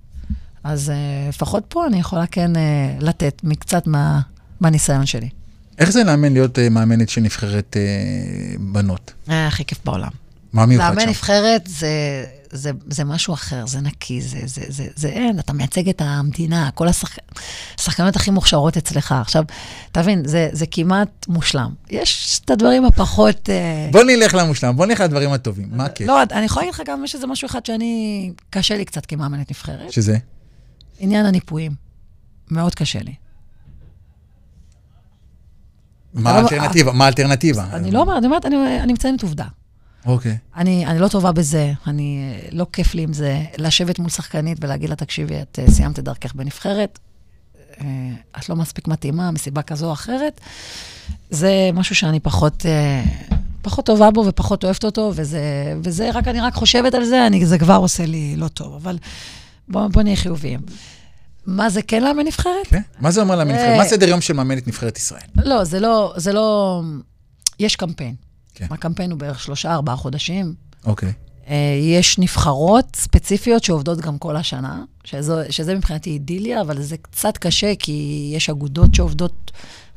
אז 0.63 0.91
לפחות 1.30 1.63
פה 1.67 1.88
אני 1.88 1.99
יכולה 1.99 2.28
כן 2.28 2.51
לתת 2.99 3.41
מקצת 3.43 3.88
מה, 3.88 4.20
מהניסיון 4.59 5.05
שלי. 5.05 5.30
איך 5.80 5.89
זה 5.89 6.03
לאמן 6.03 6.34
להיות 6.34 6.59
מאמנת 6.59 7.09
של 7.09 7.21
נבחרת 7.21 7.77
בנות? 8.59 9.13
הכי 9.27 9.65
כיף 9.65 9.80
בעולם. 9.86 10.09
מה 10.53 10.65
מיוחד 10.65 10.91
שם? 10.91 10.97
לאמן 10.97 11.09
נבחרת 11.09 11.67
זה, 11.67 12.25
זה, 12.51 12.71
זה 12.89 13.03
משהו 13.03 13.34
אחר, 13.34 13.65
זה 13.67 13.82
נקי, 13.82 14.21
זה, 14.21 14.39
זה, 14.45 14.61
זה, 14.67 14.88
זה 14.95 15.07
אין, 15.07 15.39
אתה 15.39 15.53
מייצג 15.53 15.89
את 15.89 16.01
המדינה, 16.05 16.69
כל 16.71 16.88
השחקנות 16.88 18.15
הכי 18.15 18.32
מוכשרות 18.32 18.77
אצלך. 18.77 19.11
עכשיו, 19.11 19.43
תבין, 19.91 20.27
זה, 20.27 20.49
זה 20.51 20.65
כמעט 20.71 21.25
מושלם. 21.27 21.69
יש 21.89 22.41
את 22.45 22.49
הדברים 22.49 22.86
הפחות... 22.86 23.49
אה, 23.49 23.89
בוא 23.91 24.03
נלך 24.03 24.34
למושלם, 24.34 24.75
בוא 24.75 24.86
נלך 24.86 24.99
לדברים 24.99 25.32
הטובים, 25.32 25.67
מה 25.71 25.86
הכיף? 25.86 26.07
לא, 26.07 26.23
אני 26.32 26.45
יכולה 26.45 26.65
להגיד 26.65 26.82
לך 26.82 26.89
גם, 26.89 27.03
יש 27.03 27.15
איזה 27.15 27.27
משהו 27.27 27.45
אחד 27.45 27.65
שאני, 27.65 28.32
קשה 28.49 28.77
לי 28.77 28.86
קצת 28.86 29.05
כמאמנת 29.05 29.51
נבחרת. 29.51 29.91
שזה? 29.91 30.17
עניין 30.99 31.25
הניפויים. 31.25 31.71
מאוד 32.51 32.75
קשה 32.75 32.99
לי. 32.99 33.13
מה 36.14 36.32
האלטרנטיבה? 36.32 36.91
מה 36.91 37.05
האלטרנטיבה? 37.05 37.66
אני 37.74 37.91
לא 37.91 38.01
אומרת, 38.01 38.24
אני 38.24 38.28
אומרת, 38.28 38.45
אני 38.84 38.93
מציינת 38.93 39.24
עובדה. 39.24 39.45
אוקיי. 40.05 40.38
אני, 40.55 40.86
אני 40.86 40.99
לא 40.99 41.07
טובה 41.07 41.32
בזה, 41.32 41.74
אני, 41.88 42.34
לא 42.51 42.66
כיף 42.74 42.95
לי 42.95 43.01
עם 43.01 43.14
זה. 43.14 43.43
לשבת 43.57 43.99
מול 43.99 44.10
שחקנית 44.10 44.57
ולהגיד 44.62 44.89
לה, 44.89 44.95
תקשיבי, 44.95 45.41
את 45.41 45.60
uh, 45.68 45.72
סיימת 45.72 45.99
את 45.99 46.03
דרכך 46.03 46.36
בנבחרת, 46.36 46.99
uh, 47.74 47.82
את 48.39 48.49
לא 48.49 48.55
מספיק 48.55 48.88
מתאימה 48.88 49.32
מסיבה 49.32 49.62
כזו 49.62 49.88
או 49.88 49.93
אחרת. 49.93 50.41
זה 51.30 51.70
משהו 51.74 51.95
שאני 51.95 52.20
פחות, 52.20 52.66
uh, 52.66 53.34
פחות 53.62 53.86
טובה 53.86 54.12
בו 54.12 54.26
ופחות 54.26 54.64
אוהבת 54.64 54.84
אותו, 54.84 55.12
וזה, 55.16 55.41
וזה 55.84 56.10
רק, 56.14 56.28
אני 56.28 56.41
רק 56.41 56.53
חושבת 56.53 56.93
על 56.93 57.05
זה, 57.05 57.28
אני, 57.28 57.45
זה 57.45 57.57
כבר 57.57 57.76
עושה 57.76 58.05
לי 58.05 58.36
לא 58.36 58.47
טוב, 58.47 58.74
אבל 58.74 58.97
בואו 59.68 59.89
בוא 59.89 60.01
נהיה 60.01 60.16
חיוביים. 60.16 60.60
מה 61.49 61.69
זה 61.69 61.81
כן 61.81 62.03
לאמן 62.03 62.25
נבחרת? 62.25 62.67
כן, 62.67 62.81
מה 62.99 63.11
זה 63.11 63.21
אומר 63.21 63.35
לאמן 63.35 63.51
נבחרת? 63.51 63.77
מה 63.77 63.85
סדר 63.85 64.09
יום 64.09 64.21
של 64.21 64.33
מאמנת 64.33 64.67
נבחרת 64.67 64.97
ישראל? 64.97 65.21
לא, 65.35 65.63
זה 65.63 65.79
לא, 65.79 66.13
זה 66.17 66.33
לא... 66.33 66.81
יש 67.59 67.75
קמפיין. 67.75 68.15
כן. 68.55 68.67
הקמפיין 68.69 69.11
הוא 69.11 69.19
בערך 69.19 69.39
שלושה, 69.39 69.73
ארבעה 69.73 69.95
חודשים. 69.95 70.53
אוקיי. 70.85 71.13
Uh, 71.45 71.51
יש 71.81 72.19
נבחרות 72.19 72.85
ספציפיות 72.95 73.63
שעובדות 73.63 74.01
גם 74.01 74.17
כל 74.17 74.35
השנה, 74.35 74.83
שזו, 75.03 75.37
שזה 75.49 75.75
מבחינתי 75.75 76.09
אידיליה, 76.09 76.61
אבל 76.61 76.81
זה 76.81 76.97
קצת 76.97 77.37
קשה, 77.37 77.73
כי 77.79 78.29
יש 78.35 78.49
אגודות 78.49 78.95
שעובדות 78.95 79.51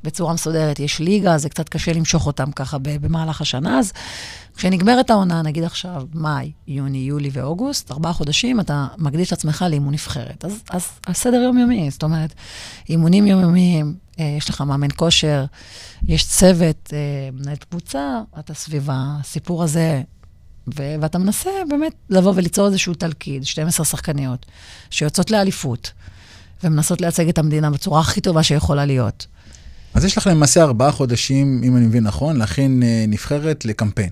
בצורה 0.05 0.34
מסודרת, 0.34 0.78
יש 0.80 1.00
ליגה, 1.00 1.38
זה 1.38 1.48
קצת 1.48 1.68
קשה 1.68 1.92
למשוך 1.92 2.26
אותם 2.26 2.53
ככה 2.53 2.76
במהלך 2.80 3.40
השנה. 3.40 3.78
אז 3.78 3.92
כשנגמרת 4.57 5.11
העונה, 5.11 5.42
נגיד 5.42 5.64
עכשיו 5.64 6.03
מאי, 6.14 6.53
יוני, 6.68 6.98
יולי 6.98 7.30
ואוגוסט, 7.32 7.90
ארבעה 7.90 8.12
חודשים, 8.12 8.61
אתה 8.61 8.86
מקדיש 8.98 9.28
את 9.28 9.32
עצמך 9.32 9.64
לאימון 9.70 9.92
נבחרת. 9.92 10.44
אז, 10.44 10.62
אז 10.70 10.88
הסדר 11.07 11.36
יומיומי, 11.36 11.90
זאת 11.90 12.03
אומרת, 12.03 12.34
אימונים 12.88 13.26
יומיומיים, 13.26 13.94
אה, 14.20 14.34
יש 14.38 14.50
לך 14.50 14.61
מאמן 14.61 14.88
כושר, 14.96 15.44
יש 16.07 16.26
צוות, 16.26 16.90
אה, 16.92 16.98
מנהלת 17.32 17.64
קבוצה, 17.64 18.20
אתה 18.38 18.55
סביב 18.55 18.88
הסיפור 18.92 19.62
הזה, 19.62 20.03
ו- 20.78 20.94
ואתה 21.00 21.18
מנסה 21.18 21.50
באמת 21.68 21.92
לבוא 22.11 22.32
וליצור 22.36 22.66
איזשהו 22.66 22.94
תלכיד, 22.94 23.44
12 23.44 23.86
שחקניות, 23.86 24.46
שיוצאות 24.90 25.30
לאליפות, 25.30 25.92
ומנסות 26.64 27.00
לייצג 27.00 27.28
את 27.28 27.38
המדינה 27.38 27.70
בצורה 27.70 28.00
הכי 28.00 28.20
טובה 28.20 28.42
שיכולה 28.42 28.84
להיות. 28.84 29.26
אז 29.95 30.05
יש 30.05 30.18
לך 30.18 30.26
למעשה 30.26 30.62
ארבעה 30.62 30.93
חודשים, 30.93 31.61
אם 31.64 31.76
אני 31.76 31.86
מבין 31.86 32.05
נכון, 32.05 32.36
להכין 32.36 32.82
אה, 32.82 33.05
נבחרת 33.09 33.64
לקמפיין. 33.64 34.11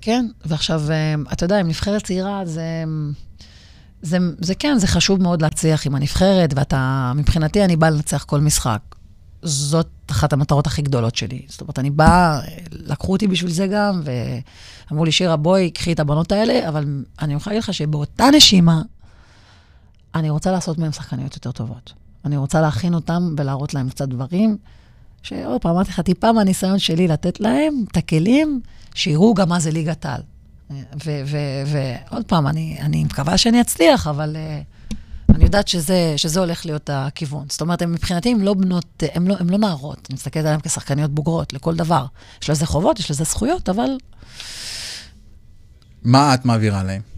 כן, 0.00 0.26
ועכשיו, 0.44 0.82
אתה 1.32 1.44
יודע, 1.44 1.58
עם 1.58 1.68
נבחרת 1.68 2.04
צעירה 2.04 2.42
זה... 2.44 2.84
זה, 4.02 4.18
זה 4.38 4.54
כן, 4.54 4.78
זה 4.78 4.86
חשוב 4.86 5.22
מאוד 5.22 5.42
להצליח 5.42 5.86
עם 5.86 5.94
הנבחרת, 5.94 6.54
ואתה, 6.56 7.12
מבחינתי, 7.16 7.64
אני 7.64 7.76
באה 7.76 7.90
לנצח 7.90 8.24
כל 8.24 8.40
משחק. 8.40 8.80
זאת 9.42 9.88
אחת 10.10 10.32
המטרות 10.32 10.66
הכי 10.66 10.82
גדולות 10.82 11.16
שלי. 11.16 11.42
זאת 11.48 11.60
אומרת, 11.60 11.78
אני 11.78 11.90
באה, 11.90 12.40
לקחו 12.72 13.12
אותי 13.12 13.26
בשביל 13.26 13.50
זה 13.50 13.66
גם, 13.66 14.02
ואמרו 14.04 15.04
לי, 15.04 15.12
שירה, 15.12 15.36
בואי, 15.36 15.70
קחי 15.70 15.92
את 15.92 16.00
הבנות 16.00 16.32
האלה, 16.32 16.68
אבל 16.68 17.02
אני 17.22 17.34
יכולה 17.34 17.54
להגיד 17.54 17.64
לך 17.68 17.74
שבאותה 17.74 18.24
נשימה, 18.36 18.82
אני 20.14 20.30
רוצה 20.30 20.52
לעשות 20.52 20.78
מהן 20.78 20.92
שחקניות 20.92 21.34
יותר 21.34 21.52
טובות. 21.52 21.92
אני 22.24 22.36
רוצה 22.36 22.60
להכין 22.60 22.94
אותן 22.94 23.22
ולהראות 23.36 23.74
להן 23.74 23.88
קצת 23.88 24.08
דברים, 24.08 24.56
שעוד 25.22 25.60
פעם, 25.60 25.72
אמרתי 25.74 25.90
לך, 25.90 26.00
טיפה 26.00 26.32
מהניסיון 26.32 26.78
שלי 26.78 27.08
לתת 27.08 27.40
להם 27.40 27.84
את 27.92 27.96
הכלים, 27.96 28.60
שיראו 28.94 29.34
גם 29.34 29.48
מה 29.48 29.60
זה 29.60 29.70
ליגת 29.70 30.06
העל. 30.06 30.22
ועוד 31.66 32.24
פעם, 32.26 32.46
אני, 32.46 32.78
אני 32.80 33.04
מקווה 33.04 33.38
שאני 33.38 33.60
אצליח, 33.60 34.06
אבל... 34.06 34.36
Uh, 34.36 34.72
אני 35.34 35.44
יודעת 35.44 35.68
שזה, 35.68 36.14
שזה 36.16 36.40
הולך 36.40 36.66
להיות 36.66 36.90
הכיוון. 36.92 37.46
זאת 37.48 37.60
אומרת, 37.60 37.82
הם 37.82 37.92
מבחינתי 37.92 38.32
הם 38.32 38.42
לא 38.42 38.54
בנות, 38.54 39.02
הם 39.14 39.28
לא, 39.28 39.34
הם 39.40 39.50
לא 39.50 39.58
נערות. 39.58 40.06
אני 40.10 40.14
מסתכלת 40.14 40.44
עליהן 40.44 40.60
כשחקניות 40.60 41.10
בוגרות 41.10 41.52
לכל 41.52 41.76
דבר. 41.76 42.04
יש 42.42 42.50
לזה 42.50 42.66
חובות, 42.66 42.98
יש 42.98 43.10
לזה 43.10 43.24
זכויות, 43.24 43.68
אבל... 43.68 43.90
מה 46.02 46.34
את 46.34 46.44
מעבירה 46.44 46.82
להם? 46.82 47.11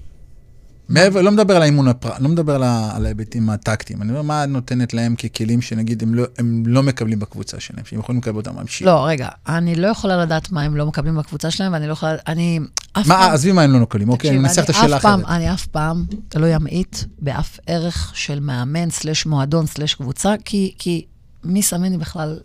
מעבר, 0.88 1.22
לא 1.22 1.30
מדבר 1.30 1.56
על 1.56 1.62
האימון 1.62 1.88
הפרט, 1.88 2.20
לא 2.20 2.28
מדבר 2.28 2.54
על 2.94 3.06
ההיבטים 3.06 3.50
הטקטיים, 3.50 4.02
אני 4.02 4.10
אומר, 4.10 4.22
מה 4.22 4.46
נותנת 4.46 4.94
להם 4.94 5.16
ככלים 5.16 5.62
שנגיד 5.62 6.02
הם 6.02 6.14
לא, 6.14 6.24
הם 6.38 6.62
לא 6.66 6.82
מקבלים 6.82 7.18
בקבוצה 7.18 7.60
שלהם, 7.60 7.84
שהם 7.84 7.98
יכולים 7.98 8.20
לקבל 8.20 8.36
אותם 8.36 8.56
ממשיך? 8.56 8.86
לא, 8.86 9.06
רגע, 9.06 9.28
אני 9.48 9.76
לא 9.76 9.86
יכולה 9.86 10.16
לדעת 10.16 10.52
מה 10.52 10.62
הם 10.62 10.76
לא 10.76 10.86
מקבלים 10.86 11.16
בקבוצה 11.16 11.50
שלהם, 11.50 11.72
ואני 11.72 11.86
לא 11.86 11.92
יכולה, 11.92 12.14
אני 12.26 12.60
אף 12.92 13.06
מה, 13.06 13.14
פעם... 13.14 13.32
עזבי 13.32 13.52
מה 13.52 13.62
הם 13.62 13.72
לא 13.72 13.78
מקבלים, 13.78 14.08
אוקיי, 14.08 14.30
אני 14.30 14.38
מנסח 14.38 14.64
את 14.64 14.70
השאלה 14.70 14.96
אחרת. 14.96 15.24
אני 15.28 15.52
אף 15.52 15.66
פעם 15.66 16.04
לא 16.36 16.56
אמעיט 16.56 16.96
באף 17.18 17.58
ערך 17.66 18.12
של 18.14 18.40
מאמן, 18.40 18.90
סלש 18.90 19.26
מועדון, 19.26 19.66
סלש 19.66 19.94
קבוצה, 19.94 20.34
כי, 20.44 20.74
כי 20.78 21.04
מי 21.44 21.60
לי 21.90 21.98
בכלל... 21.98 22.38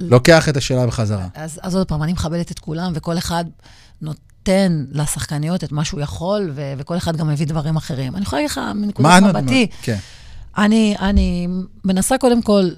לוקח 0.00 0.48
את 0.48 0.56
השאלה 0.56 0.86
בחזרה. 0.86 1.26
אז, 1.34 1.60
אז 1.62 1.76
עוד 1.76 1.88
פעם, 1.88 2.02
אני 2.02 2.12
מכבדת 2.12 2.50
את 2.50 2.58
כולם, 2.58 2.92
וכל 2.94 3.18
אחד 3.18 3.44
נות... 4.02 4.16
נותן 4.42 4.84
לשחקניות 4.90 5.64
את 5.64 5.72
מה 5.72 5.84
שהוא 5.84 6.00
יכול, 6.00 6.50
ו- 6.54 6.72
וכל 6.78 6.96
אחד 6.96 7.16
גם 7.16 7.28
מביא 7.28 7.46
דברים 7.46 7.76
אחרים. 7.76 8.16
אני 8.16 8.22
יכולה 8.22 8.42
להגיד 8.42 8.50
לך 8.50 8.60
מנקודת 8.74 9.22
מבטי, 9.22 9.66
כן. 9.82 9.96
אני, 10.58 10.96
אני 11.00 11.48
מנסה 11.84 12.18
קודם 12.18 12.42
כל 12.42 12.70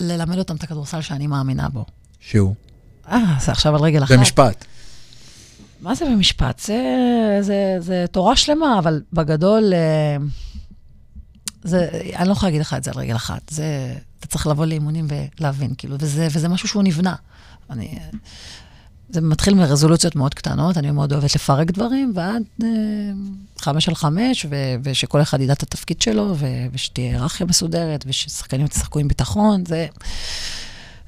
ללמד 0.00 0.38
אותם 0.38 0.56
את 0.56 0.62
הכדורסל 0.62 1.00
שאני 1.00 1.26
מאמינה 1.26 1.68
בו. 1.68 1.84
שהוא? 2.20 2.54
אה, 3.08 3.36
זה 3.40 3.52
עכשיו 3.52 3.74
על 3.74 3.80
רגל 3.80 4.02
אחת. 4.02 4.16
במשפט. 4.16 4.64
מה 5.80 5.94
זה 5.94 6.04
במשפט? 6.04 6.58
זה, 6.58 6.82
זה, 7.40 7.76
זה 7.78 8.04
תורה 8.10 8.36
שלמה, 8.36 8.78
אבל 8.78 9.02
בגדול, 9.12 9.72
אה, 9.74 10.16
זה, 11.62 11.88
אני 12.16 12.28
לא 12.28 12.32
יכולה 12.32 12.50
להגיד 12.50 12.60
לך 12.60 12.74
את 12.74 12.84
זה 12.84 12.90
על 12.90 12.98
רגל 12.98 13.16
אחת. 13.16 13.42
זה, 13.50 13.94
אתה 14.18 14.26
צריך 14.26 14.46
לבוא 14.46 14.66
לאימונים 14.66 15.06
ולהבין, 15.40 15.74
כאילו, 15.78 15.96
וזה, 16.00 16.28
וזה 16.30 16.48
משהו 16.48 16.68
שהוא 16.68 16.82
נבנה. 16.82 17.14
אני, 17.70 17.98
זה 19.12 19.20
מתחיל 19.20 19.54
מרזולוציות 19.54 20.16
מאוד 20.16 20.34
קטנות, 20.34 20.76
אני 20.76 20.90
מאוד 20.90 21.12
אוהבת 21.12 21.34
לפרק 21.34 21.70
דברים, 21.70 22.12
ועד 22.14 22.42
אה, 22.62 22.68
חמש 23.58 23.88
על 23.88 23.94
חמש, 23.94 24.46
ו- 24.50 24.74
ושכל 24.82 25.22
אחד 25.22 25.40
ידע 25.40 25.52
את 25.52 25.62
התפקיד 25.62 26.02
שלו, 26.02 26.34
ו- 26.38 26.66
ושתהיה 26.72 27.10
היררכיה 27.10 27.46
מסודרת, 27.46 28.04
וששחקנים 28.08 28.66
ישחקו 28.66 28.98
עם 28.98 29.08
ביטחון. 29.08 29.64
זה, 29.66 29.86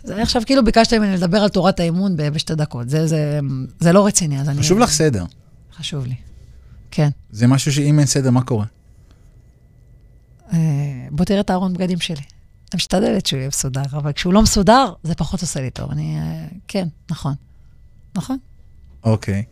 זה 0.05 0.23
עכשיו 0.23 0.43
כאילו 0.47 0.65
ביקשת 0.65 0.95
ממני 0.95 1.17
לדבר 1.17 1.39
על 1.39 1.49
תורת 1.49 1.81
האימון 1.81 2.17
בשתי 2.17 2.55
דקות. 2.55 2.89
זה, 2.89 3.07
זה, 3.07 3.41
זה 3.81 3.93
לא 3.93 4.07
רציני, 4.07 4.41
אז 4.41 4.49
אני... 4.49 4.59
חשוב 4.59 4.79
לך 4.79 4.91
סדר. 4.91 5.25
חשוב 5.77 6.07
לי, 6.07 6.15
כן. 6.91 7.09
זה 7.31 7.47
משהו 7.47 7.73
שאם 7.73 7.99
אין 7.99 8.07
סדר, 8.07 8.31
מה 8.31 8.43
קורה? 8.43 8.67
אה, 10.53 10.59
בוא 11.11 11.25
תראה 11.25 11.41
את 11.41 11.51
הארון 11.51 11.73
בגדים 11.73 12.01
שלי. 12.01 12.17
אני 12.17 12.77
משתדלת 12.77 13.27
שהוא 13.27 13.39
יהיה 13.39 13.49
מסודר, 13.49 13.83
אבל 13.93 14.13
כשהוא 14.13 14.33
לא 14.33 14.43
מסודר, 14.43 14.93
זה 15.03 15.15
פחות 15.15 15.43
עושה 15.43 15.61
לי 15.61 15.71
טוב. 15.71 15.91
אני, 15.91 16.17
אה, 16.19 16.47
כן, 16.69 16.89
נכון. 17.11 17.35
נכון. 18.15 18.39
אוקיי. 19.05 19.43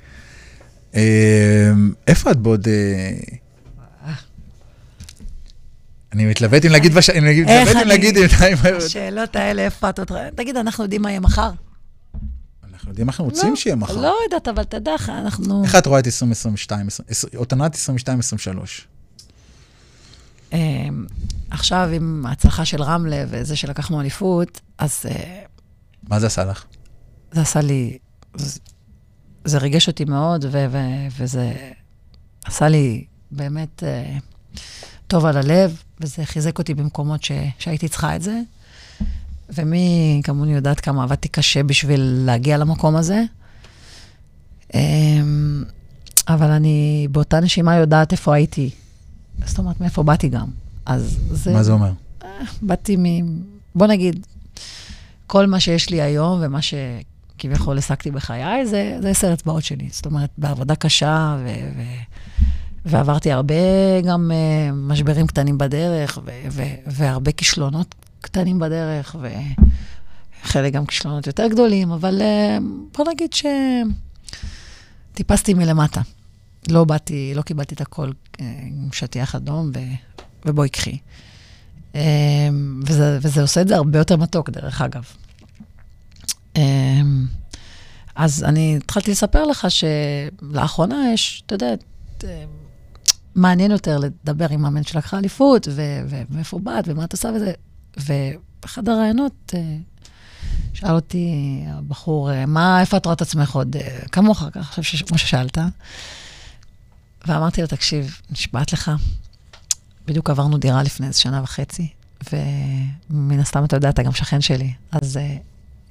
אה, 0.95 1.71
איפה 2.07 2.31
את 2.31 2.37
בעוד... 2.37 2.69
אה, 2.69 4.13
אני 6.13 6.27
מתלבט 6.27 6.65
אם 6.65 6.71
להגיד, 6.71 6.95
בש- 6.95 7.11
אני 7.11 7.43
מתלבט 7.43 7.77
אם 7.83 7.89
להגיד, 7.89 8.17
השאלות 8.77 9.37
האלה, 9.37 9.63
איפה 9.63 9.91
את 9.91 9.99
עוד... 9.99 10.09
תגיד, 10.37 10.57
אנחנו 10.57 10.85
יודעים 10.85 11.03
מה 11.03 11.11
יהיה 11.11 11.21
מחר? 11.21 11.51
אנחנו 12.73 12.91
יודעים 12.91 13.07
מה 13.07 13.11
אנחנו 13.11 13.25
רוצים 13.25 13.57
שיהיה 13.57 13.77
מחר. 13.77 14.01
לא 14.01 14.15
יודעת, 14.25 14.49
אבל 14.49 14.63
אתה 14.63 14.77
יודע, 14.77 14.93
אנחנו... 15.09 15.65
איך 15.65 15.77
את 15.77 15.87
רואה 15.87 16.01
את 16.01 16.07
2022, 16.07 16.87
או 17.37 17.45
עונת 17.53 17.75
22-23? 17.75 17.79
אמ, 20.53 21.07
עכשיו, 21.51 21.89
עם 21.93 22.27
ההצלחה 22.27 22.65
של 22.65 22.83
רמלה 22.83 23.25
וזה 23.29 23.57
שלקחנו 23.57 24.01
אליפות, 24.01 24.61
אז 24.79 25.01
אה, 25.09 25.41
מה 26.09 26.21
זה 26.21 26.27
עשה 26.27 26.45
לך? 26.45 26.65
זה 27.33 27.41
עשה 27.41 27.61
לי... 27.61 27.99
זה- 28.35 28.61
ריגש 29.59 29.89
אותי 29.89 30.05
מאוד, 30.05 30.45
ו- 30.45 30.67
ו- 30.71 30.79
וזה 31.19 31.53
עשה 32.45 32.69
לי 32.69 33.05
באמת 33.31 33.83
אה, 33.83 34.17
טוב 35.07 35.25
על 35.25 35.37
הלב, 35.37 35.83
וזה 36.01 36.25
חיזק 36.25 36.59
אותי 36.59 36.75
במקומות 36.75 37.23
ש- 37.23 37.33
שהייתי 37.59 37.89
צריכה 37.89 38.17
את 38.17 38.23
זה. 38.23 38.41
ומי 39.49 40.21
כמוני 40.25 40.53
יודעת 40.53 40.81
כמה 40.81 41.03
עבדתי 41.03 41.29
קשה 41.29 41.63
בשביל 41.63 42.01
להגיע 42.27 42.59
למקום 42.59 42.97
הזה. 42.97 43.23
אמ, 44.75 45.65
אבל 46.29 46.51
אני 46.51 47.09
באותה 47.11 47.41
נשימה 47.41 47.77
יודעת 47.77 48.13
איפה 48.13 48.35
הייתי. 48.35 48.71
זאת 49.47 49.59
אומרת, 49.59 49.81
מאיפה 49.81 50.03
באתי 50.03 50.29
גם. 50.29 50.47
אז 50.87 51.19
זה... 51.31 51.53
מה 51.53 51.63
זה 51.63 51.73
אומר? 51.73 51.93
באתי 52.63 52.97
מ... 52.97 53.05
בוא 53.75 53.87
נגיד, 53.87 54.27
כל 55.27 55.47
מה 55.47 55.61
שיש 55.61 55.91
לי 55.91 56.03
היום 56.03 56.41
ומה 56.43 56.59
שכביכול 57.41 57.79
השגתי 57.79 58.11
בחיי, 58.11 58.67
זה, 58.67 58.99
זה 59.03 59.09
עשר 59.09 59.33
אצבעות 59.33 59.65
שלי. 59.65 59.89
זאת 59.93 60.07
אומרת, 60.07 60.31
בעבודה 60.39 60.75
קשה, 60.75 61.37
ו... 61.45 61.49
ו... 61.77 61.83
ועברתי 62.85 63.33
הרבה 63.33 63.55
גם 64.05 64.31
uh, 64.31 64.73
משברים 64.75 65.27
קטנים 65.27 65.59
בדרך, 65.59 66.19
ו... 66.25 66.31
ו... 66.51 66.63
והרבה 66.87 67.33
כישלונות 67.33 67.95
קטנים 68.21 68.59
בדרך, 68.59 69.17
וחלק 70.45 70.73
גם 70.73 70.87
כישלונות 70.87 71.27
יותר 71.27 71.47
גדולים, 71.47 71.91
אבל 71.91 72.21
uh, 72.21 72.25
בוא 72.99 73.05
נגיד 73.11 73.31
שטיפסתי 75.13 75.55
מלמטה. 75.55 76.01
לא 76.69 76.85
באתי, 76.85 77.33
לא 77.35 77.43
קיבלתי 77.43 77.75
את 77.75 77.81
הכל 77.81 78.11
uh, 78.11 78.41
עם 78.41 78.89
שטיח 78.93 79.35
אדום, 79.35 79.71
ו... 79.75 79.79
ובואי 80.47 80.69
קחי. 80.69 80.99
אמ, 81.95 82.81
וזה, 82.87 83.19
וזה 83.23 83.43
עושה 83.43 83.61
את 83.61 83.69
זה 83.69 83.77
הרבה 83.77 83.99
יותר 83.99 84.17
מתוק, 84.17 84.51
דרך 84.51 84.83
אגב. 84.83 85.05
אמ, 86.57 87.27
אז 88.15 88.45
אני 88.45 88.77
התחלתי 88.77 89.11
לספר 89.11 89.45
לך 89.45 89.67
שלאחרונה 89.71 91.13
יש, 91.15 91.43
אתה 91.47 91.55
יודע, 91.55 91.75
אה, 92.25 92.45
מעניין 93.35 93.71
יותר 93.71 93.99
לדבר 93.99 94.47
עם 94.51 94.63
מאמן 94.63 94.83
שלקחה 94.83 95.19
אליפות, 95.19 95.69
ומאיפה 96.09 96.59
באת, 96.59 96.85
ומה 96.87 97.05
את 97.05 97.13
עושה 97.13 97.29
וזה. 97.29 97.53
ובאחד 97.97 98.89
הראיונות 98.89 99.55
אה, 99.55 99.77
שאל 100.75 100.95
אותי 100.95 101.63
הבחור, 101.69 102.33
אה, 102.33 102.47
מה, 102.47 102.81
איפה 102.81 102.97
את 102.97 103.07
רואה 103.07 103.15
את 103.15 103.23
עצמך 103.23 103.55
עוד, 103.55 103.77
אה, 103.77 103.99
כמוך, 104.13 104.43
עכשיו, 104.55 105.07
כמו 105.07 105.19
ששאלת. 105.19 105.59
ואמרתי 107.27 107.61
לו, 107.61 107.67
תקשיב, 107.67 108.21
נשבעת 108.31 108.73
לך, 108.73 108.91
בדיוק 110.07 110.31
עברנו 110.31 110.59
דירה 110.59 110.83
לפני 110.83 111.07
איזה 111.07 111.21
שנה 111.21 111.43
וחצי, 111.43 111.89
ומן 112.33 113.41
הסתם 113.41 113.65
אתה 113.65 113.77
יודע, 113.77 113.89
אתה 113.89 114.03
גם 114.03 114.13
שכן 114.13 114.41
שלי. 114.41 114.73
אז 114.93 115.19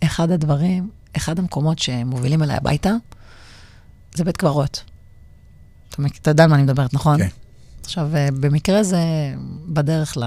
אחד 0.03 0.31
הדברים, 0.31 0.89
אחד 1.17 1.39
המקומות 1.39 1.79
שמובילים 1.79 2.43
אליי 2.43 2.57
הביתה, 2.57 2.91
זה 4.13 4.23
בית 4.23 4.37
קברות. 4.37 4.83
אתה, 6.21 6.31
יודע 6.31 6.43
על 6.43 6.49
מה 6.49 6.55
אני 6.55 6.63
מדברת, 6.63 6.93
נכון? 6.93 7.17
כן. 7.17 7.27
עכשיו, 7.83 8.15
אה, 8.15 8.27
במקרה 8.39 8.83
זה 8.83 8.99
בדרך 9.67 10.17
ל... 10.17 10.23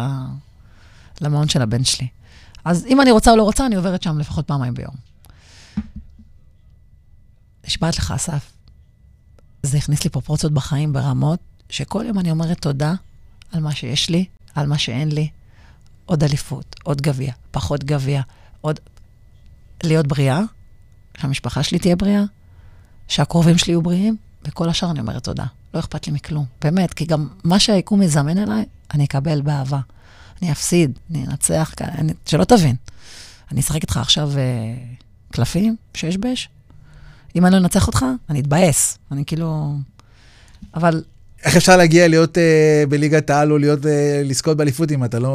למעון 1.20 1.48
של 1.48 1.62
הבן 1.62 1.84
שלי. 1.84 2.08
אז 2.64 2.86
אם 2.86 3.00
אני 3.00 3.10
רוצה 3.10 3.30
או 3.30 3.36
לא 3.36 3.42
רוצה, 3.42 3.66
אני 3.66 3.74
עוברת 3.74 4.02
שם 4.02 4.18
לפחות 4.18 4.46
פעמיים 4.46 4.74
ביום. 4.74 4.94
נשבעת 7.66 7.98
לך, 7.98 8.10
אסף. 8.10 8.52
זה 9.62 9.78
הכניס 9.78 10.04
לי 10.04 10.10
פרופורציות 10.10 10.52
בחיים 10.52 10.92
ברמות 10.92 11.40
שכל 11.68 12.04
יום 12.08 12.18
אני 12.18 12.30
אומרת 12.30 12.60
תודה 12.60 12.94
על 13.52 13.60
מה 13.60 13.74
שיש 13.74 14.10
לי, 14.10 14.24
על 14.54 14.66
מה 14.66 14.78
שאין 14.78 15.12
לי. 15.12 15.28
עוד 16.04 16.24
אליפות, 16.24 16.76
עוד 16.84 17.00
גביע, 17.00 17.32
פחות 17.50 17.84
גביע, 17.84 18.22
עוד... 18.60 18.80
להיות 19.84 20.06
בריאה, 20.06 20.40
שהמשפחה 21.16 21.62
שלי 21.62 21.78
תהיה 21.78 21.96
בריאה, 21.96 22.24
שהקרובים 23.08 23.58
שלי 23.58 23.72
יהיו 23.72 23.82
בריאים, 23.82 24.16
וכל 24.44 24.68
השאר 24.68 24.90
אני 24.90 25.00
אומרת 25.00 25.24
תודה. 25.24 25.44
לא 25.74 25.80
אכפת 25.80 26.06
לי 26.06 26.12
מכלום, 26.12 26.44
באמת, 26.62 26.94
כי 26.94 27.04
גם 27.04 27.28
מה 27.44 27.58
שהיקום 27.58 28.02
יזמן 28.02 28.38
אליי, 28.38 28.64
אני 28.94 29.04
אקבל 29.04 29.40
באהבה. 29.40 29.80
אני 30.42 30.52
אפסיד, 30.52 30.98
אני 31.10 31.26
אנצח, 31.26 31.74
אני, 31.80 32.12
שלא 32.26 32.44
תבין. 32.44 32.76
אני 33.52 33.60
אשחק 33.60 33.82
איתך 33.82 33.96
עכשיו 33.96 34.30
אה, 34.38 34.42
קלפים, 35.32 35.76
שש 35.94 36.16
בש, 36.16 36.48
אם 37.36 37.46
אני 37.46 37.52
לא 37.52 37.58
אנצח 37.58 37.86
אותך, 37.86 38.04
אני 38.30 38.40
אתבאס. 38.40 38.98
אני 39.12 39.24
כאילו... 39.24 39.74
אבל 40.74 41.02
איך 41.44 41.56
אפשר 41.56 41.76
להגיע 41.76 42.08
להיות 42.08 42.36
uh, 42.36 42.40
בליגת 42.88 43.30
העל 43.30 43.52
או 43.52 43.58
להיות, 43.58 43.84
uh, 43.84 43.88
לזכות 44.24 44.56
באליפות 44.56 44.92
אם 44.92 45.04
אתה 45.04 45.18
לא 45.18 45.28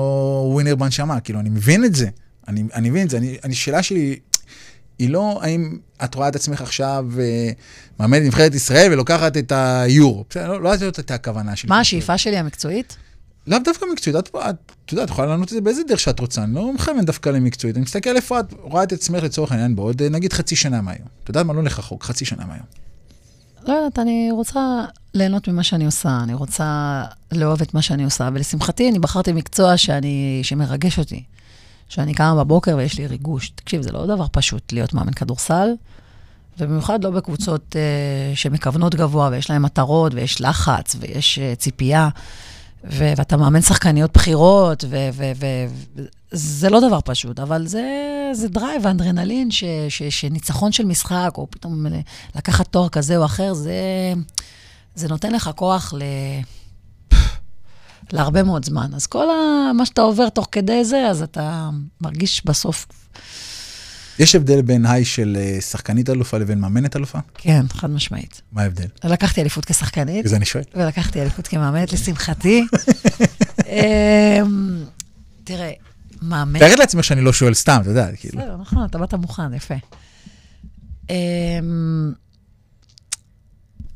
ווינר 0.54 0.76
בנשמה? 0.76 1.20
כאילו, 1.20 1.40
אני 1.40 1.50
מבין 1.50 1.86
את 1.86 1.96
זה. 1.96 2.08
אני, 2.48 2.64
אני 2.74 2.90
מבין 2.90 3.06
את 3.06 3.10
זה. 3.10 3.18
אני, 3.18 3.38
אני, 3.44 3.56
שאלה 3.56 3.84
שלי 3.84 4.20
היא 5.00 5.10
לא 5.10 5.40
האם 5.42 5.78
את 6.04 6.16
רואה 6.16 6.28
את 6.28 6.36
עצמך 6.36 6.62
עכשיו 6.62 7.06
uh, 7.14 8.00
מאמנת 8.00 8.22
נבחרת 8.24 8.56
ישראל 8.56 8.94
ולוקחת 8.94 9.38
את 9.38 9.52
היורו. 9.56 10.26
בסדר, 10.30 10.48
לא, 10.48 10.62
לא 10.62 10.78
זאת 10.78 10.98
הייתה 10.98 11.16
הכוונה 11.16 11.56
שלי. 11.56 11.70
מה 11.70 11.80
השאיפה 11.80 12.18
שלי 12.18 12.38
המקצועית? 12.38 12.98
לאו 13.48 13.60
דווקא 13.64 13.86
מקצועית, 13.92 14.18
את, 14.18 14.36
את, 14.36 14.56
את 14.86 14.92
יודעת, 14.92 15.06
את 15.06 15.10
יכולה 15.10 15.28
לענות 15.28 15.48
את 15.48 15.54
זה 15.54 15.62
באיזה 15.62 15.82
דרך 15.88 16.00
שאת 16.00 16.20
רוצה, 16.20 16.44
אני 16.44 16.56
לא 16.56 16.74
מכוון 16.74 17.06
דווקא 17.06 17.30
למקצועית, 17.30 17.76
אני 17.76 17.84
מסתכל 17.84 18.16
איפה 18.16 18.40
את 18.40 18.54
רואה 18.62 18.84
את 18.84 18.92
עצמך 18.92 19.24
לצורך 19.24 19.52
העניין 19.52 19.76
בעוד 19.76 20.02
אה, 20.02 20.10
נגיד 20.10 20.34
חצי 20.34 20.56
שנה 20.56 20.82
מהיום. 20.82 21.08
אתה 21.24 21.32
יודע 21.32 21.44
מה, 21.44 21.54
לא 21.54 21.64
לך 21.64 21.80
רחוק, 21.80 22.04
חצי 22.04 22.26
שנה 22.26 22.46
מהיום. 22.46 22.66
לא 23.68 23.74
יודעת, 23.74 24.00
אני 24.00 24.30
רוצה 24.32 24.86
ליהנות 25.14 25.48
ממה 25.48 25.64
שאני 25.64 25.86
עושה, 25.86 26.20
אני 26.24 26.34
רוצה 26.34 27.04
לאהוב 27.32 27.62
את 27.62 27.74
מה 27.74 27.82
שאני 27.82 28.04
עושה, 28.04 28.30
ולשמחתי 28.34 28.90
אני 28.90 29.00
בחרתי 29.00 29.34
מקצוע 29.34 29.78
שאני, 29.78 30.40
שמרגש 30.44 31.00
אותי. 31.00 31.24
שאני 31.90 32.14
קמה 32.14 32.44
בבוקר 32.44 32.76
ויש 32.78 32.98
לי 32.98 33.08
ריגוש. 33.08 33.50
תקשיב, 33.50 33.82
זה 33.82 33.92
לא 33.92 34.06
דבר 34.06 34.26
פשוט 34.32 34.74
להיות 34.74 34.94
מאמן 34.94 35.14
כדורסל, 35.14 35.70
ובמיוחד 36.60 37.04
לא 37.04 37.10
בקבוצות 37.10 37.76
אה, 37.76 38.36
שמכוונות 38.36 38.96
גבוה 38.96 39.30
ויש 39.32 39.50
להן 39.50 39.62
מטרות 39.62 40.14
ויש 40.14 40.42
לחץ 40.42 40.96
ויש 41.00 41.40
אה, 41.40 41.60
ציפייה, 41.60 42.10
ו- 42.84 43.14
ואתה 43.18 43.38
מאמן 43.38 43.62
שחקניות 43.62 44.14
בכירות, 44.14 44.84
וזה 46.32 46.70
לא 46.70 46.80
דבר 46.88 47.00
פשוט, 47.06 47.40
אבל 47.40 47.68
זה, 47.68 47.86
זה 48.34 48.48
drive 48.48 48.82
ואדרנלין, 48.86 49.52
ש- 49.52 49.64
ש- 49.90 50.04
שניצחון 50.04 50.72
של 50.72 50.86
משחק, 50.86 51.32
או 51.38 51.48
פתאום 51.50 51.86
לקחת 52.36 52.68
תואר 52.68 52.90
כזה 52.90 53.18
או 53.18 53.26
אחר, 53.26 53.54
זה, 53.54 53.74
זה 54.96 55.08
נותן 55.08 55.32
לך 55.32 55.50
כוח 55.56 55.94
ל... 55.98 56.02
להרבה 58.12 58.44
מאוד 58.44 58.66
זמן. 58.66 58.92
אז 58.94 59.08
כל 59.08 59.30
ה... 59.30 59.74
מה 59.74 59.86
שאתה 59.86 60.02
עובר 60.02 60.30
תוך 60.30 60.48
כדי 60.52 60.86
זה, 60.86 61.08
אז 61.10 61.22
אתה 61.22 61.70
מרגיש 62.02 62.46
בסוף... 62.46 62.88
יש 64.20 64.36
הבדל 64.36 64.62
בין 64.62 64.86
היי 64.86 65.06
של 65.06 65.38
אה, 65.40 65.62
שחקנית 65.62 66.10
אלופה 66.10 66.38
לבין 66.38 66.60
מאמנת 66.60 66.96
אלופה? 66.96 67.20
כן, 67.34 67.66
חד 67.70 67.90
משמעית. 67.90 68.42
מה 68.52 68.62
ההבדל? 68.62 68.88
לקחתי 69.04 69.42
אליפות 69.42 69.66
כשחקנית, 69.66 70.28
זה 70.28 70.36
אני 70.36 70.46
שואל. 70.46 70.64
ולקחתי 70.76 71.22
אליפות 71.22 71.48
כמאמנת, 71.48 71.94
לשמחתי. 71.94 72.64
אמ, 73.68 74.84
תראה, 75.44 75.72
מאמן... 76.22 76.60
תאר 76.60 76.76
לעצמך 76.76 77.04
שאני 77.04 77.22
לא 77.22 77.34
שואל 77.34 77.54
סתם, 77.54 77.78
אתה 77.82 77.90
יודע, 77.90 78.16
כאילו. 78.16 78.38
בסדר, 78.40 78.58
נכון, 78.58 78.86
אתה 78.86 78.98
באת 78.98 79.14
מוכן, 79.14 79.54
יפה. 79.54 79.76
אמ, 81.10 82.14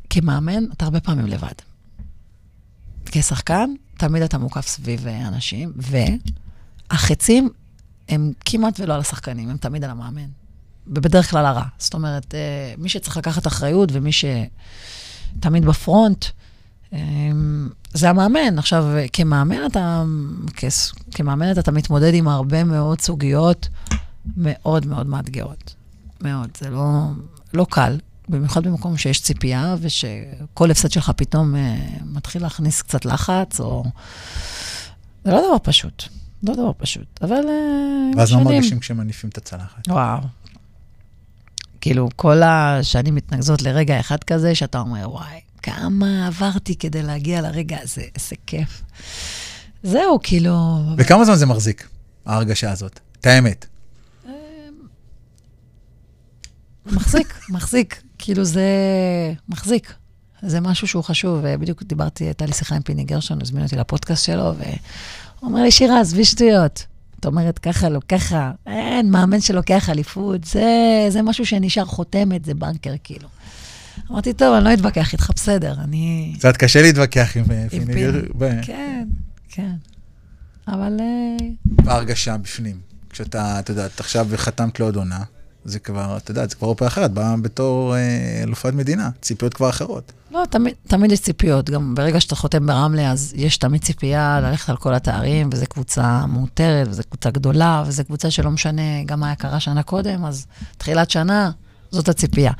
כמאמן, 0.09 0.63
אתה 0.73 0.85
הרבה 0.85 0.99
פעמים 0.99 1.25
לבד. 1.25 1.53
כשחקן, 3.05 3.73
תמיד 4.01 4.23
אתה 4.23 4.37
מוקף 4.37 4.67
סביב 4.67 5.07
אה, 5.07 5.27
אנשים, 5.27 5.73
והחצים 6.91 7.49
הם 8.09 8.31
כמעט 8.45 8.79
ולא 8.79 8.93
על 8.93 8.99
השחקנים, 8.99 9.49
הם 9.49 9.57
תמיד 9.57 9.83
על 9.83 9.89
המאמן. 9.89 10.27
ובדרך 10.87 11.29
כלל 11.29 11.45
הרע. 11.45 11.63
זאת 11.77 11.93
אומרת, 11.93 12.35
אה, 12.35 12.73
מי 12.77 12.89
שצריך 12.89 13.17
לקחת 13.17 13.47
אחריות 13.47 13.89
ומי 13.93 14.09
שתמיד 14.11 15.65
בפרונט, 15.65 16.25
אמ, 16.93 17.69
זה 17.93 18.09
המאמן. 18.09 18.59
עכשיו, 18.59 18.85
כמאמן 19.13 19.65
אתה, 19.65 20.03
כס- 20.55 20.93
כמאמנת 21.11 21.57
אתה 21.57 21.71
מתמודד 21.71 22.13
עם 22.13 22.27
הרבה 22.27 22.63
מאוד 22.63 23.01
סוגיות 23.01 23.67
מאוד 24.37 24.85
מאוד 24.85 25.07
מאתגרות. 25.07 25.75
מאוד. 26.21 26.49
זה 26.59 26.69
לא, 26.69 27.03
לא 27.53 27.65
קל, 27.69 27.97
במיוחד 28.29 28.63
במקום 28.63 28.97
שיש 28.97 29.21
ציפייה, 29.21 29.75
ושכל 29.81 30.71
הפסד 30.71 30.91
שלך 30.91 31.11
פתאום 31.15 31.55
אה, 31.55 31.75
מתחיל 32.05 32.41
להכניס 32.41 32.81
קצת 32.81 33.05
לחץ, 33.05 33.59
או... 33.59 33.83
זה 35.25 35.31
לא 35.31 35.39
דבר 35.47 35.57
פשוט. 35.63 36.03
לא 36.43 36.53
דבר 36.53 36.71
פשוט, 36.77 37.19
אבל... 37.21 37.35
אה, 37.49 38.17
ואז 38.17 38.31
לא 38.31 38.37
שנים. 38.37 38.43
מרגישים 38.43 38.79
כשמניפים 38.79 39.29
את 39.29 39.37
הצלחת. 39.37 39.87
וואו. 39.87 40.19
כאילו, 41.81 42.09
כל 42.15 42.43
השנים 42.43 43.15
מתנקזות 43.15 43.61
לרגע 43.61 43.99
אחד 43.99 44.23
כזה, 44.23 44.55
שאתה 44.55 44.79
אומר, 44.79 45.11
וואי, 45.11 45.39
כמה 45.61 46.27
עברתי 46.27 46.75
כדי 46.75 47.03
להגיע 47.03 47.41
לרגע 47.41 47.77
הזה, 47.83 48.01
איזה 48.15 48.35
כיף. 48.47 48.81
זהו, 49.83 50.19
כאילו... 50.23 50.79
וכמה 50.97 51.25
זמן 51.25 51.35
זה 51.35 51.45
מחזיק, 51.45 51.87
ההרגשה 52.25 52.71
הזאת? 52.71 52.99
את 53.19 53.25
האמת. 53.25 53.65
מחזיק, 56.85 57.39
מחזיק. 57.49 58.01
כאילו 58.21 58.43
זה 58.45 58.63
מחזיק. 59.49 59.93
זה 60.41 60.59
משהו 60.59 60.87
שהוא 60.87 61.03
חשוב. 61.03 61.41
בדיוק 61.59 61.83
דיברתי, 61.83 62.23
הייתה 62.23 62.45
לי 62.45 62.53
שיחה 62.53 62.75
עם 62.75 62.81
פיני 62.81 63.03
גרשון, 63.03 63.41
הזמין 63.41 63.63
אותי 63.63 63.75
לפודקאסט 63.75 64.25
שלו, 64.25 64.43
והוא 64.55 64.67
אומר 65.41 65.63
לי, 65.63 65.71
שירה, 65.71 65.99
עזבי 65.99 66.25
שטויות. 66.25 66.85
את 67.19 67.25
אומרת 67.25 67.59
ככה, 67.59 67.89
לא 67.89 67.99
ככה, 68.07 68.51
אין, 68.67 69.11
מאמן 69.11 69.41
שלוקח 69.41 69.89
אליפות, 69.89 70.43
זה, 70.43 70.65
זה 71.09 71.21
משהו 71.21 71.45
שנשאר 71.45 71.85
חותמת, 71.85 72.45
זה 72.45 72.53
בנקר, 72.53 72.93
כאילו. 73.03 73.27
אמרתי, 74.11 74.33
טוב, 74.33 74.55
אני 74.55 74.65
לא 74.65 74.73
אתווכח 74.73 75.13
איתך, 75.13 75.31
בסדר, 75.35 75.75
אני... 75.83 76.33
קצת 76.37 76.57
קשה 76.57 76.81
להתווכח 76.81 77.37
עם 77.37 77.43
אה, 77.51 77.65
עם 77.71 77.85
פיני. 77.85 78.11
ב- 78.37 78.61
כן, 78.61 79.07
כן. 79.49 79.73
אבל 80.67 80.97
אה, 80.99 81.47
בהרגשה 81.65 82.37
בפנים. 82.37 82.77
כשאתה, 83.09 83.59
אתה 83.59 83.71
יודע, 83.71 83.85
את 83.85 83.99
עכשיו 83.99 84.27
חתמת 84.35 84.79
לעוד 84.79 84.95
עונה, 84.95 85.23
זה 85.65 85.79
כבר, 85.79 86.17
אתה 86.17 86.31
יודע, 86.31 86.47
זה 86.47 86.55
כבר 86.55 86.67
אופרה 86.67 86.87
אחרת, 86.87 87.11
באה 87.11 87.37
בתור 87.37 87.95
אה, 87.95 88.39
אלופת 88.43 88.73
מדינה, 88.73 89.09
ציפיות 89.21 89.53
כבר 89.53 89.69
אחרות. 89.69 90.11
לא, 90.31 90.43
תמיד, 90.49 90.73
תמיד 90.87 91.11
יש 91.11 91.19
ציפיות. 91.19 91.69
גם 91.69 91.95
ברגע 91.95 92.21
שאתה 92.21 92.35
חותם 92.35 92.65
ברמלה, 92.65 93.11
אז 93.11 93.33
יש 93.35 93.57
תמיד 93.57 93.81
ציפייה 93.81 94.39
ללכת 94.43 94.69
על 94.69 94.77
כל 94.77 94.93
התארים, 94.93 95.49
וזו 95.53 95.65
קבוצה 95.69 96.25
מאותרת, 96.25 96.87
וזו 96.87 97.03
קבוצה 97.09 97.29
גדולה, 97.29 97.83
וזו 97.87 98.05
קבוצה 98.05 98.31
שלא 98.31 98.51
משנה 98.51 99.03
גם 99.05 99.19
מה 99.19 99.25
היה 99.25 99.35
קרה 99.35 99.59
שנה 99.59 99.83
קודם, 99.83 100.25
אז 100.25 100.45
תחילת 100.77 101.09
שנה, 101.09 101.51
זאת 101.91 102.09
הציפייה. 102.09 102.51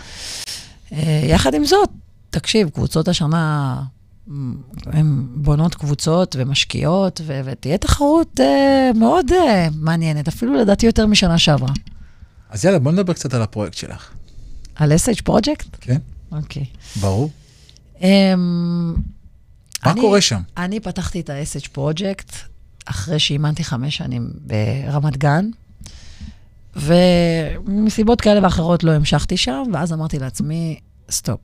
אה, 0.94 1.22
יחד 1.28 1.54
עם 1.54 1.66
זאת, 1.66 1.90
תקשיב, 2.30 2.70
קבוצות 2.70 3.08
השנה, 3.08 3.76
הן 4.86 5.26
בונות 5.36 5.76
קבוצות 5.76 6.36
ומשקיעות, 6.40 7.22
ו- 7.26 7.42
ותהיה 7.46 7.78
תחרות 7.78 8.40
אה, 8.40 8.92
מאוד 8.96 9.32
אה, 9.32 9.68
מעניינת, 9.76 10.28
אפילו 10.28 10.54
לדעתי 10.54 10.86
יותר 10.86 11.06
משנה 11.06 11.38
שעברה. 11.38 11.74
אז 12.52 12.66
יאללה, 12.66 12.80
בוא 12.80 12.92
נדבר 12.92 13.14
קצת 13.14 13.34
על 13.34 13.42
הפרויקט 13.42 13.78
שלך. 13.78 14.12
על 14.76 14.92
SH 14.92 15.22
פרויקט? 15.24 15.68
כן? 15.82 15.98
אוקיי. 16.32 16.66
ברור. 17.02 17.32
אמ, 18.02 18.94
מה 19.86 19.92
אני- 19.92 20.02
קורה 20.02 20.22
שם? 20.22 20.42
אני 20.58 20.80
פתחתי 20.80 21.20
את 21.20 21.30
ה-SH 21.30 21.70
פרויקט 21.72 22.36
אחרי 22.86 23.20
שאימנתי 23.20 23.64
חמש 23.64 23.98
שנים 23.98 24.32
ברמת 24.42 25.18
גן, 25.18 25.50
ומסיבות 26.76 28.22
כאלה 28.22 28.44
ואחרות 28.44 28.84
לא 28.84 28.92
המשכתי 28.92 29.38
שם, 29.38 29.64
ואז 29.74 29.94
אמרתי 29.94 30.20
לעצמי, 30.20 30.80
stop. 31.12 31.40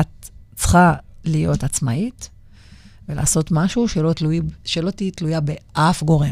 את 0.00 0.06
צריכה 0.56 0.94
להיות 1.24 1.64
עצמאית 1.64 2.28
ולעשות 3.08 3.50
משהו 3.50 3.88
שלא, 3.88 4.12
תלוי, 4.12 4.40
שלא 4.64 4.90
תהיי 4.90 5.10
תלויה 5.10 5.40
באף 5.40 6.02
גורם. 6.02 6.30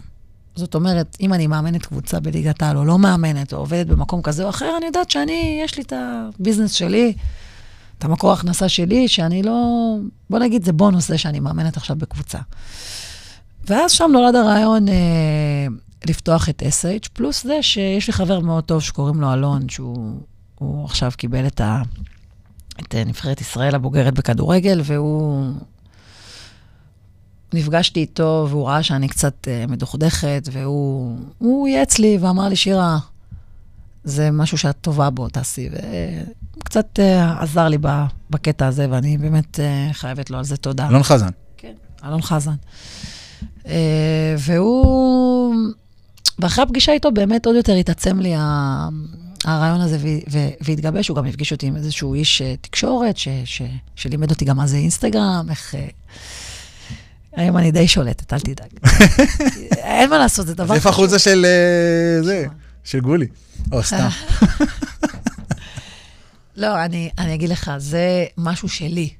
זאת 0.56 0.74
אומרת, 0.74 1.16
אם 1.20 1.34
אני 1.34 1.46
מאמנת 1.46 1.86
קבוצה 1.86 2.20
בליגת 2.20 2.62
העל, 2.62 2.76
או 2.76 2.84
לא 2.84 2.98
מאמנת, 2.98 3.52
או 3.52 3.58
עובדת 3.58 3.86
במקום 3.86 4.22
כזה 4.22 4.44
או 4.44 4.48
אחר, 4.48 4.76
אני 4.78 4.86
יודעת 4.86 5.10
שאני, 5.10 5.60
יש 5.64 5.76
לי 5.76 5.82
את 5.82 5.92
ה 5.96 6.05
business 6.05 6.72
שלי, 6.72 7.12
את 7.98 8.04
המקור 8.04 8.30
ההכנסה 8.30 8.68
שלי, 8.68 9.08
שאני 9.08 9.42
לא... 9.42 9.96
בוא 10.30 10.38
נגיד, 10.38 10.64
זה 10.64 10.72
בונוס 10.72 11.08
זה 11.08 11.18
שאני 11.18 11.40
מאמנת 11.40 11.76
עכשיו 11.76 11.96
בקבוצה. 11.96 12.38
ואז 13.66 13.92
שם 13.92 14.10
נולד 14.12 14.34
הרעיון 14.34 14.88
אה, 14.88 14.94
לפתוח 16.06 16.48
את 16.48 16.62
SH, 16.62 17.08
פלוס 17.12 17.44
זה 17.44 17.62
שיש 17.62 18.06
לי 18.06 18.12
חבר 18.12 18.40
מאוד 18.40 18.64
טוב 18.64 18.82
שקוראים 18.82 19.20
לו 19.20 19.32
אלון, 19.32 19.68
שהוא 19.68 20.20
הוא 20.58 20.84
עכשיו 20.84 21.12
קיבל 21.16 21.46
את, 21.46 21.60
ה, 21.60 21.82
את 22.80 22.94
אה, 22.94 23.04
נבחרת 23.04 23.40
ישראל 23.40 23.74
הבוגרת 23.74 24.14
בכדורגל, 24.14 24.80
והוא... 24.84 25.52
נפגשתי 27.54 28.00
איתו, 28.00 28.46
והוא 28.50 28.68
ראה 28.68 28.82
שאני 28.82 29.08
קצת 29.08 29.48
אה, 29.48 29.64
מדוכדכת, 29.68 30.48
והוא 30.52 31.16
הוא 31.38 31.68
ייעץ 31.68 31.98
לי 31.98 32.18
ואמר 32.20 32.48
לי, 32.48 32.56
שירה, 32.56 32.98
זה 34.04 34.30
משהו 34.30 34.58
שאת 34.58 34.76
טובה 34.80 35.10
בו, 35.10 35.28
תעשי. 35.28 35.68
והוא 35.72 36.64
קצת 36.64 36.98
אה, 36.98 37.42
עזר 37.42 37.68
לי 37.68 37.78
בקטע 38.30 38.66
הזה, 38.66 38.86
ואני 38.90 39.18
באמת 39.18 39.60
אה, 39.60 39.88
חייבת 39.92 40.30
לו 40.30 40.38
על 40.38 40.44
זה 40.44 40.56
תודה. 40.56 40.88
אלון 40.88 41.02
חזן. 41.02 41.28
כן, 41.56 41.72
אלון 42.04 42.22
חזן. 42.22 42.54
אה, 43.66 44.34
והוא... 44.38 45.54
ואחרי 46.38 46.64
הפגישה 46.64 46.92
איתו 46.92 47.12
באמת 47.12 47.46
עוד 47.46 47.56
יותר 47.56 47.74
התעצם 47.74 48.20
לי 48.20 48.34
ה- 48.38 48.88
הרעיון 49.44 49.80
הזה 49.80 49.98
והתגבש. 50.60 51.08
הוא 51.08 51.16
גם 51.16 51.26
הפגיש 51.26 51.52
אותי 51.52 51.66
עם 51.66 51.76
איזשהו 51.76 52.14
איש 52.14 52.42
אה, 52.42 52.54
תקשורת, 52.60 53.16
ש- 53.16 53.28
ש- 53.44 53.62
שלימד 53.96 54.30
אותי 54.30 54.44
גם 54.44 54.56
מה 54.56 54.66
זה 54.66 54.76
אינסטגרם, 54.76 55.46
איך... 55.50 55.74
היום 57.36 57.56
אני 57.56 57.70
די 57.70 57.88
שולטת, 57.88 58.32
אל 58.32 58.40
תדאג. 58.40 58.68
אין 59.72 60.10
מה 60.10 60.18
לעשות, 60.18 60.46
זה 60.46 60.54
דבר 60.54 60.74
איפה 60.74 60.92
חשוב. 60.92 61.04
החוזה 61.04 61.18
של 61.18 61.46
אה, 61.46 62.22
זה? 62.22 62.44
של 62.84 63.00
גולי. 63.00 63.26
או 63.72 63.82
סתם. 63.82 64.08
לא, 66.56 66.84
אני, 66.84 67.10
אני 67.18 67.34
אגיד 67.34 67.48
לך, 67.48 67.70
זה 67.78 68.24
משהו 68.38 68.68
שלי, 68.68 69.10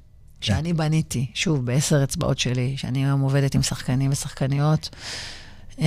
שאני 0.40 0.72
בניתי, 0.72 1.26
שוב, 1.34 1.66
בעשר 1.66 2.04
אצבעות 2.04 2.38
שלי, 2.38 2.74
שאני 2.76 3.04
היום 3.04 3.20
עובדת 3.20 3.54
עם 3.54 3.62
שחקנים 3.62 4.10
ושחקניות, 4.10 4.88
um, 5.76 5.80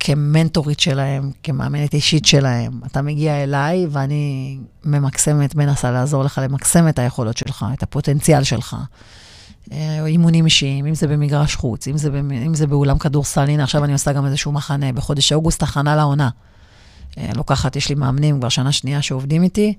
כמנטורית 0.00 0.80
שלהם, 0.80 1.30
כמאמנת 1.42 1.94
אישית 1.94 2.24
שלהם. 2.24 2.80
אתה 2.86 3.02
מגיע 3.02 3.42
אליי 3.42 3.86
ואני 3.90 4.58
ממקסמת, 4.84 5.54
מנסה 5.54 5.90
לעזור 5.90 6.24
לך 6.24 6.40
למקסם 6.42 6.88
את 6.88 6.98
היכולות 6.98 7.36
שלך, 7.36 7.66
את 7.72 7.82
הפוטנציאל 7.82 8.44
שלך. 8.44 8.76
אה, 9.72 10.06
אימונים 10.06 10.44
אישיים, 10.44 10.86
אם 10.86 10.94
זה 10.94 11.06
במגרש 11.06 11.54
חוץ, 11.54 11.88
אם 11.88 11.98
זה, 11.98 12.10
במ- 12.10 12.30
אם 12.32 12.54
זה 12.54 12.66
באולם 12.66 12.98
כדורסל, 12.98 13.40
הנה 13.50 13.64
עכשיו 13.64 13.84
אני 13.84 13.92
עושה 13.92 14.12
גם 14.12 14.26
איזשהו 14.26 14.52
מחנה, 14.52 14.92
בחודש 14.92 15.32
אוגוסט 15.32 15.62
הכנה 15.62 15.96
לעונה. 15.96 16.28
אה, 17.18 17.30
לוקחת, 17.36 17.76
יש 17.76 17.88
לי 17.88 17.94
מאמנים 17.94 18.38
כבר 18.38 18.48
שנה 18.48 18.72
שנייה 18.72 19.02
שעובדים 19.02 19.42
איתי. 19.42 19.74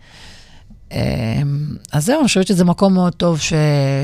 אה, 0.91 1.41
אז 1.91 2.05
זהו, 2.05 2.19
אני 2.19 2.27
חושבת 2.27 2.47
שזה 2.47 2.63
מקום 2.65 2.93
מאוד 2.93 3.13
טוב 3.13 3.39
ש... 3.39 3.53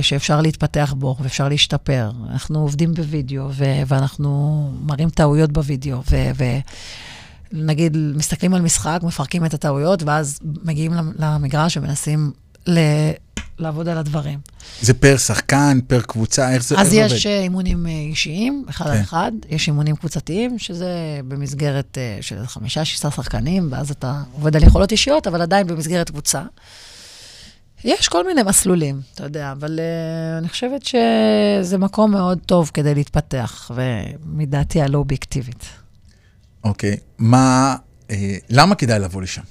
שאפשר 0.02 0.42
להתפתח 0.42 0.94
בו 0.98 1.16
ואפשר 1.20 1.50
להשתפר. 1.50 2.12
אנחנו 2.32 2.60
עובדים 2.60 2.94
בווידאו, 2.94 3.48
ו... 3.52 3.66
ואנחנו 3.88 4.70
מראים 4.86 5.10
טעויות 5.10 5.52
בווידאו, 5.52 6.02
ו... 6.12 6.16
ו... 6.38 6.44
נגיד, 7.52 7.98
מסתכלים 7.98 8.54
על 8.54 8.62
משחק, 8.62 9.00
מפרקים 9.04 9.46
את 9.46 9.54
הטעויות, 9.54 10.04
ואז 10.04 10.40
מגיעים 10.64 10.94
למ- 10.94 11.12
למגרש 11.20 11.78
ומנסים 11.78 12.32
ל... 12.68 12.80
לעבוד 13.60 13.88
על 13.88 13.98
הדברים. 13.98 14.40
זה 14.82 14.94
פר 14.94 15.18
שחקן, 15.18 15.80
פר 15.88 16.02
קבוצה, 16.02 16.54
איך 16.54 16.64
זה 16.64 16.76
אז 16.76 16.94
איך 16.94 17.08
זה 17.08 17.16
יש 17.16 17.26
אה, 17.26 17.40
אימונים 17.40 17.88
אה, 17.88 17.92
אישיים, 17.92 18.66
אחד 18.70 18.86
כן. 18.86 18.92
על 18.92 19.02
אחד, 19.02 19.32
יש 19.50 19.68
אימונים 19.68 19.96
קבוצתיים, 19.96 20.60
שזה 20.60 21.20
במסגרת 21.28 21.98
אה, 21.98 22.18
של 22.22 22.46
חמישה, 22.46 22.86
שישה 22.86 23.12
שחקנים, 23.12 23.68
ואז 23.72 23.92
אתה 23.92 24.24
עובד 24.32 24.56
על 24.56 24.64
יכולות 24.64 24.92
אישיות, 24.92 25.28
אבל 25.28 25.42
עדיין 25.42 25.68
במסגרת 25.68 26.10
קבוצה. 26.10 26.42
יש 27.84 28.08
כל 28.08 28.28
מיני 28.28 28.44
מסלולים, 28.44 29.02
אתה 29.14 29.24
יודע, 29.24 29.52
אבל 29.52 29.80
uh, 29.80 30.40
אני 30.40 30.50
חושבת 30.50 30.82
שזה 30.84 31.78
מקום 31.78 32.12
מאוד 32.12 32.40
טוב 32.46 32.72
כדי 32.74 32.96
להתפתח, 32.96 33.72
ומדעתי 33.76 34.82
הלא 34.82 34.98
אובייקטיבית. 34.98 35.66
אוקיי. 36.64 36.98
מה, 37.18 37.76
אה, 38.12 38.36
למה 38.50 38.76
כדאי 38.76 39.00
לבוא 39.00 39.22
לשם? 39.22 39.42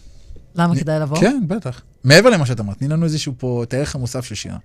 למה 0.56 0.72
אני- 0.72 0.80
כדאי 0.80 1.00
לבוא? 1.00 1.20
כן, 1.20 1.42
בטח. 1.46 1.82
מעבר 2.04 2.30
למה 2.30 2.46
שאת 2.46 2.60
אמרת, 2.60 2.78
תני 2.78 2.88
לנו 2.88 3.04
איזשהו 3.04 3.32
פה, 3.38 3.62
את 3.62 3.74
הערך 3.74 3.94
המוסף 3.94 4.24
של 4.24 4.34
שירה. 4.34 4.58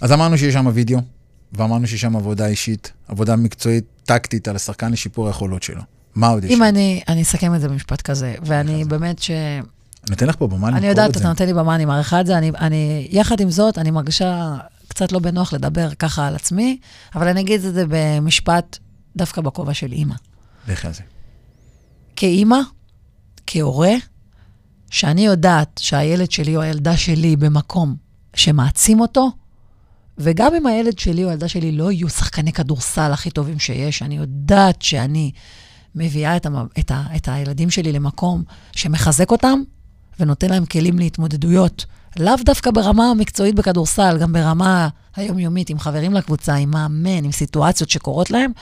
אז 0.00 0.12
אמרנו 0.12 0.38
שיש 0.38 0.54
שם 0.54 0.66
וידאו, 0.74 0.98
ואמרנו 1.52 1.86
שיש 1.86 2.00
שם 2.00 2.16
עבודה 2.16 2.46
אישית, 2.46 2.92
עבודה 3.08 3.36
מקצועית, 3.36 3.84
טקטית, 4.04 4.48
על 4.48 4.56
השחקן 4.56 4.92
לשיפור 4.92 5.26
היכולות 5.26 5.62
שלו. 5.62 5.82
מה 6.14 6.28
עוד 6.28 6.44
יש? 6.44 6.50
אם? 6.50 6.62
אני, 6.62 7.00
אני 7.08 7.22
אסכם 7.22 7.54
את 7.54 7.60
זה 7.60 7.68
במשפט 7.68 8.02
כזה, 8.02 8.34
ואני 8.46 8.84
באמת 8.84 9.22
ש... 9.22 9.30
אני 9.30 9.60
נותן 10.10 10.26
לך 10.26 10.36
פה 10.36 10.46
במה 10.46 10.68
אני 10.68 10.74
למכור 10.74 10.88
יודעת, 10.90 11.10
את 11.10 11.14
זה. 11.14 11.20
אתה 11.20 11.28
נותן 11.28 11.46
לי 11.46 11.54
במה, 11.54 11.74
אני 11.74 11.84
מעריכה 11.84 12.20
את 12.20 12.26
זה. 12.26 12.38
אני, 12.38 12.50
אני, 12.58 13.08
יחד 13.10 13.40
עם 13.40 13.50
זאת, 13.50 13.78
אני 13.78 13.90
מרגישה 13.90 14.56
קצת 14.88 15.12
לא 15.12 15.18
בנוח 15.18 15.52
לדבר 15.52 15.94
ככה 15.94 16.26
על 16.28 16.34
עצמי, 16.34 16.78
אבל 17.14 17.28
אני 17.28 17.40
אגיד 17.40 17.64
את 17.64 17.74
זה 17.74 17.84
במשפט 17.88 18.78
דווקא 19.16 19.40
בכובע 19.40 19.74
של 19.74 19.92
אימא. 19.92 20.14
לכי 20.68 20.86
על 20.86 20.92
זה. 20.92 21.02
כאימא, 22.16 22.58
כהורה, 23.46 23.94
שאני 24.90 25.26
יודעת 25.26 25.80
שהילד 25.82 26.30
שלי 26.30 26.56
או 26.56 26.60
הילדה 26.60 26.96
שלי 26.96 27.36
במקום 27.36 27.96
שמעצים 28.34 29.00
אותו, 29.00 29.30
וגם 30.18 30.54
אם 30.54 30.66
הילד 30.66 30.98
שלי 30.98 31.24
או 31.24 31.28
הילדה 31.28 31.48
שלי 31.48 31.72
לא 31.72 31.92
יהיו 31.92 32.08
שחקני 32.08 32.52
כדורסל 32.52 33.12
הכי 33.12 33.30
טובים 33.30 33.58
שיש, 33.58 34.02
אני 34.02 34.16
יודעת 34.16 34.82
שאני 34.82 35.30
מביאה 35.94 36.36
את, 36.36 36.46
המ... 36.46 36.66
את, 36.78 36.90
ה... 36.90 37.02
את 37.16 37.28
הילדים 37.28 37.70
שלי 37.70 37.92
למקום 37.92 38.42
שמחזק 38.72 39.30
אותם 39.30 39.62
ונותן 40.20 40.50
להם 40.50 40.66
כלים 40.66 40.98
להתמודדויות. 40.98 41.84
לאו 42.18 42.34
דווקא 42.44 42.70
ברמה 42.70 43.10
המקצועית 43.10 43.54
בכדורסל, 43.54 44.18
גם 44.20 44.32
ברמה 44.32 44.88
היומיומית, 45.16 45.70
עם 45.70 45.78
חברים 45.78 46.12
לקבוצה, 46.12 46.54
עם 46.54 46.70
מאמן, 46.70 47.24
עם 47.24 47.32
סיטואציות 47.32 47.90
שקורות 47.90 48.30
להם. 48.30 48.52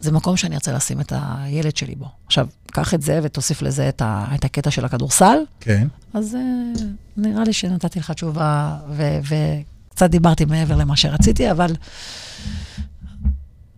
זה 0.00 0.12
מקום 0.12 0.36
שאני 0.36 0.54
ארצה 0.54 0.72
לשים 0.72 1.00
את 1.00 1.12
הילד 1.16 1.76
שלי 1.76 1.94
בו. 1.94 2.08
עכשיו, 2.26 2.46
קח 2.66 2.94
את 2.94 3.02
זה 3.02 3.20
ותוסיף 3.22 3.62
לזה 3.62 3.88
את, 3.88 4.02
ה, 4.02 4.26
את 4.34 4.44
הקטע 4.44 4.70
של 4.70 4.84
הכדורסל, 4.84 5.38
כן. 5.60 5.88
אז 6.14 6.36
uh, 6.36 6.82
נראה 7.16 7.44
לי 7.44 7.52
שנתתי 7.52 7.98
לך 7.98 8.10
תשובה, 8.10 8.78
וקצת 9.22 10.10
דיברתי 10.10 10.44
מעבר 10.44 10.76
למה 10.76 10.96
שרציתי, 10.96 11.50
אבל 11.50 11.76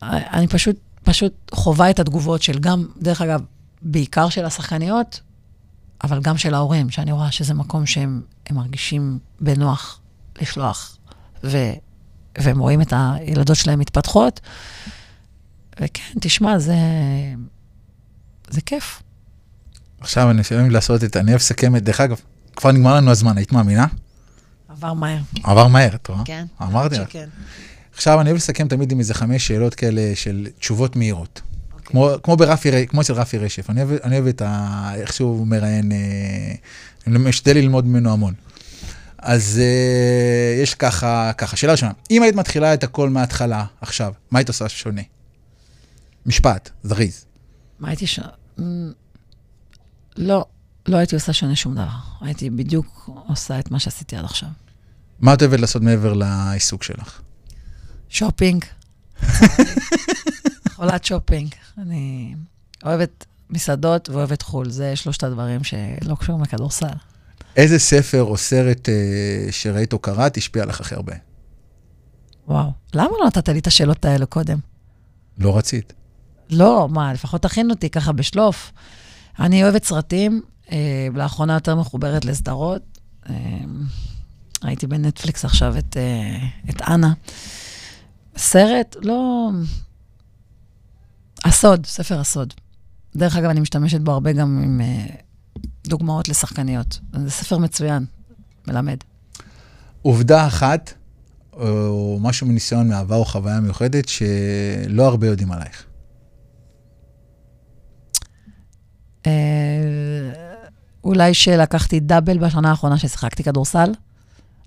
אני 0.03 0.49
פשוט, 0.49 0.77
פשוט 1.03 1.51
חווה 1.55 1.91
את 1.91 2.01
התגובות 2.01 2.43
של 2.43 2.59
גם, 2.59 2.87
דרך 3.03 3.23
אגב, 3.23 3.41
בעיקר 3.83 4.29
של 4.29 4.45
השחקניות, 4.45 5.21
אבל 6.05 6.21
גם 6.21 6.39
של 6.39 6.55
ההורים, 6.55 6.91
שאני 6.91 7.13
רואה 7.13 7.31
שזה 7.31 7.55
מקום 7.55 7.87
שהם 7.87 8.23
מרגישים 8.51 9.19
בנוח 9.41 10.01
לשלוח, 10.41 10.97
ו, 11.45 11.59
והם 12.39 12.59
רואים 12.59 12.81
את 12.81 12.93
הילדות 12.97 13.57
שלהם 13.57 13.79
מתפתחות. 13.79 14.41
וכן, 15.81 16.19
תשמע, 16.21 16.59
זה, 16.59 16.75
זה 18.51 18.61
כיף. 18.61 19.03
עכשיו 20.01 20.31
אני 20.31 20.43
אוהב 20.51 20.71
לעשות 20.71 21.05
את, 21.05 21.17
אני 21.17 21.31
אוהב 21.31 21.41
לסכם 21.41 21.77
את, 21.77 21.85
דרך 21.85 22.01
אגב, 22.01 22.21
כבר 22.57 22.73
נגמר 22.73 22.95
לנו 22.95 23.11
הזמן, 23.11 23.37
היית 23.37 23.53
מאמינה? 23.53 23.87
עבר 24.69 24.93
מהר. 24.93 25.19
עבר 25.43 25.69
מהר, 25.69 25.95
את 25.95 26.07
רואה? 26.07 26.23
כן. 26.25 26.47
אמרתי 26.63 26.99
לך. 26.99 27.09
שכן. 27.11 27.29
עכשיו 27.95 28.21
אני 28.21 28.29
אוהב 28.29 28.37
לסכם 28.37 28.69
תמיד 28.69 28.93
עם 28.93 28.99
איזה 28.99 29.15
חמש 29.15 29.47
שאלות 29.47 29.75
כאלה 29.75 30.13
של 30.15 30.47
תשובות 30.59 30.97
מהירות. 30.97 31.41
כמו, 31.85 32.11
כמו, 32.23 32.37
ברפי, 32.37 32.87
כמו 32.87 33.01
אצל 33.01 33.13
רפי 33.13 33.39
רשף, 33.39 33.71
אני 33.71 33.83
אוהב, 33.83 34.01
אני 34.05 34.15
אוהב 34.15 34.27
את 34.27 34.43
ה... 34.43 34.93
איך 34.95 35.13
שהוא 35.13 35.47
מראיין, 35.47 35.93
אה, 35.93 35.99
אני 37.07 37.19
משתדל 37.19 37.57
ללמוד 37.57 37.87
ממנו 37.87 38.13
המון. 38.13 38.35
אז 39.19 39.61
אה, 39.63 40.63
יש 40.63 40.75
ככה, 40.75 41.33
ככה, 41.39 41.57
שאלה 41.57 41.73
ראשונה, 41.73 41.93
אם 42.11 42.23
היית 42.23 42.35
מתחילה 42.35 42.75
את 42.75 42.85
הכל 42.85 43.09
מההתחלה, 43.09 43.65
עכשיו, 43.81 44.13
מה 44.31 44.39
היית 44.39 44.49
עושה 44.49 44.69
שונה? 44.69 45.03
משפט, 46.27 46.71
זריז. 46.83 47.25
מה 47.79 47.89
הייתי 47.89 48.07
ש... 48.07 48.21
לא, 50.17 50.45
לא 50.89 50.97
הייתי 50.97 51.15
עושה 51.15 51.33
שונה 51.33 51.57
שום 51.57 51.75
דבר. 51.75 51.89
הייתי 52.21 52.51
בדיוק 52.51 53.11
עושה 53.29 53.59
את 53.59 53.71
מה 53.71 53.79
שעשיתי 53.79 54.17
עד 54.17 54.25
עכשיו. 54.25 54.49
מה 55.21 55.35
את 55.35 55.43
אוהבת 55.43 55.61
לעשות 55.61 55.83
מעבר 55.83 56.13
לעיסוק 56.13 56.83
שלך? 56.83 57.21
שופינג. 58.09 58.65
חולת 60.77 61.05
שופינג. 61.05 61.55
אני 61.79 62.35
אוהבת 62.85 63.27
מסעדות 63.51 64.09
ואוהבת 64.09 64.43
חו"ל. 64.43 64.71
זה 64.71 64.97
שלושת 64.97 65.25
הדברים 65.25 65.65
שלא 65.65 66.15
קשורים 66.21 66.43
לכדורסל. 66.43 66.87
איזה 67.57 67.79
ספר 67.79 68.23
או 68.23 68.37
סרט 68.37 68.89
אה, 68.89 69.53
שראית 69.53 69.93
או 69.93 69.99
קראת 69.99 70.37
השפיע 70.37 70.63
עליך 70.63 70.81
הכי 70.81 70.95
הרבה? 70.95 71.15
וואו. 72.49 72.71
למה 72.95 73.11
לא 73.21 73.27
נתת 73.27 73.49
לי 73.49 73.59
את 73.59 73.67
השאלות 73.67 74.05
האלה 74.05 74.27
קודם? 74.27 74.59
לא 75.39 75.59
רצית. 75.59 75.93
לא, 76.51 76.89
מה, 76.91 77.13
לפחות 77.13 77.43
תכין 77.43 77.71
אותי 77.71 77.91
ככה 77.91 78.13
בשלוף. 78.13 78.73
אני 79.39 79.63
אוהבת 79.63 79.85
סרטים, 79.85 80.43
אה, 80.73 81.09
לאחרונה 81.15 81.55
יותר 81.55 81.77
מחוברת 81.77 82.25
לסדרות. 82.25 82.83
אה, 83.31 83.35
ראיתי 84.65 84.87
בנטפליקס 84.87 85.45
עכשיו 85.45 85.79
את, 85.79 85.97
אה, 85.97 86.49
את 86.71 86.83
אנה. 86.83 87.13
סרט, 88.37 88.97
לא... 89.03 89.51
הסוד, 91.45 91.87
ספר 91.87 92.21
הסוד. 92.21 92.55
דרך 93.17 93.37
אגב, 93.37 93.51
אני 93.51 93.61
משתמשת 93.61 94.01
בו 94.01 94.13
הרבה 94.13 94.33
גם 94.33 94.63
עם 94.65 94.81
אה, 94.81 95.07
דוגמאות 95.87 96.29
לשחקניות. 96.29 97.01
זה 97.25 97.31
ספר 97.31 97.59
מצוין, 97.59 98.05
מלמד. 98.69 98.97
עובדה 100.03 100.47
אחת, 100.47 100.93
או 101.53 102.19
משהו 102.21 102.47
מניסיון 102.47 102.89
מעבר 102.89 103.17
או 103.17 103.25
חוויה 103.25 103.61
מיוחדת, 103.61 104.09
שלא 104.09 105.07
הרבה 105.07 105.27
יודעים 105.27 105.53
עלייך. 105.53 105.85
אה, 105.85 105.91
אולי 111.05 111.35
שלקחתי 111.35 112.01
דאבל 112.01 112.39
בשנה 112.39 112.71
האחרונה 112.71 112.99
ששיחקתי 112.99 113.43
כדורסל. 113.43 113.93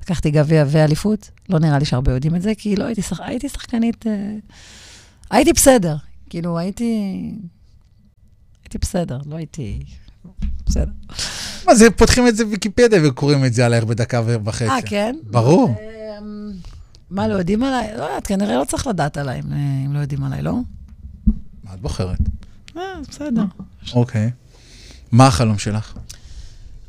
לקחתי 0.01 0.31
גביע 0.31 0.65
ואליפות. 0.67 1.29
לא 1.49 1.59
נראה 1.59 1.79
לי 1.79 1.85
שהרבה 1.85 2.11
יודעים 2.11 2.35
את 2.35 2.41
זה, 2.41 2.51
כי 2.57 2.75
לא 2.75 2.85
הייתי, 2.85 3.01
שח... 3.01 3.19
הייתי 3.19 3.49
שחקנית... 3.49 4.07
אה, 4.07 4.35
הייתי 5.31 5.53
בסדר. 5.53 5.95
כאילו, 6.29 6.57
הייתי... 6.57 7.03
הייתי 8.63 8.77
בסדר, 8.77 9.19
לא 9.25 9.35
הייתי... 9.35 9.79
בסדר. 10.65 10.91
מה 11.67 11.75
זה, 11.75 11.91
פותחים 11.91 12.27
את 12.27 12.35
זה 12.35 12.45
בוויקיפדיה 12.45 12.99
וקוראים 13.03 13.45
את 13.45 13.53
זה 13.53 13.65
עלייך 13.65 13.83
בדקה 13.83 14.21
וחצי. 14.43 14.69
אה, 14.69 14.81
כן? 14.85 15.15
ברור. 15.31 15.75
אה, 15.79 16.19
מה, 17.09 17.27
לא 17.27 17.33
יודעים 17.33 17.63
עליי? 17.63 17.97
לא 17.97 18.03
יודעת, 18.03 18.27
כנראה 18.27 18.57
לא 18.57 18.65
צריך 18.65 18.87
לדעת 18.87 19.17
עליי 19.17 19.39
אם, 19.39 19.53
אה, 19.53 19.85
אם 19.85 19.93
לא 19.93 19.99
יודעים 19.99 20.23
עליי, 20.23 20.41
לא? 20.41 20.53
מה 21.63 21.73
את 21.73 21.81
בוחרת? 21.81 22.19
אה, 22.77 22.81
בסדר. 23.09 23.43
אוקיי. 23.93 24.31
מה 25.13 25.27
החלום 25.27 25.57
שלך? 25.57 25.93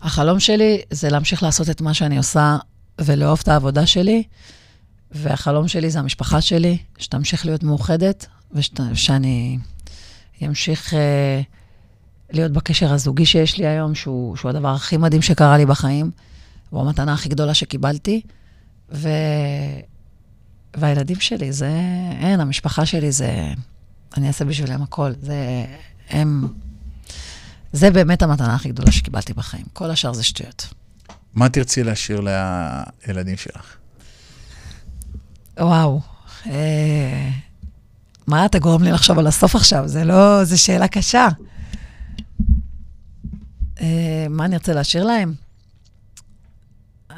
החלום 0.03 0.41
שלי 0.41 0.83
זה 0.91 1.11
להמשיך 1.11 1.43
לעשות 1.43 1.71
את 1.71 1.81
מה 1.81 1.95
שאני 1.95 2.17
עושה 2.17 2.57
ולאהוב 3.01 3.39
את 3.43 3.49
העבודה 3.49 3.87
שלי, 3.87 4.23
והחלום 5.11 5.69
שלי 5.69 5.91
זה 5.91 5.99
המשפחה 5.99 6.41
שלי, 6.41 6.79
שתמשיך 6.99 7.47
להיות 7.47 7.63
מאוחדת, 7.63 8.27
ושאני 8.53 9.59
אמשיך 10.47 10.95
אה, 10.95 11.41
להיות 12.31 12.53
בקשר 12.53 12.93
הזוגי 12.93 13.27
שיש 13.27 13.59
לי 13.59 13.67
היום, 13.67 13.95
שהוא, 13.95 14.37
שהוא 14.37 14.49
הדבר 14.49 14.75
הכי 14.75 14.97
מדהים 14.97 15.23
שקרה 15.23 15.57
לי 15.57 15.67
בחיים, 15.67 16.11
הוא 16.71 16.81
המתנה 16.81 17.13
הכי 17.13 17.29
גדולה 17.29 17.55
שקיבלתי, 17.55 18.21
ו... 18.93 19.09
והילדים 20.77 21.21
שלי, 21.21 21.53
זה... 21.53 21.71
אין, 22.21 22.41
המשפחה 22.41 22.87
שלי 22.87 23.13
זה... 23.13 23.53
אני 24.17 24.29
אעשה 24.29 24.45
בשבילם 24.45 24.83
הכל. 24.83 25.13
זה... 25.23 25.65
הם... 26.11 26.49
זה 27.75 27.91
באמת 27.91 28.23
המתנה 28.23 28.55
הכי 28.55 28.69
גדולה 28.69 28.93
שקיבלתי 28.93 29.33
בחיים. 29.33 29.65
כל 29.73 29.91
השאר 29.91 30.13
זה 30.13 30.23
שטויות. 30.23 30.75
מה 31.35 31.49
תרצי 31.49 31.85
להשאיר 31.85 32.21
לילדים 33.07 33.37
שלך? 33.37 33.77
וואו. 35.59 36.01
אה, 36.47 37.31
מה 38.27 38.47
אתה 38.47 38.59
גורם 38.59 38.83
לי 38.83 38.93
לחשוב 38.93 39.19
על 39.19 39.27
הסוף 39.27 39.55
עכשיו? 39.57 39.89
זה 39.89 40.05
לא... 40.05 40.45
זו 40.45 40.63
שאלה 40.63 40.89
קשה. 40.89 41.29
אה, 43.81 44.27
מה 44.31 44.45
אני 44.45 44.57
רוצה 44.57 44.73
להשאיר 44.73 45.05
להם? 45.05 45.35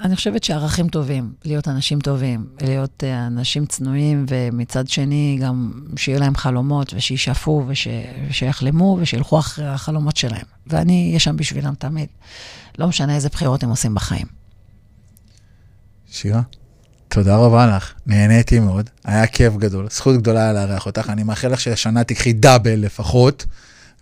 אני 0.05 0.17
חושבת 0.17 0.45
שערכים 0.45 0.89
טובים, 0.89 1.33
להיות 1.45 1.69
אנשים 1.69 2.01
טובים, 2.01 2.47
להיות 2.61 3.05
אה, 3.05 3.27
אנשים 3.27 3.67
צנועים, 3.67 4.27
ומצד 4.29 4.89
שני 4.89 5.39
גם 5.43 5.73
שיהיו 5.97 6.21
להם 6.21 6.37
חלומות, 6.37 6.95
ושישאפו, 6.97 7.65
וש, 7.69 7.89
ושיחלמו, 8.29 8.99
ושילכו 9.01 9.39
אחרי 9.39 9.67
החלומות 9.67 10.17
שלהם. 10.17 10.45
ואני 10.67 11.07
אהיה 11.09 11.21
שם 11.21 11.37
בשבילם 11.37 11.75
תמיד. 11.75 12.09
לא 12.79 12.89
משנה 12.89 13.15
איזה 13.15 13.29
בחירות 13.29 13.63
הם 13.63 13.71
עושים 13.71 13.95
בחיים. 13.95 14.27
שירה, 16.11 16.43
תודה 17.09 17.37
רבה 17.37 17.67
לך, 17.77 17.93
נהניתי 18.07 18.61
מאוד, 18.61 18.91
היה 19.05 19.27
כיף 19.27 19.57
גדול, 19.57 19.89
זכות 19.91 20.17
גדולה 20.17 20.41
היה 20.41 20.53
לארח 20.53 20.87
אותך, 20.87 21.11
אני 21.11 21.23
מאחל 21.23 21.49
לך 21.49 21.61
שהשנה 21.61 22.05
תיקחי 22.05 22.33
דאבל 22.33 22.75
לפחות, 22.75 23.47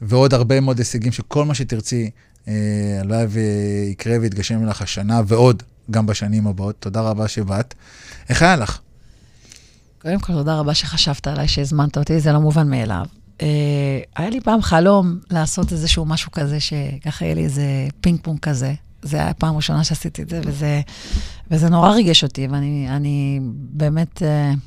ועוד 0.00 0.34
הרבה 0.34 0.60
מאוד 0.60 0.78
הישגים 0.78 1.12
שכל 1.12 1.44
מה 1.44 1.54
שתרצי, 1.54 2.10
אה, 2.48 2.54
הלוואי 3.00 3.26
ויקרה 3.28 4.16
ויתגשם 4.20 4.66
לך 4.66 4.82
השנה, 4.82 5.20
ועוד 5.26 5.62
גם 5.90 6.06
בשנים 6.06 6.46
הבאות. 6.46 6.76
תודה 6.78 7.00
רבה 7.00 7.28
שבאת. 7.28 7.74
איך 8.28 8.42
היה 8.42 8.56
לך? 8.56 8.78
קודם 10.02 10.20
כל, 10.20 10.32
תודה 10.32 10.54
רבה 10.58 10.74
שחשבת 10.74 11.26
עליי, 11.26 11.48
שהזמנת 11.48 11.98
אותי, 11.98 12.20
זה 12.20 12.32
לא 12.32 12.40
מובן 12.40 12.70
מאליו. 12.70 13.06
Uh, 13.38 13.42
היה 14.16 14.30
לי 14.30 14.40
פעם 14.40 14.62
חלום 14.62 15.18
לעשות 15.30 15.72
איזשהו 15.72 16.04
משהו 16.04 16.32
כזה, 16.32 16.60
שככה 16.60 17.24
יהיה 17.24 17.34
לי 17.34 17.44
איזה 17.44 17.64
פינג 18.00 18.18
פונג 18.22 18.38
כזה. 18.38 18.74
זה 19.02 19.16
היה 19.16 19.28
הפעם 19.28 19.54
הראשונה 19.54 19.84
שעשיתי 19.84 20.22
את 20.22 20.30
זה, 20.30 20.40
וזה, 20.44 20.80
וזה 21.50 21.68
נורא 21.68 21.90
ריגש 21.90 22.24
אותי, 22.24 22.46
ואני 22.46 22.86
אני 22.90 23.40
באמת 23.52 24.22
uh, 24.22 24.58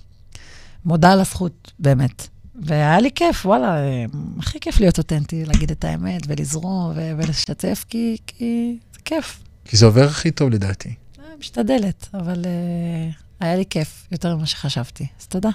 מודה 0.85 1.11
על 1.11 1.19
הזכות, 1.19 1.71
באמת. 1.79 2.27
והיה 2.65 2.99
לי 2.99 3.09
כיף, 3.15 3.45
וואלה, 3.45 3.77
uh, 3.77 4.17
הכי 4.39 4.59
כיף 4.59 4.79
להיות 4.79 4.97
אותנטי, 4.97 5.45
להגיד 5.45 5.71
את 5.71 5.83
האמת, 5.83 6.21
ולזרום, 6.27 6.91
ולשתף, 6.95 7.85
כי, 7.89 8.17
כי 8.27 8.77
זה 8.93 8.99
כיף. 9.05 9.39
כי 9.65 9.77
זה 9.77 9.85
עובר 9.85 10.05
הכי 10.05 10.31
טוב 10.31 10.49
לדעתי. 10.49 10.93
משתדלת, 11.39 12.07
אבל 12.13 12.43
uh, 12.43 13.23
היה 13.39 13.55
לי 13.55 13.63
כיף 13.69 14.07
יותר 14.11 14.35
ממה 14.35 14.45
שחשבתי, 14.45 15.07
אז 15.19 15.27
תודה. 15.27 15.49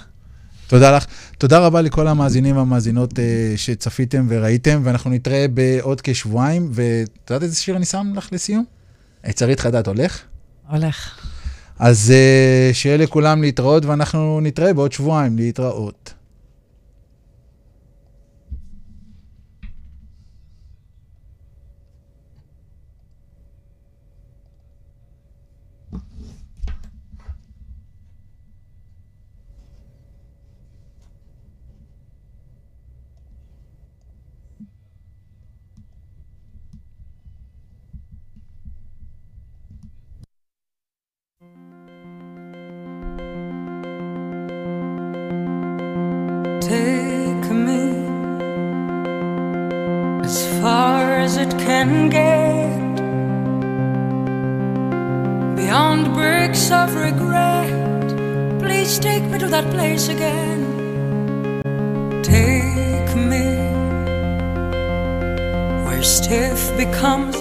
תודה 0.67 0.97
לך. 0.97 1.05
תודה 1.37 1.59
רבה 1.59 1.81
לכל 1.81 2.07
המאזינים 2.07 2.57
והמאזינות 2.57 3.13
uh, 3.13 3.15
שצפיתם 3.55 4.25
וראיתם, 4.29 4.81
ואנחנו 4.83 5.09
נתראה 5.09 5.45
בעוד 5.47 6.01
כשבועיים, 6.01 6.69
ואת 6.73 7.29
יודעת 7.29 7.43
איזה 7.43 7.55
שיר 7.55 7.77
אני 7.77 7.85
שם 7.85 8.13
לך 8.15 8.29
לסיום? 8.31 8.65
צרית 9.31 9.59
חדד 9.59 9.87
הולך? 9.87 10.21
הולך. 10.69 11.19
אז 11.79 12.13
uh, 12.13 12.75
שיהיה 12.75 12.97
לכולם 12.97 13.41
להתראות, 13.41 13.85
ואנחנו 13.85 14.39
נתראה 14.41 14.73
בעוד 14.73 14.91
שבועיים 14.91 15.37
להתראות. 15.37 16.12